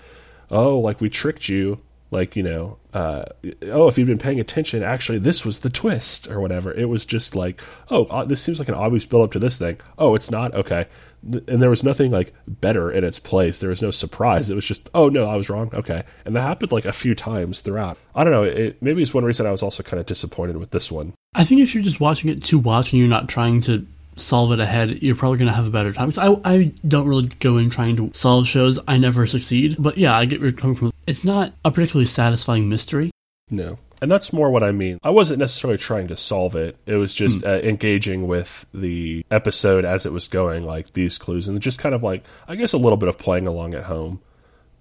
oh, 0.51 0.79
like 0.79 1.01
we 1.01 1.09
tricked 1.09 1.49
you, 1.49 1.81
like 2.13 2.37
you 2.37 2.43
know, 2.43 2.79
uh, 2.93 3.25
oh, 3.63 3.89
if 3.89 3.99
you've 3.99 4.07
been 4.07 4.19
paying 4.19 4.39
attention, 4.39 4.83
actually 4.83 5.19
this 5.19 5.45
was 5.45 5.61
the 5.61 5.71
twist 5.71 6.29
or 6.29 6.41
whatever. 6.41 6.73
It 6.73 6.89
was 6.89 7.05
just 7.05 7.35
like, 7.35 7.61
oh, 7.91 8.05
uh, 8.05 8.25
this 8.25 8.43
seems 8.43 8.59
like 8.59 8.69
an 8.69 8.75
obvious 8.75 9.07
build 9.07 9.25
up 9.25 9.33
to 9.33 9.39
this 9.39 9.59
thing. 9.59 9.79
Oh, 9.99 10.15
it's 10.15 10.31
not 10.31 10.55
okay. 10.55 10.87
And 11.23 11.63
there 11.63 11.71
was 11.71 11.85
nothing 11.85 12.11
like 12.11 12.35
better 12.47 12.91
in 12.91 13.05
its 13.05 13.21
place. 13.21 13.61
There 13.61 13.71
was 13.71 13.81
no 13.81 13.93
surprise. 13.93 14.51
It 14.51 14.57
was 14.57 14.67
just, 14.67 14.91
oh 14.93 15.09
no, 15.09 15.29
I 15.29 15.37
was 15.37 15.49
wrong. 15.49 15.71
Okay, 15.73 16.03
and 16.25 16.37
that 16.37 16.43
happened 16.43 16.73
like 16.73 16.85
a 16.85 16.93
few 16.93 17.15
times 17.15 17.61
throughout. 17.61 17.97
I 18.15 18.25
don't 18.25 18.33
know. 18.33 18.43
It, 18.43 18.83
maybe 18.83 19.03
it's 19.03 19.15
one 19.15 19.25
reason 19.25 19.47
I 19.47 19.53
was 19.53 19.63
also 19.63 19.83
kind 19.83 20.01
of 20.01 20.07
disappointed 20.07 20.59
with 20.59 20.71
this 20.71 20.93
one. 20.93 21.15
I 21.35 21.45
think 21.45 21.61
if 21.61 21.75
you're 21.75 21.85
just 21.85 22.01
watching 22.01 22.29
it 22.31 22.43
to 22.45 22.59
watch 22.59 22.93
and 22.93 23.01
you're 23.01 23.09
not 23.09 23.29
trying 23.29 23.61
to 23.63 23.87
solve 24.17 24.53
it 24.53 24.61
ahead, 24.61 25.03
you're 25.03 25.17
probably 25.17 25.39
going 25.39 25.51
to 25.51 25.55
have 25.57 25.67
a 25.67 25.71
better 25.71 25.93
time. 25.93 26.11
'Cause 26.11 26.19
I, 26.19 26.37
I 26.45 26.73
don't 26.87 27.07
really 27.09 27.29
go 27.41 27.57
in 27.57 27.71
trying 27.71 27.97
to 27.97 28.11
solve 28.15 28.47
shows. 28.47 28.79
I 28.87 28.99
never 28.99 29.27
succeed. 29.27 29.77
But 29.79 29.97
yeah, 29.99 30.17
I 30.17 30.25
get 30.25 30.41
where 30.41 30.51
you're 30.51 30.59
coming 30.59 30.77
from. 30.77 30.93
It's 31.07 31.25
not 31.25 31.53
a 31.65 31.71
particularly 31.71 32.07
satisfying 32.07 32.69
mystery. 32.69 33.11
No. 33.51 33.77
And 34.01 34.11
that's 34.11 34.33
more 34.33 34.51
what 34.51 34.65
I 34.65 34.73
mean. 34.73 34.99
I 35.05 35.11
wasn't 35.11 35.39
necessarily 35.39 35.79
trying 35.79 36.09
to 36.09 36.17
solve 36.17 36.57
it. 36.57 36.77
It 36.87 36.97
was 36.97 37.15
just 37.15 37.45
uh, 37.45 37.61
engaging 37.63 38.27
with 38.27 38.67
the 38.75 39.25
episode 39.31 39.85
as 39.85 40.05
it 40.05 40.13
was 40.13 40.27
going, 40.27 40.65
like 40.65 40.93
these 40.95 41.19
clues, 41.19 41.47
and 41.47 41.61
just 41.61 41.79
kind 41.79 41.95
of 41.95 42.03
like, 42.03 42.25
I 42.49 42.57
guess, 42.57 42.73
a 42.73 42.79
little 42.79 42.97
bit 42.97 43.09
of 43.09 43.17
playing 43.19 43.47
along 43.47 43.75
at 43.75 43.85
home, 43.85 44.21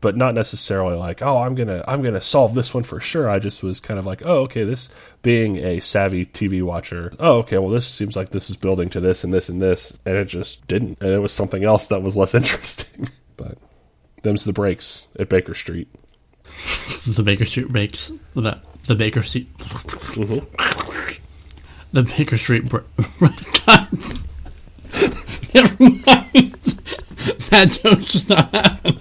but 0.02 0.18
not 0.18 0.34
necessarily 0.34 0.96
like, 0.96 1.22
oh, 1.22 1.38
I'm 1.44 1.56
gonna, 1.56 1.84
I'm 1.88 2.02
gonna 2.02 2.20
solve 2.22 2.54
this 2.56 2.74
one 2.74 2.84
for 2.84 3.00
sure. 3.00 3.30
I 3.30 3.40
just 3.40 3.64
was 3.64 3.80
kind 3.80 4.00
of 4.00 4.06
like, 4.06 4.24
oh, 4.26 4.40
okay, 4.42 4.64
this 4.64 4.90
being 5.22 5.58
a 5.58 5.80
savvy 5.80 6.26
TV 6.26 6.62
watcher, 6.64 7.14
oh, 7.20 7.38
okay, 7.40 7.58
well, 7.60 7.70
this 7.70 7.88
seems 7.88 8.16
like 8.16 8.30
this 8.30 8.50
is 8.50 8.58
building 8.58 8.90
to 8.90 9.00
this 9.00 9.24
and 9.24 9.34
this 9.34 9.48
and 9.48 9.62
this, 9.62 9.98
and 10.06 10.18
it 10.18 10.26
just 10.26 10.68
didn't, 10.68 11.00
and 11.02 11.12
it 11.12 11.20
was 11.20 11.32
something 11.32 11.64
else 11.64 11.88
that 11.88 12.02
was 12.02 12.16
less 12.16 12.34
interesting. 12.42 13.08
but 13.38 13.58
them's 14.24 14.44
the 14.44 14.54
breaks 14.54 15.10
at 15.20 15.30
Baker 15.30 15.54
Street. 15.54 15.88
The 17.08 17.24
Baker 17.24 17.46
Street 17.46 17.70
breaks. 17.70 18.12
The, 18.34 18.60
the 18.88 18.96
Baker 18.96 19.24
Street. 19.24 19.56
Mm-hmm. 19.58 20.98
The 21.94 22.04
Baker 22.04 22.38
Street. 22.38 22.70
Br- 22.70 22.78
Never 25.54 25.84
mind. 25.84 26.54
that 27.50 27.80
joke 27.84 28.00
just 28.00 28.30
not 28.30 28.50
happen. 28.52 28.98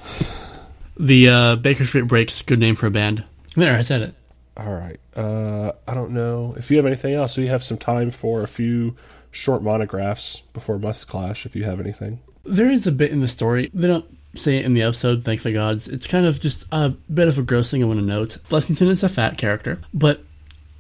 The 1.01 1.29
uh, 1.31 1.57
Baker 1.57 1.87
Street 1.87 2.03
Breaks, 2.03 2.43
good 2.43 2.59
name 2.59 2.75
for 2.75 2.87
a 2.87 2.91
band. 2.91 3.25
There, 3.57 3.75
I 3.75 3.81
said 3.81 4.03
it. 4.03 4.15
All 4.55 4.71
right. 4.71 5.01
Uh, 5.17 5.73
I 5.89 5.95
don't 5.95 6.11
know 6.11 6.55
if 6.59 6.71
you 6.71 6.77
have 6.77 6.85
anything 6.85 7.15
else. 7.15 7.39
We 7.39 7.47
have 7.47 7.65
some 7.65 7.79
time 7.79 8.11
for 8.11 8.43
a 8.43 8.47
few 8.47 8.95
short 9.31 9.63
monographs 9.63 10.43
before 10.43 10.79
Must 10.79 11.09
Clash. 11.09 11.47
If 11.47 11.57
you 11.57 11.65
have 11.65 11.81
anything, 11.81 12.21
There 12.45 12.71
is 12.71 12.87
a 12.87 12.93
bit 12.93 13.13
in 13.13 13.21
the 13.21 13.29
story. 13.29 13.71
They 13.73 13.89
don't 13.89 14.05
say 14.35 14.59
it 14.59 14.67
in 14.67 14.75
the 14.75 14.83
episode, 14.83 15.23
thank 15.25 15.41
the 15.43 15.53
gods. 15.53 15.89
It's 15.89 16.07
kind 16.07 16.27
of 16.27 16.39
just 16.39 16.67
a 16.71 16.91
bit 16.91 17.29
of 17.29 17.39
a 17.39 17.43
gross 17.43 17.71
thing 17.71 17.83
I 17.83 17.87
want 17.87 18.01
to 18.01 18.05
note. 18.05 18.37
Blessington 18.51 18.89
is 18.89 19.03
a 19.03 19.09
fat 19.09 19.39
character, 19.39 19.81
but 19.95 20.23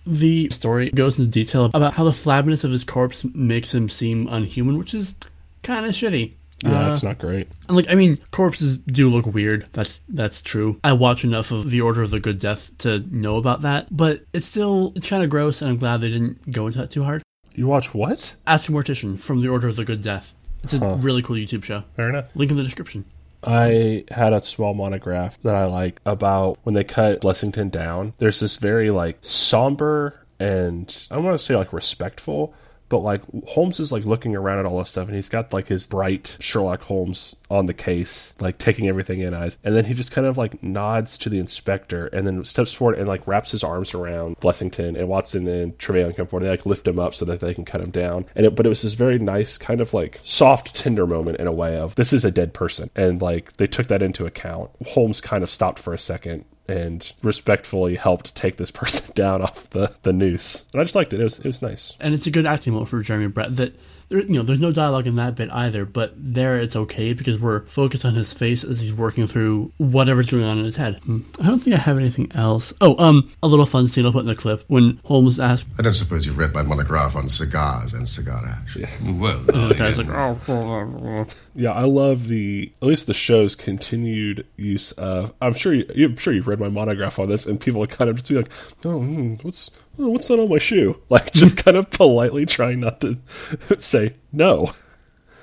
the 0.06 0.50
story 0.50 0.90
goes 0.90 1.18
into 1.18 1.30
detail 1.30 1.70
about 1.72 1.94
how 1.94 2.04
the 2.04 2.10
flabbiness 2.10 2.62
of 2.62 2.70
his 2.70 2.84
corpse 2.84 3.24
makes 3.24 3.74
him 3.74 3.88
seem 3.88 4.28
unhuman, 4.28 4.76
which 4.76 4.92
is 4.92 5.16
kind 5.62 5.86
of 5.86 5.92
shitty. 5.92 6.32
Yeah, 6.64 6.88
Uh, 6.88 6.90
it's 6.90 7.02
not 7.02 7.18
great. 7.18 7.48
and 7.68 7.76
like 7.76 7.90
I 7.90 7.94
mean, 7.94 8.18
corpses 8.32 8.76
do 8.78 9.08
look 9.10 9.26
weird. 9.26 9.66
That's 9.72 10.00
that's 10.08 10.42
true. 10.42 10.78
I 10.84 10.92
watch 10.92 11.24
enough 11.24 11.50
of 11.50 11.70
The 11.70 11.80
Order 11.80 12.02
of 12.02 12.10
the 12.10 12.20
Good 12.20 12.38
Death 12.38 12.76
to 12.78 13.00
know 13.10 13.36
about 13.36 13.62
that, 13.62 13.88
but 13.90 14.24
it's 14.32 14.46
still 14.46 14.92
it's 14.94 15.08
kind 15.08 15.22
of 15.24 15.30
gross, 15.30 15.62
and 15.62 15.70
I'm 15.70 15.78
glad 15.78 16.00
they 16.02 16.10
didn't 16.10 16.50
go 16.52 16.66
into 16.66 16.78
that 16.78 16.90
too 16.90 17.04
hard. 17.04 17.22
You 17.54 17.66
watch 17.66 17.94
what? 17.94 18.34
Ask 18.46 18.68
a 18.68 18.72
Mortician 18.72 19.18
from 19.18 19.40
The 19.42 19.48
Order 19.48 19.68
of 19.68 19.76
the 19.76 19.84
Good 19.84 20.02
Death. 20.02 20.34
It's 20.62 20.74
a 20.74 20.78
Huh. 20.78 20.96
really 21.00 21.22
cool 21.22 21.36
YouTube 21.36 21.64
show. 21.64 21.84
Fair 21.96 22.10
enough. 22.10 22.26
Link 22.34 22.50
in 22.50 22.56
the 22.56 22.62
description. 22.62 23.04
I 23.42 24.04
had 24.10 24.34
a 24.34 24.40
small 24.42 24.74
monograph 24.74 25.40
that 25.42 25.54
I 25.54 25.64
like 25.64 26.00
about 26.04 26.58
when 26.62 26.74
they 26.74 26.84
cut 26.84 27.22
Blessington 27.22 27.70
down. 27.70 28.12
There's 28.18 28.40
this 28.40 28.56
very 28.56 28.90
like 28.90 29.16
somber 29.22 30.20
and 30.38 31.06
I 31.10 31.14
don't 31.14 31.24
want 31.24 31.38
to 31.38 31.42
say 31.44 31.56
like 31.56 31.72
respectful, 31.72 32.52
but 32.90 32.98
like 32.98 33.22
Holmes 33.46 33.80
is 33.80 33.90
like 33.90 34.04
looking 34.04 34.36
around 34.36 34.58
at 34.58 34.66
all 34.66 34.78
this 34.78 34.90
stuff 34.90 35.06
and 35.06 35.16
he's 35.16 35.30
got 35.30 35.52
like 35.52 35.68
his 35.68 35.86
bright 35.86 36.36
Sherlock 36.40 36.82
Holmes 36.82 37.36
on 37.48 37.66
the 37.66 37.72
case, 37.72 38.34
like 38.40 38.58
taking 38.58 38.88
everything 38.88 39.20
in 39.20 39.32
eyes. 39.32 39.56
And 39.64 39.74
then 39.74 39.86
he 39.86 39.94
just 39.94 40.12
kind 40.12 40.26
of 40.26 40.36
like 40.36 40.62
nods 40.62 41.16
to 41.18 41.28
the 41.28 41.38
inspector 41.38 42.08
and 42.08 42.26
then 42.26 42.44
steps 42.44 42.74
forward 42.74 42.98
and 42.98 43.08
like 43.08 43.26
wraps 43.26 43.52
his 43.52 43.64
arms 43.64 43.94
around 43.94 44.36
Blessington 44.40 44.98
and 44.98 45.08
Watson 45.08 45.46
and 45.48 45.78
Trevelyan 45.78 46.12
come 46.12 46.26
forward. 46.26 46.44
They 46.44 46.50
like 46.50 46.66
lift 46.66 46.86
him 46.86 46.98
up 46.98 47.14
so 47.14 47.24
that 47.24 47.40
they 47.40 47.54
can 47.54 47.64
cut 47.64 47.80
him 47.80 47.90
down. 47.90 48.26
And 48.34 48.44
it, 48.44 48.56
but 48.56 48.66
it 48.66 48.68
was 48.68 48.82
this 48.82 48.94
very 48.94 49.18
nice 49.18 49.56
kind 49.56 49.80
of 49.80 49.94
like 49.94 50.18
soft, 50.22 50.74
tender 50.74 51.06
moment 51.06 51.38
in 51.38 51.46
a 51.46 51.52
way 51.52 51.76
of 51.76 51.94
this 51.94 52.12
is 52.12 52.24
a 52.24 52.30
dead 52.30 52.52
person. 52.52 52.90
And 52.96 53.22
like 53.22 53.56
they 53.56 53.68
took 53.68 53.86
that 53.86 54.02
into 54.02 54.26
account. 54.26 54.70
Holmes 54.88 55.20
kind 55.20 55.44
of 55.44 55.50
stopped 55.50 55.78
for 55.78 55.94
a 55.94 55.98
second 55.98 56.44
and 56.70 57.12
respectfully 57.22 57.96
helped 57.96 58.34
take 58.36 58.56
this 58.56 58.70
person 58.80 59.12
down 59.14 59.42
off 59.42 59.68
the, 59.70 59.96
the 60.02 60.12
noose. 60.12 60.66
And 60.72 60.80
I 60.80 60.84
just 60.84 60.94
liked 60.94 61.12
it. 61.12 61.20
It 61.20 61.24
was 61.24 61.38
it 61.40 61.46
was 61.46 61.62
nice. 61.62 61.96
and 62.00 62.14
it's 62.14 62.26
a 62.26 62.30
good 62.30 62.46
acting 62.46 62.72
moment 62.72 62.90
for 62.90 63.02
Jeremy 63.02 63.26
Brett. 63.28 63.56
That 63.56 63.74
there, 64.10 64.20
you 64.20 64.34
know, 64.34 64.42
there's 64.42 64.60
no 64.60 64.72
dialogue 64.72 65.06
in 65.06 65.16
that 65.16 65.36
bit 65.36 65.50
either, 65.50 65.86
but 65.86 66.12
there 66.16 66.60
it's 66.60 66.76
okay 66.76 67.14
because 67.14 67.38
we're 67.38 67.64
focused 67.66 68.04
on 68.04 68.14
his 68.14 68.32
face 68.32 68.64
as 68.64 68.80
he's 68.80 68.92
working 68.92 69.26
through 69.26 69.72
whatever's 69.78 70.28
going 70.28 70.42
on 70.44 70.58
in 70.58 70.64
his 70.64 70.76
head. 70.76 70.96
Hmm. 71.04 71.20
I 71.40 71.46
don't 71.46 71.60
think 71.60 71.74
I 71.74 71.78
have 71.78 71.96
anything 71.96 72.30
else. 72.34 72.74
Oh, 72.80 72.98
um, 73.02 73.30
a 73.42 73.46
little 73.46 73.66
fun 73.66 73.86
scene 73.86 74.04
I'll 74.04 74.12
put 74.12 74.20
in 74.20 74.26
the 74.26 74.34
clip 74.34 74.64
when 74.66 75.00
Holmes 75.04 75.40
asks, 75.40 75.70
I 75.78 75.82
don't 75.82 75.94
suppose 75.94 76.26
you've 76.26 76.38
read 76.38 76.52
my 76.52 76.62
monograph 76.62 77.16
on 77.16 77.28
cigars 77.28 77.94
and 77.94 78.08
cigar 78.08 78.44
ash. 78.44 78.76
Well, 79.20 79.38
the 79.44 79.74
guy's 79.76 79.96
like, 79.96 80.08
oh, 80.10 81.26
Yeah, 81.54 81.72
I 81.72 81.84
love 81.84 82.26
the 82.26 82.72
at 82.82 82.88
least 82.88 83.06
the 83.06 83.14
show's 83.14 83.54
continued 83.54 84.46
use 84.56 84.92
of. 84.92 85.32
I'm 85.40 85.54
sure 85.54 85.72
you, 85.72 85.86
I'm 85.96 86.16
sure 86.16 86.32
you've 86.32 86.48
read 86.48 86.60
my 86.60 86.68
monograph 86.68 87.18
on 87.18 87.28
this, 87.28 87.46
and 87.46 87.60
people 87.60 87.82
are 87.82 87.86
kind 87.86 88.10
of 88.10 88.16
just 88.16 88.28
be 88.28 88.36
like, 88.36 88.50
"Oh, 88.84 89.00
hmm, 89.00 89.34
what's 89.42 89.70
oh, 89.98 90.08
what's 90.10 90.28
that 90.28 90.38
on 90.38 90.48
my 90.48 90.58
shoe?" 90.58 91.00
Like 91.08 91.32
just 91.32 91.56
kind 91.64 91.76
of 91.76 91.90
politely 91.90 92.46
trying 92.46 92.80
not 92.80 93.00
to 93.00 93.18
say 93.78 94.14
no. 94.32 94.72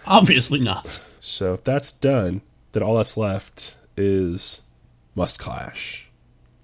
obviously 0.06 0.60
not. 0.60 1.02
So 1.20 1.54
if 1.56 1.64
that's 1.64 1.92
done, 1.92 2.42
then 2.72 2.84
all 2.84 2.96
that's 2.96 3.18
left 3.18 3.76
is 3.98 4.62
must 5.16 5.40
clash. 5.40 6.08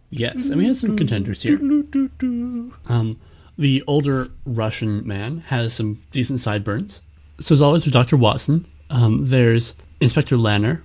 Yes, 0.09 0.47
and 0.49 0.57
we 0.57 0.67
have 0.67 0.77
some 0.77 0.95
contenders 0.95 1.41
here. 1.41 1.57
Um, 1.57 3.19
the 3.57 3.83
older 3.87 4.29
Russian 4.45 5.05
man 5.07 5.39
has 5.47 5.73
some 5.73 6.01
decent 6.11 6.39
sideburns. 6.39 7.01
So 7.39 7.53
as 7.53 7.61
always 7.63 7.83
with 7.85 7.93
Dr. 7.95 8.15
Watson, 8.15 8.67
um, 8.91 9.25
there's 9.25 9.73
Inspector 9.99 10.35
Lanner, 10.37 10.83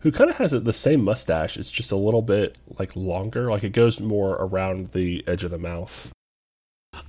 Who 0.00 0.12
kind 0.12 0.28
of 0.28 0.36
has 0.36 0.50
the 0.52 0.72
same 0.72 1.02
mustache? 1.02 1.56
It's 1.56 1.70
just 1.70 1.90
a 1.90 1.96
little 1.96 2.20
bit 2.22 2.58
like 2.78 2.94
longer, 2.94 3.50
like 3.50 3.64
it 3.64 3.72
goes 3.72 4.00
more 4.00 4.34
around 4.34 4.88
the 4.88 5.24
edge 5.26 5.44
of 5.44 5.50
the 5.50 5.58
mouth. 5.58 6.12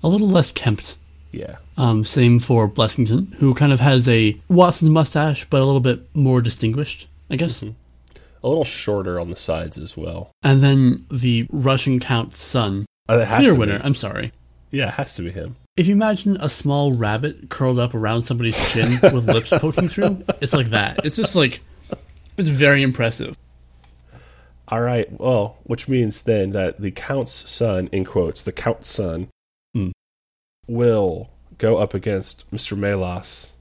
A 0.03 0.07
little 0.07 0.27
less 0.29 0.51
kempt. 0.51 0.95
Yeah, 1.31 1.57
Um, 1.77 2.03
same 2.03 2.39
for 2.39 2.67
Blessington, 2.67 3.35
who 3.35 3.53
kind 3.53 3.71
of 3.71 3.79
has 3.79 4.07
a 4.07 4.35
Watson's 4.49 4.89
mustache, 4.89 5.45
but 5.47 5.61
a 5.61 5.65
little 5.65 5.79
bit 5.79 6.01
more 6.15 6.41
distinguished, 6.41 7.07
I 7.29 7.35
guess. 7.35 7.61
a 7.61 8.47
little 8.47 8.63
shorter 8.63 9.19
on 9.19 9.29
the 9.29 9.35
sides 9.35 9.77
as 9.77 9.95
well. 9.97 10.31
And 10.41 10.63
then 10.63 11.05
the 11.11 11.45
Russian 11.51 11.99
Count's 11.99 12.41
son, 12.41 12.85
Uh, 13.07 13.19
it 13.19 13.27
has 13.27 13.39
clear 13.41 13.53
to 13.53 13.59
winner. 13.59 13.81
I'm 13.83 13.93
sorry. 13.95 14.31
Yeah, 14.71 14.87
it 14.87 14.93
has 14.95 15.13
to 15.15 15.21
be 15.23 15.29
him. 15.31 15.55
If 15.77 15.87
you 15.87 15.93
imagine 15.93 16.37
a 16.39 16.49
small 16.49 16.93
rabbit 16.93 17.49
curled 17.49 17.77
up 17.79 17.93
around 17.93 18.23
somebody's 18.23 18.57
chin 18.73 18.89
with 19.13 19.27
lips 19.27 19.49
poking 19.49 19.87
through, 19.89 20.23
it's 20.41 20.53
like 20.53 20.69
that. 20.71 21.05
It's 21.05 21.17
just 21.17 21.35
like, 21.35 21.61
it's 22.37 22.49
very 22.49 22.81
impressive. 22.81 23.35
All 24.69 24.81
right. 24.81 25.07
Well, 25.19 25.57
which 25.63 25.87
means 25.87 26.21
then 26.23 26.51
that 26.51 26.79
the 26.81 26.91
count's 26.91 27.33
son, 27.49 27.87
in 27.91 28.03
quotes, 28.05 28.41
the 28.41 28.51
count's 28.51 28.87
son. 28.87 29.27
Will 30.69 31.29
go 31.57 31.77
up 31.77 31.93
against 31.93 32.49
Mr. 32.51 32.77
Melas, 32.77 33.53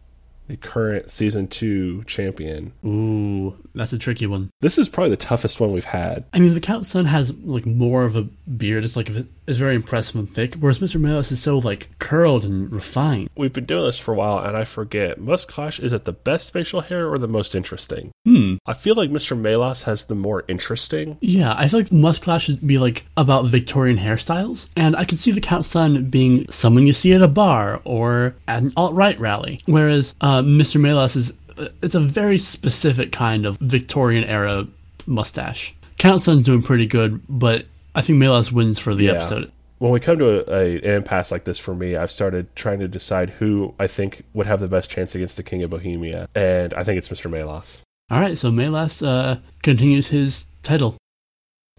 the 0.48 0.56
current 0.56 1.10
season 1.10 1.46
two 1.46 2.02
champion. 2.04 2.72
Ooh, 2.84 3.56
that's 3.74 3.92
a 3.92 3.98
tricky 3.98 4.26
one. 4.26 4.50
This 4.60 4.78
is 4.78 4.88
probably 4.88 5.10
the 5.10 5.16
toughest 5.16 5.60
one 5.60 5.72
we've 5.72 5.84
had. 5.84 6.24
I 6.32 6.40
mean, 6.40 6.54
the 6.54 6.60
Count's 6.60 6.88
son 6.88 7.04
has 7.04 7.36
like 7.38 7.66
more 7.66 8.04
of 8.04 8.16
a 8.16 8.22
beard. 8.22 8.84
It's 8.84 8.96
like 8.96 9.08
it's 9.48 9.58
very 9.58 9.76
impressive 9.76 10.16
and 10.16 10.32
thick, 10.32 10.56
whereas 10.56 10.78
Mr. 10.78 11.00
Melas 11.00 11.30
is 11.32 11.42
so 11.42 11.58
like 11.58 11.90
curled 11.98 12.44
and 12.44 12.72
refined. 12.72 13.30
We've 13.36 13.52
been 13.52 13.64
doing 13.64 13.84
this 13.84 13.98
for 13.98 14.12
a 14.12 14.16
while, 14.16 14.38
and 14.38 14.56
I 14.56 14.64
forget. 14.64 15.20
Must 15.20 15.48
Clash 15.48 15.78
is 15.78 15.92
it 15.92 16.04
the 16.04 16.12
best 16.12 16.52
facial 16.52 16.80
hair 16.80 17.08
or 17.08 17.18
the 17.18 17.28
most 17.28 17.54
interesting? 17.54 18.10
Hmm. 18.24 18.56
I 18.66 18.72
feel 18.72 18.94
like 18.94 19.10
Mr. 19.10 19.38
Melas 19.38 19.82
has 19.82 20.06
the 20.06 20.14
more 20.14 20.44
interesting. 20.48 21.18
Yeah, 21.20 21.54
I 21.56 21.68
feel 21.68 21.80
like 21.80 21.92
Must 21.92 22.22
Clash 22.22 22.44
should 22.44 22.66
be 22.66 22.78
like 22.78 23.06
about 23.16 23.46
Victorian 23.46 23.98
hairstyles, 23.98 24.68
and 24.76 24.96
I 24.96 25.04
could 25.04 25.18
see 25.18 25.30
the 25.30 25.40
Count's 25.40 25.68
son 25.68 26.10
being 26.10 26.50
someone 26.50 26.86
you 26.86 26.92
see 26.92 27.12
at 27.12 27.22
a 27.22 27.28
bar 27.28 27.80
or 27.84 28.34
at 28.46 28.62
an 28.62 28.72
alt 28.76 28.94
right 28.94 29.18
rally, 29.18 29.60
whereas 29.66 30.14
uh, 30.20 30.37
Mr. 30.42 30.80
Melas 30.80 31.16
is 31.16 31.32
uh, 31.58 31.68
it's 31.82 31.94
a 31.94 32.00
very 32.00 32.38
specific 32.38 33.12
kind 33.12 33.46
of 33.46 33.56
Victorian 33.58 34.24
era 34.24 34.66
mustache. 35.06 35.74
Count's 35.98 36.24
son's 36.24 36.44
doing 36.44 36.62
pretty 36.62 36.86
good, 36.86 37.20
but 37.28 37.66
I 37.94 38.00
think 38.02 38.18
Melas 38.18 38.52
wins 38.52 38.78
for 38.78 38.94
the 38.94 39.04
Yeah. 39.06 39.12
episode. 39.14 39.50
When 39.78 39.92
we 39.92 40.00
come 40.00 40.18
to 40.18 40.50
a, 40.52 40.56
a 40.56 40.76
an 40.78 40.94
impasse 40.96 41.30
like 41.30 41.44
this 41.44 41.58
for 41.58 41.74
me, 41.74 41.94
I've 41.96 42.10
started 42.10 42.54
trying 42.56 42.80
to 42.80 42.88
decide 42.88 43.30
who 43.30 43.74
I 43.78 43.86
think 43.86 44.24
would 44.34 44.46
have 44.46 44.58
the 44.60 44.66
best 44.68 44.90
chance 44.90 45.14
against 45.14 45.36
the 45.36 45.42
King 45.44 45.62
of 45.62 45.70
Bohemia, 45.70 46.28
and 46.34 46.74
I 46.74 46.82
think 46.84 46.98
it's 46.98 47.08
Mr. 47.08 47.30
Melas. 47.30 47.82
All 48.10 48.20
right, 48.20 48.36
so 48.38 48.50
Melas 48.50 49.02
uh, 49.02 49.38
continues 49.62 50.08
his 50.08 50.46
title. 50.62 50.96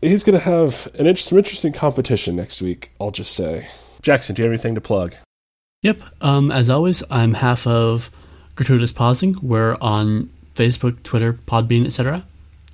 He's 0.02 0.24
going 0.24 0.38
to 0.40 0.46
have 0.46 0.88
an 0.98 1.14
some 1.18 1.38
interesting 1.38 1.74
competition 1.74 2.36
next 2.38 2.62
week. 2.62 2.92
I'll 3.02 3.12
just 3.12 3.34
say. 3.36 3.68
Jackson, 4.02 4.34
do 4.36 4.42
you 4.42 4.46
have 4.46 4.54
anything 4.54 4.76
to 4.76 4.82
plug? 4.82 5.16
Yep. 5.84 6.02
Um, 6.22 6.52
as 6.52 6.70
always, 6.70 7.04
I'm 7.10 7.34
half 7.34 7.68
of 7.68 8.10
Gratuitous 8.60 8.92
Pausing. 8.92 9.38
We're 9.42 9.78
on 9.80 10.30
Facebook, 10.54 11.02
Twitter, 11.04 11.32
Podbean, 11.32 11.86
etc. 11.86 12.26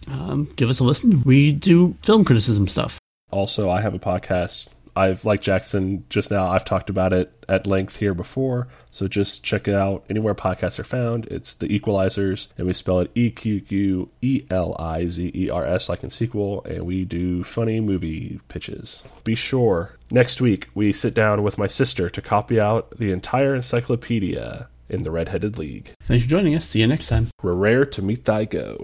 Um, 0.08 0.50
give 0.56 0.68
us 0.68 0.80
a 0.80 0.84
listen. 0.84 1.22
We 1.22 1.52
do 1.52 1.96
film 2.02 2.26
criticism 2.26 2.68
stuff. 2.68 3.00
Also, 3.30 3.70
I 3.70 3.82
have 3.82 3.94
a 3.94 4.00
podcast. 4.00 4.70
I've 4.96 5.26
like 5.26 5.44
Jackson 5.44 6.04
just 6.10 6.32
now. 6.32 6.48
I've 6.48 6.66
talked 6.66 6.90
about 6.90 7.14
it 7.14 7.32
at 7.48 7.68
length 7.68 7.98
here 7.98 8.16
before, 8.16 8.68
so 8.90 9.08
just 9.08 9.44
check 9.44 9.68
it 9.68 9.76
out 9.76 10.04
anywhere 10.10 10.34
podcasts 10.34 10.80
are 10.80 10.84
found. 10.84 11.28
It's 11.28 11.54
the 11.54 11.68
Equalizers, 11.68 12.48
and 12.58 12.66
we 12.66 12.74
spell 12.74 13.02
it 13.02 13.12
E 13.14 13.30
Q 13.30 13.62
Q 13.62 14.10
E 14.24 14.42
L 14.50 14.76
I 14.80 15.06
Z 15.06 15.32
E 15.36 15.52
R 15.52 15.68
S 15.68 15.88
like 15.88 16.04
in 16.04 16.10
sequel, 16.10 16.64
and 16.64 16.88
we 16.88 17.06
do 17.06 17.44
funny 17.44 17.80
movie 17.80 18.40
pitches. 18.48 19.04
Be 19.24 19.36
sure 19.36 19.98
next 20.10 20.42
week 20.42 20.68
we 20.74 20.92
sit 20.92 21.14
down 21.14 21.44
with 21.44 21.60
my 21.60 21.68
sister 21.68 22.10
to 22.10 22.22
copy 22.24 22.60
out 22.60 22.90
the 22.98 23.12
entire 23.12 23.54
encyclopedia 23.54 24.68
in 24.90 25.04
the 25.04 25.12
Red-Headed 25.12 25.58
League. 25.58 25.92
Thanks 26.04 26.26
for 26.26 26.30
joining 26.30 26.56
us. 26.56 26.66
See 26.66 26.82
you 26.82 26.88
next 26.88 27.08
time. 27.08 27.30
Rare 27.42 27.86
to 27.86 28.02
meet 28.02 28.26
thy 28.26 28.46
go. 28.46 28.78